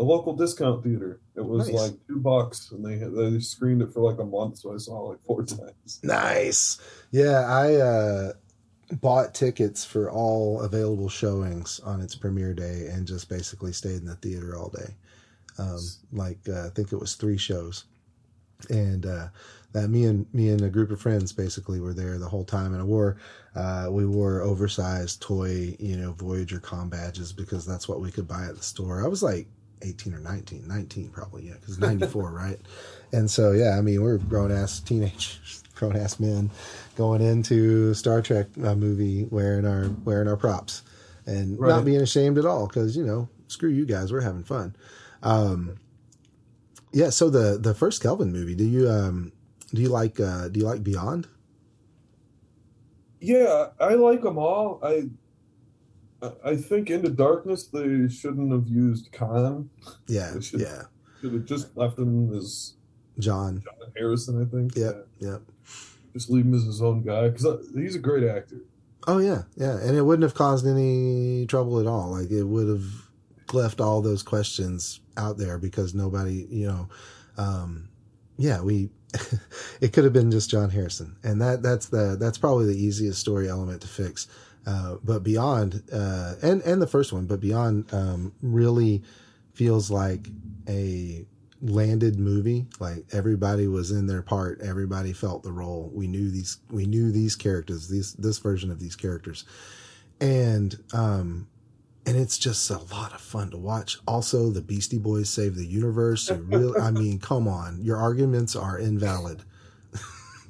a 0.00 0.02
local 0.02 0.34
discount 0.34 0.82
theater. 0.82 1.20
It 1.34 1.44
was 1.44 1.68
Nice. 1.68 1.76
like 1.90 2.06
two 2.06 2.18
bucks, 2.20 2.72
and 2.72 2.84
they 2.84 2.96
they 2.96 3.38
screened 3.40 3.82
it 3.82 3.92
for 3.92 4.00
like 4.00 4.18
a 4.18 4.24
month, 4.24 4.58
so 4.58 4.72
I 4.72 4.78
saw 4.78 5.04
it 5.04 5.08
like 5.10 5.22
four 5.26 5.42
times. 5.44 6.00
Nice. 6.02 6.78
Yeah, 7.10 7.40
I 7.46 7.74
uh, 7.74 8.32
bought 9.00 9.34
tickets 9.34 9.84
for 9.84 10.10
all 10.10 10.60
available 10.62 11.08
showings 11.08 11.80
on 11.80 12.00
its 12.00 12.14
premiere 12.14 12.54
day 12.54 12.88
and 12.90 13.06
just 13.06 13.28
basically 13.28 13.72
stayed 13.72 13.96
in 13.96 14.06
the 14.06 14.16
theater 14.16 14.56
all 14.56 14.68
day. 14.68 14.94
Um, 15.58 15.78
like 16.12 16.38
uh, 16.48 16.66
I 16.66 16.70
think 16.70 16.92
it 16.92 17.00
was 17.00 17.14
three 17.14 17.36
shows, 17.36 17.84
and 18.70 19.04
uh, 19.04 19.28
that 19.72 19.88
me 19.88 20.04
and 20.04 20.26
me 20.32 20.48
and 20.48 20.62
a 20.62 20.70
group 20.70 20.90
of 20.90 21.00
friends 21.00 21.32
basically 21.32 21.80
were 21.80 21.92
there 21.92 22.18
the 22.18 22.28
whole 22.28 22.44
time. 22.44 22.72
And 22.72 22.80
I 22.80 22.84
wore 22.84 23.18
uh, 23.54 23.88
we 23.90 24.06
wore 24.06 24.40
oversized 24.40 25.20
toy, 25.20 25.76
you 25.78 25.96
know, 25.96 26.12
Voyager 26.12 26.58
com 26.58 26.88
badges 26.88 27.32
because 27.32 27.66
that's 27.66 27.88
what 27.88 28.00
we 28.00 28.10
could 28.10 28.26
buy 28.26 28.46
at 28.46 28.56
the 28.56 28.62
store. 28.62 29.04
I 29.04 29.08
was 29.08 29.22
like 29.22 29.46
18 29.82 30.14
or 30.14 30.20
19, 30.20 30.66
19 30.66 31.10
probably, 31.10 31.48
yeah, 31.48 31.54
because 31.60 31.78
94, 31.78 32.30
right? 32.32 32.58
And 33.12 33.30
so, 33.30 33.52
yeah, 33.52 33.76
I 33.78 33.80
mean, 33.82 34.02
we're 34.02 34.18
grown 34.18 34.52
ass 34.52 34.80
teenage, 34.80 35.40
grown 35.82 35.96
ass 36.00 36.20
men 36.20 36.50
going 36.96 37.20
into 37.20 37.92
Star 37.94 38.22
Trek 38.22 38.46
uh, 38.62 38.74
movie 38.76 39.24
wearing 39.30 39.66
our 39.66 39.88
wearing 40.04 40.28
our 40.28 40.36
props 40.36 40.82
and 41.26 41.58
not 41.58 41.84
being 41.84 42.00
ashamed 42.00 42.38
at 42.38 42.46
all 42.46 42.66
because 42.68 42.96
you 42.96 43.04
know, 43.04 43.28
screw 43.48 43.68
you 43.70 43.84
guys, 43.84 44.12
we're 44.12 44.20
having 44.20 44.44
fun. 44.44 44.76
Um, 45.22 45.78
yeah. 46.92 47.10
So 47.10 47.28
the 47.30 47.58
the 47.58 47.74
first 47.74 48.00
Kelvin 48.02 48.32
movie, 48.32 48.54
do 48.54 48.64
you 48.64 48.88
um 48.88 49.32
do 49.74 49.82
you 49.82 49.88
like 49.88 50.20
uh 50.20 50.48
do 50.48 50.60
you 50.60 50.66
like 50.66 50.84
Beyond? 50.84 51.26
Yeah, 53.20 53.68
I 53.80 53.94
like 53.94 54.22
them 54.22 54.38
all. 54.38 54.80
I 54.82 55.08
I- 56.44 56.56
think 56.56 56.90
Into 56.90 57.10
Darkness 57.10 57.64
they 57.66 58.08
shouldn't 58.08 58.52
have 58.52 58.68
used 58.68 59.10
Khan. 59.12 59.70
Yeah, 60.06 60.38
should- 60.40 60.60
yeah. 60.60 60.82
Could 61.20 61.32
have 61.34 61.44
just 61.44 61.76
left 61.76 61.98
him 61.98 62.32
as 62.34 62.74
John. 63.18 63.62
John 63.64 63.92
Harrison, 63.96 64.42
I 64.42 64.44
think. 64.44 64.74
Yep, 64.76 65.06
yep. 65.20 65.42
Just 66.12 66.30
leave 66.30 66.44
him 66.44 66.54
as 66.54 66.64
his 66.64 66.82
own 66.82 67.02
guy 67.02 67.28
because 67.28 67.68
he's 67.74 67.96
a 67.96 68.00
great 68.00 68.24
actor. 68.24 68.56
Oh 69.06 69.18
yeah, 69.18 69.42
yeah, 69.56 69.78
and 69.78 69.96
it 69.96 70.02
wouldn't 70.02 70.22
have 70.22 70.34
caused 70.34 70.66
any 70.66 71.46
trouble 71.46 71.80
at 71.80 71.86
all. 71.86 72.10
Like 72.10 72.30
it 72.30 72.44
would 72.44 72.68
have 72.68 72.84
left 73.52 73.80
all 73.80 74.00
those 74.00 74.22
questions 74.22 75.00
out 75.16 75.38
there 75.38 75.58
because 75.58 75.94
nobody, 75.94 76.46
you 76.50 76.66
know, 76.66 76.88
um, 77.36 77.88
yeah, 78.36 78.60
we. 78.60 78.90
it 79.82 79.92
could 79.92 80.04
have 80.04 80.12
been 80.14 80.30
just 80.30 80.48
John 80.48 80.70
Harrison, 80.70 81.16
and 81.22 81.40
that 81.42 81.62
that's 81.62 81.88
the 81.88 82.16
that's 82.18 82.38
probably 82.38 82.66
the 82.66 82.82
easiest 82.82 83.18
story 83.20 83.48
element 83.48 83.82
to 83.82 83.88
fix. 83.88 84.26
Uh, 84.66 84.96
but 85.02 85.22
beyond, 85.22 85.82
uh, 85.92 86.34
and 86.42 86.62
and 86.62 86.80
the 86.80 86.86
first 86.86 87.12
one, 87.12 87.26
but 87.26 87.40
beyond, 87.40 87.92
um, 87.92 88.32
really 88.40 89.02
feels 89.52 89.90
like 89.90 90.28
a 90.68 91.26
landed 91.62 92.18
movie. 92.18 92.66
Like 92.80 93.04
everybody 93.12 93.66
was 93.66 93.90
in 93.90 94.06
their 94.06 94.22
part. 94.22 94.60
Everybody 94.60 95.12
felt 95.12 95.42
the 95.42 95.52
role. 95.52 95.90
We 95.94 96.06
knew 96.06 96.30
these. 96.30 96.58
We 96.70 96.86
knew 96.86 97.12
these 97.12 97.36
characters. 97.36 97.88
These 97.88 98.14
this 98.14 98.38
version 98.38 98.70
of 98.70 98.80
these 98.80 98.96
characters, 98.96 99.44
and 100.20 100.76
um, 100.92 101.46
and 102.04 102.16
it's 102.16 102.38
just 102.38 102.68
a 102.70 102.78
lot 102.78 103.14
of 103.14 103.20
fun 103.20 103.50
to 103.50 103.56
watch. 103.56 103.98
Also, 104.06 104.50
the 104.50 104.60
Beastie 104.60 104.98
Boys 104.98 105.30
save 105.30 105.54
the 105.54 105.66
universe. 105.66 106.30
Really, 106.30 106.78
I 106.80 106.90
mean, 106.92 107.18
come 107.18 107.46
on, 107.46 107.80
your 107.82 107.96
arguments 107.96 108.56
are 108.56 108.78
invalid. 108.78 109.42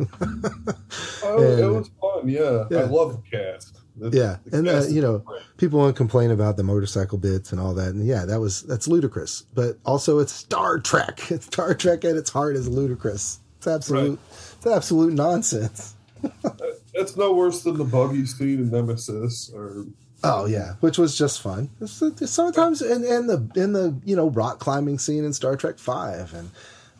oh, 0.00 0.06
and, 1.38 1.60
it 1.60 1.66
was 1.66 1.90
fun. 2.00 2.28
Yeah. 2.28 2.64
yeah. 2.70 2.78
I 2.78 2.84
love 2.84 3.22
the 3.22 3.36
cast. 3.36 3.81
The, 3.96 4.10
yeah, 4.16 4.56
and 4.56 4.66
uh, 4.66 4.86
you 4.88 5.02
know, 5.02 5.22
people 5.58 5.78
want 5.78 5.94
to 5.94 5.96
complain 5.96 6.30
about 6.30 6.56
the 6.56 6.62
motorcycle 6.62 7.18
bits 7.18 7.52
and 7.52 7.60
all 7.60 7.74
that, 7.74 7.88
and 7.88 8.06
yeah, 8.06 8.24
that 8.24 8.40
was 8.40 8.62
that's 8.62 8.88
ludicrous. 8.88 9.42
But 9.54 9.78
also, 9.84 10.18
it's 10.18 10.32
Star 10.32 10.78
Trek. 10.78 11.20
It's 11.30 11.46
Star 11.46 11.74
Trek 11.74 12.04
at 12.04 12.16
its 12.16 12.30
heart 12.30 12.56
is 12.56 12.68
ludicrous. 12.68 13.40
It's 13.58 13.66
absolute. 13.66 14.10
Right. 14.10 14.56
It's 14.56 14.66
absolute 14.66 15.12
nonsense. 15.12 15.94
it's 16.94 17.16
no 17.16 17.32
worse 17.32 17.62
than 17.62 17.76
the 17.76 17.84
buggy 17.84 18.24
scene 18.26 18.60
in 18.60 18.70
Nemesis 18.70 19.50
or 19.54 19.86
Oh 20.24 20.46
yeah, 20.46 20.74
which 20.80 20.98
was 20.98 21.18
just 21.18 21.42
fun. 21.42 21.68
Sometimes 21.86 22.80
and 22.80 23.04
and 23.04 23.28
the 23.28 23.50
in 23.60 23.72
the 23.72 24.00
you 24.04 24.16
know 24.16 24.30
rock 24.30 24.58
climbing 24.58 24.98
scene 24.98 25.24
in 25.24 25.32
Star 25.32 25.56
Trek 25.56 25.78
Five 25.78 26.32
and. 26.34 26.50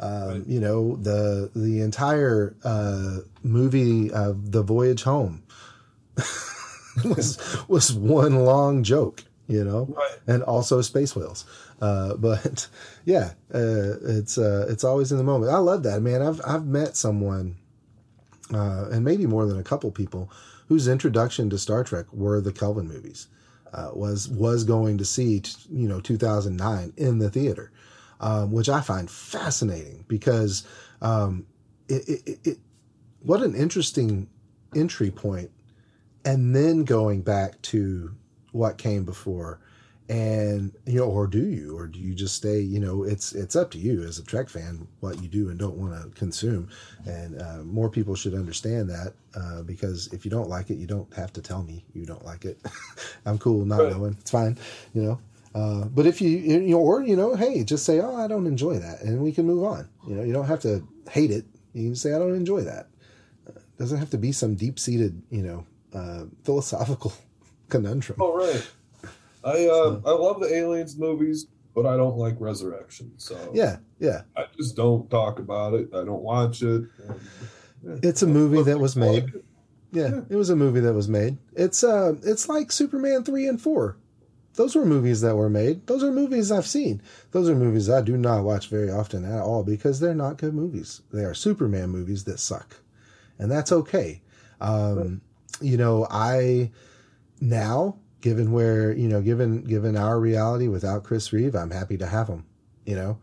Um, 0.01 0.29
right. 0.29 0.47
You 0.49 0.59
know 0.59 0.97
the 0.97 1.51
the 1.55 1.81
entire 1.81 2.57
uh, 2.65 3.19
movie 3.45 4.11
of 4.11 4.51
the 4.51 4.65
voyage 4.65 5.05
home 5.05 5.45
was 7.05 7.65
was 7.69 7.93
one 7.93 8.45
long 8.45 8.83
joke, 8.83 9.25
you 9.49 9.65
know, 9.65 9.95
right. 9.97 10.19
and 10.27 10.43
also 10.43 10.81
space 10.81 11.17
whales. 11.17 11.45
Uh, 11.81 12.15
but 12.15 12.69
yeah, 13.05 13.33
uh, 13.55 13.97
it's 14.03 14.39
uh, 14.39 14.67
it's 14.69 14.85
always 14.85 15.13
in 15.13 15.19
the 15.19 15.25
moment. 15.25 15.53
I 15.53 15.59
love 15.59 15.83
that, 15.85 16.01
man. 16.01 16.23
I've 16.23 16.41
I've 16.47 16.67
met 16.67 16.97
someone, 16.97 17.57
uh, 18.53 18.89
and 18.91 19.05
maybe 19.05 19.27
more 19.27 19.47
than 19.47 19.59
a 19.59 19.65
couple 19.65 19.91
people 19.91 20.31
whose 20.69 20.89
introduction 20.89 21.51
to 21.51 21.59
Star 21.59 21.85
Trek 21.85 22.07
were 22.13 22.41
the 22.41 22.53
Kelvin 22.53 22.89
movies. 22.89 23.29
Uh, 23.73 23.91
was 23.95 24.29
was 24.29 24.65
going 24.65 24.99
to 24.99 25.05
see 25.05 25.41
t- 25.41 25.53
you 25.71 25.89
know 25.89 26.01
2009 26.01 26.93
in 26.97 27.19
the 27.19 27.31
theater, 27.31 27.73
um, 28.21 28.53
which 28.53 28.69
I 28.69 28.83
find 28.83 29.11
fascinating 29.11 30.05
because 30.09 30.67
um, 31.01 31.47
it, 31.89 32.23
it, 32.27 32.39
it, 32.45 32.59
what 33.23 33.43
an 33.43 33.55
interesting 33.55 34.29
entry 34.75 35.11
point, 35.11 35.51
and 36.25 36.55
then 36.55 36.85
going 36.85 37.23
back 37.23 37.61
to 37.63 38.15
what 38.53 38.79
came 38.79 39.05
before. 39.05 39.61
And 40.09 40.73
you 40.85 40.99
know 40.99 41.07
or 41.07 41.27
do 41.27 41.47
you 41.47 41.79
or 41.79 41.87
do 41.87 41.99
you 41.99 42.13
just 42.13 42.35
stay 42.35 42.59
you 42.59 42.81
know 42.81 43.05
it's 43.05 43.33
it's 43.33 43.57
up 43.57 43.71
to 43.71 43.79
you 43.79 44.03
as 44.03 44.19
a 44.19 44.25
trek 44.25 44.51
fan 44.51 44.87
what 45.01 45.23
you 45.23 45.29
do 45.29 45.49
and 45.49 45.59
don't 45.59 45.77
want 45.77 45.95
to 45.95 46.11
consume. 46.19 46.69
And 47.07 47.41
uh, 47.41 47.59
more 47.63 47.89
people 47.89 48.15
should 48.15 48.35
understand 48.35 48.91
that 48.91 49.15
uh, 49.35 49.63
because 49.63 50.09
if 50.13 50.25
you 50.25 50.31
don't 50.31 50.51
like 50.51 50.69
it 50.71 50.75
you 50.75 50.87
don't 50.87 51.11
have 51.15 51.33
to 51.35 51.41
tell 51.41 51.63
me 51.63 51.85
you 51.95 52.05
don't 52.05 52.25
like 52.27 52.45
it. 52.45 52.59
I'm 53.25 53.39
cool 53.39 53.65
not 53.65 53.79
right. 53.79 53.93
knowing. 53.93 54.17
It's 54.21 54.31
fine 54.31 54.59
you 54.93 55.03
know? 55.03 55.21
Uh, 55.55 55.85
but 55.87 56.05
if 56.05 56.21
you 56.21 56.31
you 56.31 56.59
know 56.61 56.79
or 56.79 57.03
you 57.03 57.17
know 57.17 57.35
hey 57.35 57.63
just 57.63 57.87
say 57.87 58.01
oh 58.01 58.17
i 58.17 58.27
don't 58.27 58.47
enjoy 58.47 58.79
that 58.79 59.03
and 59.03 59.23
we 59.23 59.33
can 59.33 59.47
move 59.47 59.65
on. 59.65 59.89
You 60.07 60.17
know 60.17 60.25
you 60.25 60.33
don't 60.33 60.47
have 60.47 60.61
to 60.63 60.87
hate 61.11 61.31
it. 61.31 61.47
You 61.73 61.85
can 61.85 61.97
say 61.97 62.13
i 62.13 62.19
don't 62.19 62.35
enjoy 62.35 62.63
that. 62.63 62.89
Uh, 63.49 63.61
doesn't 63.79 63.99
have 63.99 64.11
to 64.11 64.19
be 64.19 64.33
some 64.33 64.57
deep-seated 64.57 65.23
you 65.31 65.43
know 65.43 65.65
uh, 65.95 66.25
philosophical 66.45 67.13
conundrum 67.69 68.19
oh 68.21 68.37
right 68.37 68.71
I 69.45 69.67
uh, 69.67 70.01
I 70.05 70.13
love 70.13 70.41
the 70.41 70.55
aliens 70.55 70.97
movies, 70.97 71.47
but 71.75 71.87
I 71.87 71.97
don't 71.97 72.17
like 72.17 72.37
Resurrection. 72.39 73.13
So 73.17 73.51
yeah, 73.53 73.79
yeah. 73.99 74.23
I 74.37 74.47
just 74.57 74.77
don't 74.77 75.11
talk 75.11 75.39
about 75.39 75.75
it. 75.75 75.89
I 75.93 76.05
don't 76.05 76.23
watch 76.23 76.63
it. 76.63 76.85
And, 76.99 77.21
yeah. 77.83 77.95
It's 78.03 78.23
a 78.23 78.27
movie 78.27 78.63
that 78.63 78.79
was 78.79 78.95
made. 78.95 79.33
Yeah, 79.91 80.09
yeah, 80.09 80.21
it 80.31 80.37
was 80.37 80.51
a 80.51 80.57
movie 80.57 80.81
that 80.81 80.95
was 80.95 81.09
made. 81.09 81.39
It's 81.55 81.83
uh, 81.83 82.15
it's 82.23 82.49
like 82.49 82.71
Superman 82.71 83.25
three 83.25 83.47
and 83.49 83.61
four. 83.61 83.97
Those 84.55 84.77
were 84.77 84.85
movies 84.85 85.23
that 85.23 85.35
were 85.35 85.49
made. 85.49 85.87
Those 85.87 86.05
are 86.05 86.13
movies 86.13 86.53
I've 86.53 86.67
seen. 86.67 87.01
Those 87.31 87.49
are 87.49 87.55
movies 87.55 87.89
I 87.89 88.03
do 88.03 88.19
not 88.19 88.45
watch 88.45 88.69
very 88.69 88.91
often 88.91 89.25
at 89.25 89.41
all 89.41 89.65
because 89.65 89.99
they're 89.99 90.15
not 90.15 90.37
good 90.37 90.55
movies. 90.55 91.01
They 91.11 91.25
are 91.25 91.35
Superman 91.35 91.89
movies 91.89 92.25
that 92.25 92.39
suck, 92.39 92.77
and 93.39 93.51
that's 93.51 93.73
okay. 93.73 94.21
Um, 94.61 94.97
right. 94.97 95.21
You 95.63 95.77
know, 95.77 96.07
I 96.11 96.71
now 97.41 97.97
given 98.21 98.53
where 98.53 98.93
you 98.93 99.09
know 99.09 99.21
given 99.21 99.65
given 99.65 99.97
our 99.97 100.19
reality 100.19 100.69
without 100.69 101.05
Chris 101.05 101.33
Reeve, 101.33 101.55
I'm 101.55 101.71
happy 101.71 101.99
to 101.99 102.07
have 102.07 102.29
him. 102.29 102.45
You 102.87 102.97
know, 102.97 103.19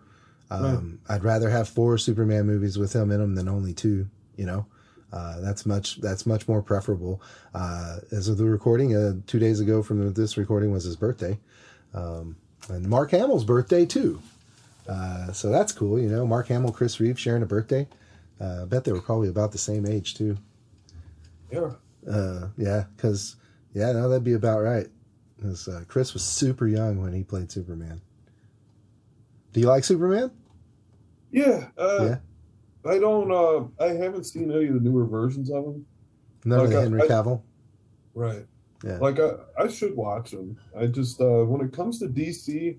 um, 0.52 1.00
right. 1.08 1.16
I'd 1.16 1.24
rather 1.24 1.50
have 1.50 1.68
four 1.68 1.98
Superman 1.98 2.46
movies 2.46 2.78
with 2.78 2.94
him 2.94 3.12
in 3.12 3.20
them 3.20 3.36
than 3.36 3.50
only 3.50 3.74
two. 3.74 4.08
You 4.36 4.46
know, 4.46 4.66
uh, 5.12 5.40
that's 5.42 5.66
much 5.66 6.00
that's 6.02 6.26
much 6.26 6.48
more 6.48 6.62
preferable. 6.62 7.22
Uh, 7.54 7.98
as 8.12 8.28
of 8.28 8.38
the 8.38 8.46
recording, 8.46 8.96
uh, 8.96 9.14
two 9.26 9.40
days 9.40 9.60
ago 9.60 9.82
from 9.82 10.14
this 10.14 10.38
recording 10.38 10.72
was 10.72 10.84
his 10.84 10.96
birthday, 10.96 11.40
um, 11.94 12.36
and 12.70 12.88
Mark 12.88 13.12
Hamill's 13.12 13.44
birthday 13.44 13.86
too. 13.86 14.22
Uh, 14.88 15.32
so 15.32 15.50
that's 15.50 15.72
cool. 15.72 16.00
You 16.00 16.10
know, 16.10 16.26
Mark 16.26 16.48
Hamill, 16.48 16.72
Chris 16.72 17.00
Reeve 17.00 17.20
sharing 17.20 17.44
a 17.44 17.46
birthday. 17.46 17.88
Uh, 18.42 18.64
I 18.64 18.66
bet 18.66 18.86
they 18.86 18.92
were 18.92 19.02
probably 19.02 19.30
about 19.30 19.52
the 19.52 19.58
same 19.58 19.86
age 19.86 20.16
too. 20.16 20.38
Yeah. 21.52 21.72
Uh, 22.08 22.47
yeah, 22.58 22.86
because 22.95 23.36
yeah, 23.74 23.91
no, 23.91 24.10
that'd 24.10 24.24
be 24.24 24.34
about 24.34 24.60
right. 24.62 24.88
Because 25.36 25.68
uh, 25.68 25.84
Chris 25.88 26.14
was 26.14 26.24
super 26.24 26.68
young 26.68 27.02
when 27.02 27.14
he 27.14 27.24
played 27.24 27.52
Superman. 27.52 28.02
Do 29.54 29.60
you 29.60 29.68
like 29.68 29.84
Superman? 29.84 30.32
Yeah. 31.32 31.68
Uh, 31.78 32.06
yeah. 32.06 32.91
I 32.91 33.00
don't. 33.00 33.32
Uh, 33.32 33.84
I 33.84 33.93
haven't 33.93 34.26
seen 34.26 34.52
any 34.52 34.68
of 34.68 34.76
the 34.76 34.80
newer 34.80 35.06
versions 35.06 35.50
of 35.50 35.66
him. 35.66 35.86
None 36.45 36.60
like 36.60 36.68
of 36.74 36.84
Henry 36.84 37.02
I, 37.04 37.08
Cavill. 37.08 37.41
right. 38.14 38.45
Yeah. 38.84 38.97
Like 38.97 39.20
I, 39.20 39.32
I 39.58 39.68
should 39.68 39.95
watch 39.95 40.32
them. 40.32 40.58
I 40.78 40.88
just 40.88 41.20
uh, 41.20 41.43
when 41.43 41.66
it 41.66 41.74
comes 41.74 42.00
to 42.00 42.08
DC, 42.08 42.78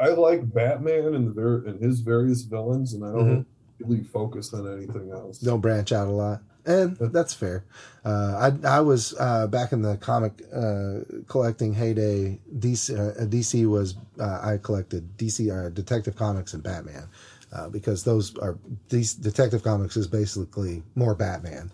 I 0.00 0.08
like 0.08 0.52
Batman 0.52 1.14
and 1.14 1.34
the 1.34 1.64
and 1.66 1.80
his 1.80 2.00
various 2.00 2.42
villains, 2.42 2.94
and 2.94 3.04
I 3.04 3.12
don't 3.12 3.28
mm-hmm. 3.28 3.88
really 3.88 4.02
focus 4.04 4.52
on 4.52 4.72
anything 4.72 5.12
else. 5.12 5.38
Don't 5.38 5.60
branch 5.60 5.92
out 5.92 6.08
a 6.08 6.10
lot 6.10 6.42
and 6.66 6.96
that's 6.98 7.34
fair. 7.34 7.64
Uh, 8.04 8.52
I 8.64 8.68
I 8.76 8.80
was 8.80 9.14
uh, 9.18 9.46
back 9.48 9.72
in 9.72 9.82
the 9.82 9.96
comic 9.96 10.42
uh, 10.54 11.00
collecting 11.28 11.74
heyday. 11.74 12.38
DC 12.58 12.94
uh, 12.94 13.24
DC 13.26 13.68
was 13.68 13.96
uh, 14.20 14.40
I 14.42 14.58
collected 14.58 15.16
DC 15.16 15.50
uh, 15.50 15.68
Detective 15.70 16.16
Comics 16.16 16.54
and 16.54 16.62
Batman 16.62 17.08
because 17.70 18.04
those 18.04 18.36
are 18.38 18.58
these 18.88 19.14
Detective 19.14 19.62
Comics 19.62 19.96
is 19.96 20.06
basically 20.06 20.82
more 20.94 21.14
Batman, 21.14 21.70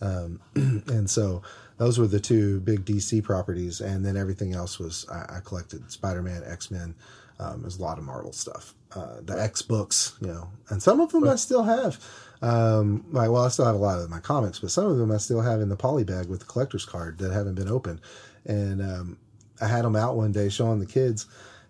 um, 0.00 0.40
and 0.54 1.08
so 1.08 1.42
those 1.76 1.98
were 1.98 2.08
the 2.08 2.20
two 2.20 2.60
big 2.60 2.84
DC 2.84 3.22
properties, 3.22 3.80
and 3.80 4.04
then 4.04 4.16
everything 4.16 4.52
else 4.54 4.78
was 4.78 5.06
I, 5.10 5.36
I 5.36 5.40
collected 5.44 5.90
Spider 5.90 6.22
Man, 6.22 6.42
X 6.44 6.70
Men. 6.70 6.94
Um, 7.40 7.62
there's 7.62 7.78
a 7.78 7.82
lot 7.82 7.98
of 7.98 8.04
Marvel 8.04 8.32
stuff, 8.32 8.74
the 8.94 9.36
X 9.38 9.62
books, 9.62 10.16
you 10.20 10.26
know, 10.26 10.50
and 10.70 10.82
some 10.82 11.00
of 11.00 11.12
them 11.12 11.28
I 11.28 11.36
still 11.36 11.62
have. 11.62 11.98
Um, 12.40 13.04
like, 13.10 13.30
well, 13.30 13.44
I 13.44 13.48
still 13.48 13.64
have 13.64 13.74
a 13.74 13.78
lot 13.78 13.98
of 13.98 14.10
my 14.10 14.20
comics, 14.20 14.60
but 14.60 14.70
some 14.70 14.86
of 14.86 14.98
them 14.98 15.10
I 15.10 15.16
still 15.16 15.40
have 15.40 15.60
in 15.60 15.68
the 15.68 15.76
poly 15.76 16.04
bag 16.04 16.28
with 16.28 16.40
the 16.40 16.46
collector's 16.46 16.84
card 16.84 17.18
that 17.18 17.32
haven't 17.32 17.56
been 17.56 17.68
opened. 17.68 18.00
And 18.44 18.80
um, 18.80 19.18
I 19.60 19.66
had 19.66 19.84
them 19.84 19.96
out 19.96 20.16
one 20.16 20.32
day 20.32 20.48
showing 20.48 20.78
the 20.78 20.86
kids, 20.86 21.26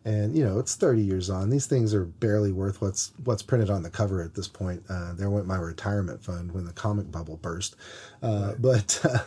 and 0.09 0.35
you 0.35 0.43
know 0.43 0.59
it's 0.59 0.75
30 0.75 1.03
years 1.03 1.29
on. 1.29 1.51
These 1.51 1.67
things 1.67 1.93
are 1.93 2.07
barely 2.07 2.51
worth 2.51 2.81
what's 2.81 3.13
what's 3.25 3.43
printed 3.43 3.69
on 3.69 3.83
the 3.83 3.91
cover 3.91 4.23
at 4.23 4.35
this 4.35 4.49
point. 4.49 4.83
Uh, 4.89 5.13
there 5.13 5.29
went 5.29 5.47
my 5.47 5.59
retirement 5.59 6.25
fund 6.25 6.53
when 6.53 6.65
the 6.65 6.73
comic 6.73 7.11
bubble 7.13 7.37
burst. 7.37 7.77
Uh, 8.23 8.55
but 8.59 9.05
uh, 9.05 9.21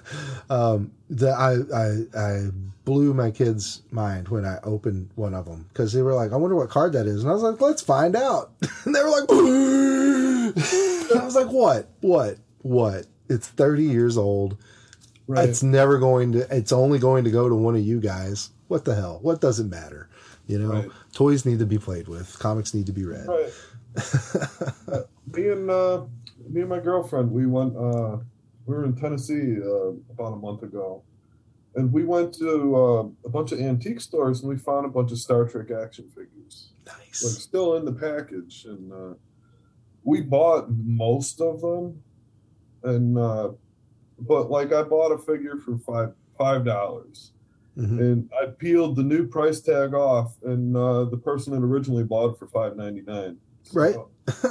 um, 0.54 0.92
the 1.10 1.30
I, 1.30 1.58
I 1.76 2.20
I 2.20 2.50
blew 2.84 3.14
my 3.14 3.30
kids' 3.30 3.84
mind 3.92 4.30
when 4.30 4.44
I 4.44 4.58
opened 4.64 5.12
one 5.16 5.36
of 5.36 5.46
them 5.46 5.68
because 5.70 5.94
they 5.94 6.02
were 6.02 6.16
like, 6.16 6.32
"I 6.32 6.38
wonder 6.38 6.56
what 6.56 6.70
card 6.70 6.94
that 6.94 7.06
is," 7.06 7.22
and 7.22 7.30
I 7.30 7.34
was 7.34 7.44
like, 7.44 7.62
"Let's 7.62 7.84
find 7.84 8.16
out." 8.16 8.52
and 8.86 8.96
they 8.96 9.04
were 9.04 9.10
like. 9.10 9.30
I 10.54 11.26
was 11.26 11.36
like, 11.36 11.48
what? 11.48 11.88
What? 12.02 12.38
What? 12.62 13.06
It's 13.30 13.48
30 13.48 13.84
years 13.84 14.18
old. 14.18 14.58
Right. 15.28 15.48
It's 15.48 15.64
never 15.64 15.98
going 15.98 16.34
to, 16.34 16.56
it's 16.56 16.72
only 16.72 17.00
going 17.00 17.24
to 17.24 17.32
go 17.32 17.48
to 17.48 17.56
one 17.56 17.76
of 17.76 17.82
you 17.82 18.02
guys. 18.02 18.50
What 18.68 18.86
the 18.86 18.96
hell? 18.96 19.20
What 19.22 19.42
does 19.42 19.60
it 19.60 19.66
matter? 19.66 20.10
You 20.52 20.60
know, 20.60 20.70
Right. 20.70 20.90
toys 21.14 21.46
need 21.46 21.60
to 21.60 21.66
be 21.66 21.78
played 21.80 22.10
with, 22.10 22.38
comics 22.38 22.74
need 22.74 22.86
to 22.88 22.92
be 22.92 23.06
read. 23.06 23.26
Right. 23.28 23.54
Uh, 24.88 25.04
me 25.34 25.50
and 25.50 25.70
uh, 25.70 26.04
me 26.50 26.62
and 26.62 26.70
my 26.70 26.80
girlfriend, 26.80 27.32
we 27.32 27.46
went. 27.46 27.76
Uh, 27.76 28.18
we 28.66 28.76
were 28.76 28.86
in 28.86 28.96
Tennessee 28.96 29.58
uh, 29.60 29.92
about 30.12 30.34
a 30.34 30.36
month 30.36 30.64
ago, 30.64 31.04
and 31.76 31.92
we 31.92 32.04
went 32.04 32.34
to 32.36 32.76
uh, 32.76 33.04
a 33.26 33.30
bunch 33.30 33.52
of 33.52 33.60
antique 33.60 34.02
stores, 34.02 34.42
and 34.42 34.50
we 34.50 34.58
found 34.58 34.86
a 34.86 34.90
bunch 34.90 35.12
of 35.12 35.18
Star 35.18 35.46
Trek 35.46 35.72
action 35.72 36.10
figures, 36.10 36.74
like 36.86 36.98
nice. 37.08 37.38
still 37.40 37.76
in 37.78 37.86
the 37.86 37.94
package, 37.94 38.66
and 38.66 38.92
uh, 38.92 39.14
we 40.04 40.22
bought 40.22 40.68
most 40.70 41.42
of 41.42 41.62
them, 41.62 42.02
and 42.84 43.18
uh, 43.18 43.50
but 44.20 44.52
like 44.52 44.74
I 44.74 44.84
bought 44.84 45.12
a 45.12 45.18
figure 45.18 45.58
for 45.58 45.78
five 45.78 46.14
five 46.38 46.66
dollars. 46.66 47.32
Mhm. 47.78 48.00
And 48.00 48.30
I 48.42 48.48
peeled 48.48 48.96
the 48.98 49.04
new 49.04 49.26
price 49.28 49.62
tag 49.62 49.94
off, 49.94 50.34
and 50.44 50.76
uh, 50.76 51.06
the 51.06 51.18
person 51.18 51.54
that 51.54 51.66
originally 51.66 52.04
bought 52.04 52.34
it 52.34 52.38
for 52.40 52.48
five 52.48 52.76
ninety 52.76 53.02
nine. 53.02 53.38
Right. 53.74 53.96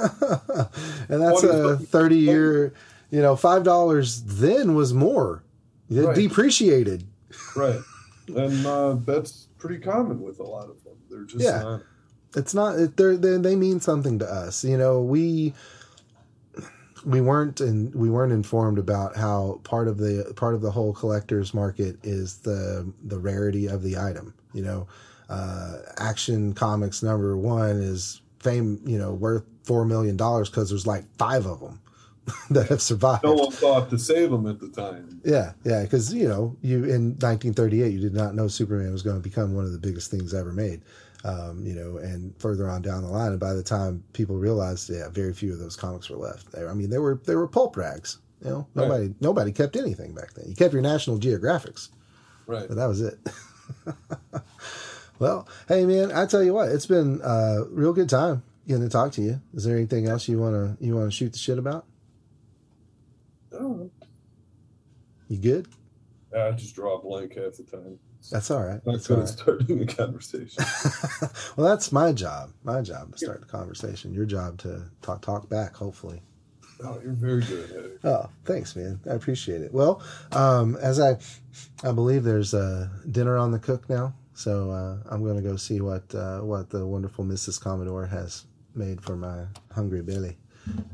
and 1.09 1.21
that's 1.21 1.43
a 1.43 1.77
30 1.77 2.15
year, 2.17 2.73
you 3.09 3.21
know, 3.21 3.35
$5 3.35 4.23
then 4.25 4.73
was 4.75 4.93
more. 4.93 5.43
It 5.89 6.01
Right. 6.01 6.15
depreciated. 6.15 7.03
Right. 7.55 7.79
And 8.33 8.65
uh, 8.65 8.93
that's 9.05 9.49
pretty 9.57 9.79
common 9.79 10.21
with 10.21 10.39
a 10.39 10.43
lot 10.43 10.69
of 10.69 10.81
them. 10.85 10.93
They're 11.09 11.25
just 11.25 11.43
Yeah. 11.43 11.61
not. 11.61 11.81
it's 12.37 12.53
not 12.53 12.95
they're, 12.95 13.17
they 13.17 13.35
they 13.37 13.55
mean 13.57 13.81
something 13.81 14.17
to 14.19 14.25
us 14.25 14.63
you 14.63 14.77
know 14.77 15.01
we 15.01 15.53
we 17.05 17.21
weren't 17.21 17.59
and 17.61 17.93
we 17.95 18.09
weren't 18.09 18.31
informed 18.33 18.77
about 18.77 19.15
how 19.15 19.59
part 19.63 19.87
of 19.87 19.97
the 19.97 20.33
part 20.35 20.53
of 20.55 20.61
the 20.61 20.71
whole 20.71 20.93
collectors 20.93 21.53
market 21.53 21.97
is 22.03 22.37
the 22.39 22.91
the 23.03 23.19
rarity 23.19 23.67
of 23.67 23.81
the 23.83 23.97
item 23.97 24.33
you 24.53 24.61
know 24.61 24.87
uh 25.29 25.77
action 25.97 26.53
comics 26.53 27.01
number 27.01 27.37
one 27.37 27.77
is 27.77 28.21
fame 28.39 28.79
you 28.85 28.97
know 28.97 29.13
worth 29.13 29.43
four 29.63 29.85
million 29.85 30.17
dollars 30.17 30.49
because 30.49 30.69
there's 30.69 30.87
like 30.87 31.05
five 31.17 31.45
of 31.45 31.59
them 31.59 31.79
that 32.51 32.67
have 32.67 32.81
survived 32.81 33.23
No 33.23 33.33
one 33.33 33.51
thought 33.51 33.89
to 33.89 33.97
save 33.97 34.29
them 34.29 34.45
at 34.47 34.59
the 34.59 34.69
time. 34.69 35.21
yeah, 35.25 35.53
yeah, 35.63 35.81
because 35.81 36.13
you 36.13 36.27
know, 36.27 36.55
you 36.61 36.77
in 36.83 37.17
1938, 37.17 37.91
you 37.91 37.99
did 37.99 38.13
not 38.13 38.35
know 38.35 38.47
Superman 38.47 38.91
was 38.91 39.01
going 39.01 39.15
to 39.15 39.21
become 39.21 39.55
one 39.55 39.65
of 39.65 39.71
the 39.71 39.79
biggest 39.79 40.11
things 40.11 40.31
ever 40.31 40.51
made. 40.53 40.81
Um, 41.23 41.63
you 41.65 41.75
know, 41.75 41.97
and 41.97 42.33
further 42.39 42.67
on 42.67 42.81
down 42.81 43.03
the 43.03 43.09
line, 43.09 43.31
and 43.31 43.39
by 43.39 43.53
the 43.53 43.61
time 43.61 44.03
people 44.13 44.37
realized, 44.37 44.89
yeah, 44.89 45.07
very 45.09 45.33
few 45.33 45.53
of 45.53 45.59
those 45.59 45.75
comics 45.75 46.09
were 46.09 46.17
left. 46.17 46.51
They, 46.51 46.65
I 46.65 46.73
mean, 46.73 46.89
they 46.89 46.97
were 46.97 47.21
they 47.25 47.35
were 47.35 47.47
pulp 47.47 47.77
rags. 47.77 48.17
You 48.43 48.49
know, 48.49 48.67
Right. 48.73 48.87
nobody 48.87 49.13
nobody 49.19 49.51
kept 49.51 49.75
anything 49.75 50.15
back 50.15 50.33
then. 50.33 50.45
You 50.49 50.55
kept 50.55 50.73
your 50.73 50.81
National 50.81 51.19
Geographics, 51.19 51.89
Right. 52.47 52.67
but 52.67 52.75
that 52.75 52.87
was 52.87 53.01
it. 53.01 53.19
well, 55.19 55.47
hey 55.67 55.85
man, 55.85 56.11
I 56.11 56.25
tell 56.25 56.41
you 56.43 56.53
what, 56.55 56.69
it's 56.69 56.87
been 56.87 57.21
a 57.23 57.65
real 57.69 57.93
good 57.93 58.09
time 58.09 58.41
getting 58.67 58.83
to 58.83 58.89
talk 58.89 59.11
to 59.13 59.21
you. 59.21 59.41
Is 59.53 59.63
there 59.63 59.75
anything 59.77 60.07
else 60.07 60.27
you 60.27 60.39
wanna 60.39 60.75
you 60.79 60.95
wanna 60.95 61.11
shoot 61.11 61.33
the 61.33 61.37
shit 61.39 61.59
about? 61.59 61.85
Oh, 63.53 63.91
You 65.27 65.37
good? 65.37 65.67
I 66.35 66.51
just 66.51 66.73
draw 66.75 66.97
a 66.97 67.01
blank 67.01 67.35
half 67.35 67.57
the 67.57 67.63
time. 67.63 67.99
That's 68.29 68.51
all 68.51 68.63
right. 68.63 68.81
That's 68.85 69.07
good 69.07 69.19
at 69.19 69.21
right. 69.21 69.29
starting 69.29 69.81
a 69.81 69.85
conversation. 69.85 70.63
well, 71.55 71.67
that's 71.67 71.91
my 71.91 72.11
job. 72.11 72.51
My 72.63 72.81
job 72.81 73.13
to 73.13 73.17
start 73.17 73.41
the 73.41 73.47
conversation. 73.47 74.13
Your 74.13 74.25
job 74.25 74.57
to 74.59 74.83
talk 75.01 75.21
talk 75.21 75.49
back. 75.49 75.75
Hopefully. 75.75 76.21
oh, 76.83 76.99
you're 77.03 77.13
very 77.13 77.41
good 77.41 77.69
at 77.71 77.85
it. 77.85 77.99
Oh, 78.03 78.29
thanks, 78.45 78.75
man. 78.75 78.99
I 79.09 79.13
appreciate 79.13 79.61
it. 79.61 79.73
Well, 79.73 80.01
um, 80.31 80.75
as 80.81 80.99
I, 80.99 81.17
I 81.83 81.91
believe 81.91 82.23
there's 82.23 82.53
a 82.53 82.91
dinner 83.09 83.37
on 83.37 83.51
the 83.51 83.59
cook 83.59 83.89
now, 83.89 84.13
so 84.33 84.71
uh, 84.71 84.97
I'm 85.09 85.23
going 85.23 85.35
to 85.35 85.41
go 85.41 85.55
see 85.55 85.81
what 85.81 86.13
uh, 86.13 86.39
what 86.39 86.69
the 86.69 86.85
wonderful 86.85 87.25
Mrs. 87.25 87.59
Commodore 87.59 88.05
has 88.05 88.45
made 88.75 89.01
for 89.01 89.15
my 89.15 89.45
hungry 89.73 90.01
belly. 90.01 90.37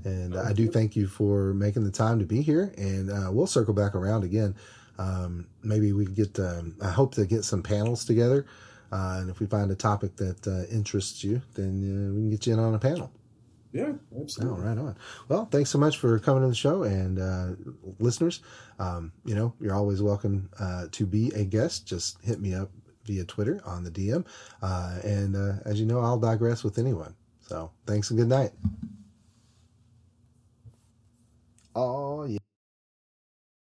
And 0.05 0.37
I 0.37 0.53
do 0.53 0.69
thank 0.69 0.95
you 0.95 1.07
for 1.07 1.53
making 1.53 1.83
the 1.83 1.91
time 1.91 2.19
to 2.19 2.25
be 2.25 2.41
here, 2.41 2.73
and 2.77 3.11
uh, 3.11 3.29
we'll 3.31 3.47
circle 3.47 3.73
back 3.73 3.95
around 3.95 4.23
again. 4.23 4.55
Um, 4.97 5.47
maybe 5.63 5.93
we 5.93 6.05
could 6.05 6.15
get. 6.15 6.39
Um, 6.39 6.75
I 6.81 6.89
hope 6.89 7.13
to 7.15 7.25
get 7.25 7.43
some 7.43 7.63
panels 7.63 8.05
together, 8.05 8.45
uh, 8.91 9.17
and 9.19 9.29
if 9.29 9.39
we 9.39 9.45
find 9.45 9.69
a 9.71 9.75
topic 9.75 10.15
that 10.17 10.47
uh, 10.47 10.65
interests 10.73 11.23
you, 11.23 11.41
then 11.53 11.81
uh, 11.83 12.13
we 12.13 12.21
can 12.21 12.29
get 12.29 12.47
you 12.47 12.53
in 12.53 12.59
on 12.59 12.73
a 12.75 12.79
panel. 12.79 13.11
Yeah, 13.73 13.93
Oh, 14.41 14.55
right 14.55 14.77
on. 14.77 14.95
Well, 15.27 15.45
thanks 15.51 15.69
so 15.69 15.77
much 15.77 15.97
for 15.97 16.17
coming 16.19 16.41
to 16.41 16.47
the 16.49 16.55
show, 16.55 16.83
and 16.83 17.19
uh, 17.19 17.49
listeners, 17.99 18.41
um, 18.79 19.11
you 19.25 19.35
know 19.35 19.53
you're 19.59 19.75
always 19.75 20.01
welcome 20.01 20.49
uh, 20.59 20.87
to 20.91 21.05
be 21.05 21.29
a 21.35 21.43
guest. 21.43 21.85
Just 21.85 22.23
hit 22.23 22.39
me 22.39 22.55
up 22.55 22.71
via 23.05 23.23
Twitter 23.25 23.61
on 23.65 23.83
the 23.83 23.91
DM, 23.91 24.25
uh, 24.61 24.99
and 25.03 25.35
uh, 25.35 25.53
as 25.65 25.79
you 25.79 25.85
know, 25.85 25.99
I'll 25.99 26.19
digress 26.19 26.63
with 26.63 26.79
anyone. 26.79 27.13
So, 27.41 27.71
thanks 27.85 28.09
and 28.09 28.17
good 28.17 28.29
night. 28.29 28.51
Oh 31.75 32.25
yeah. 32.25 32.39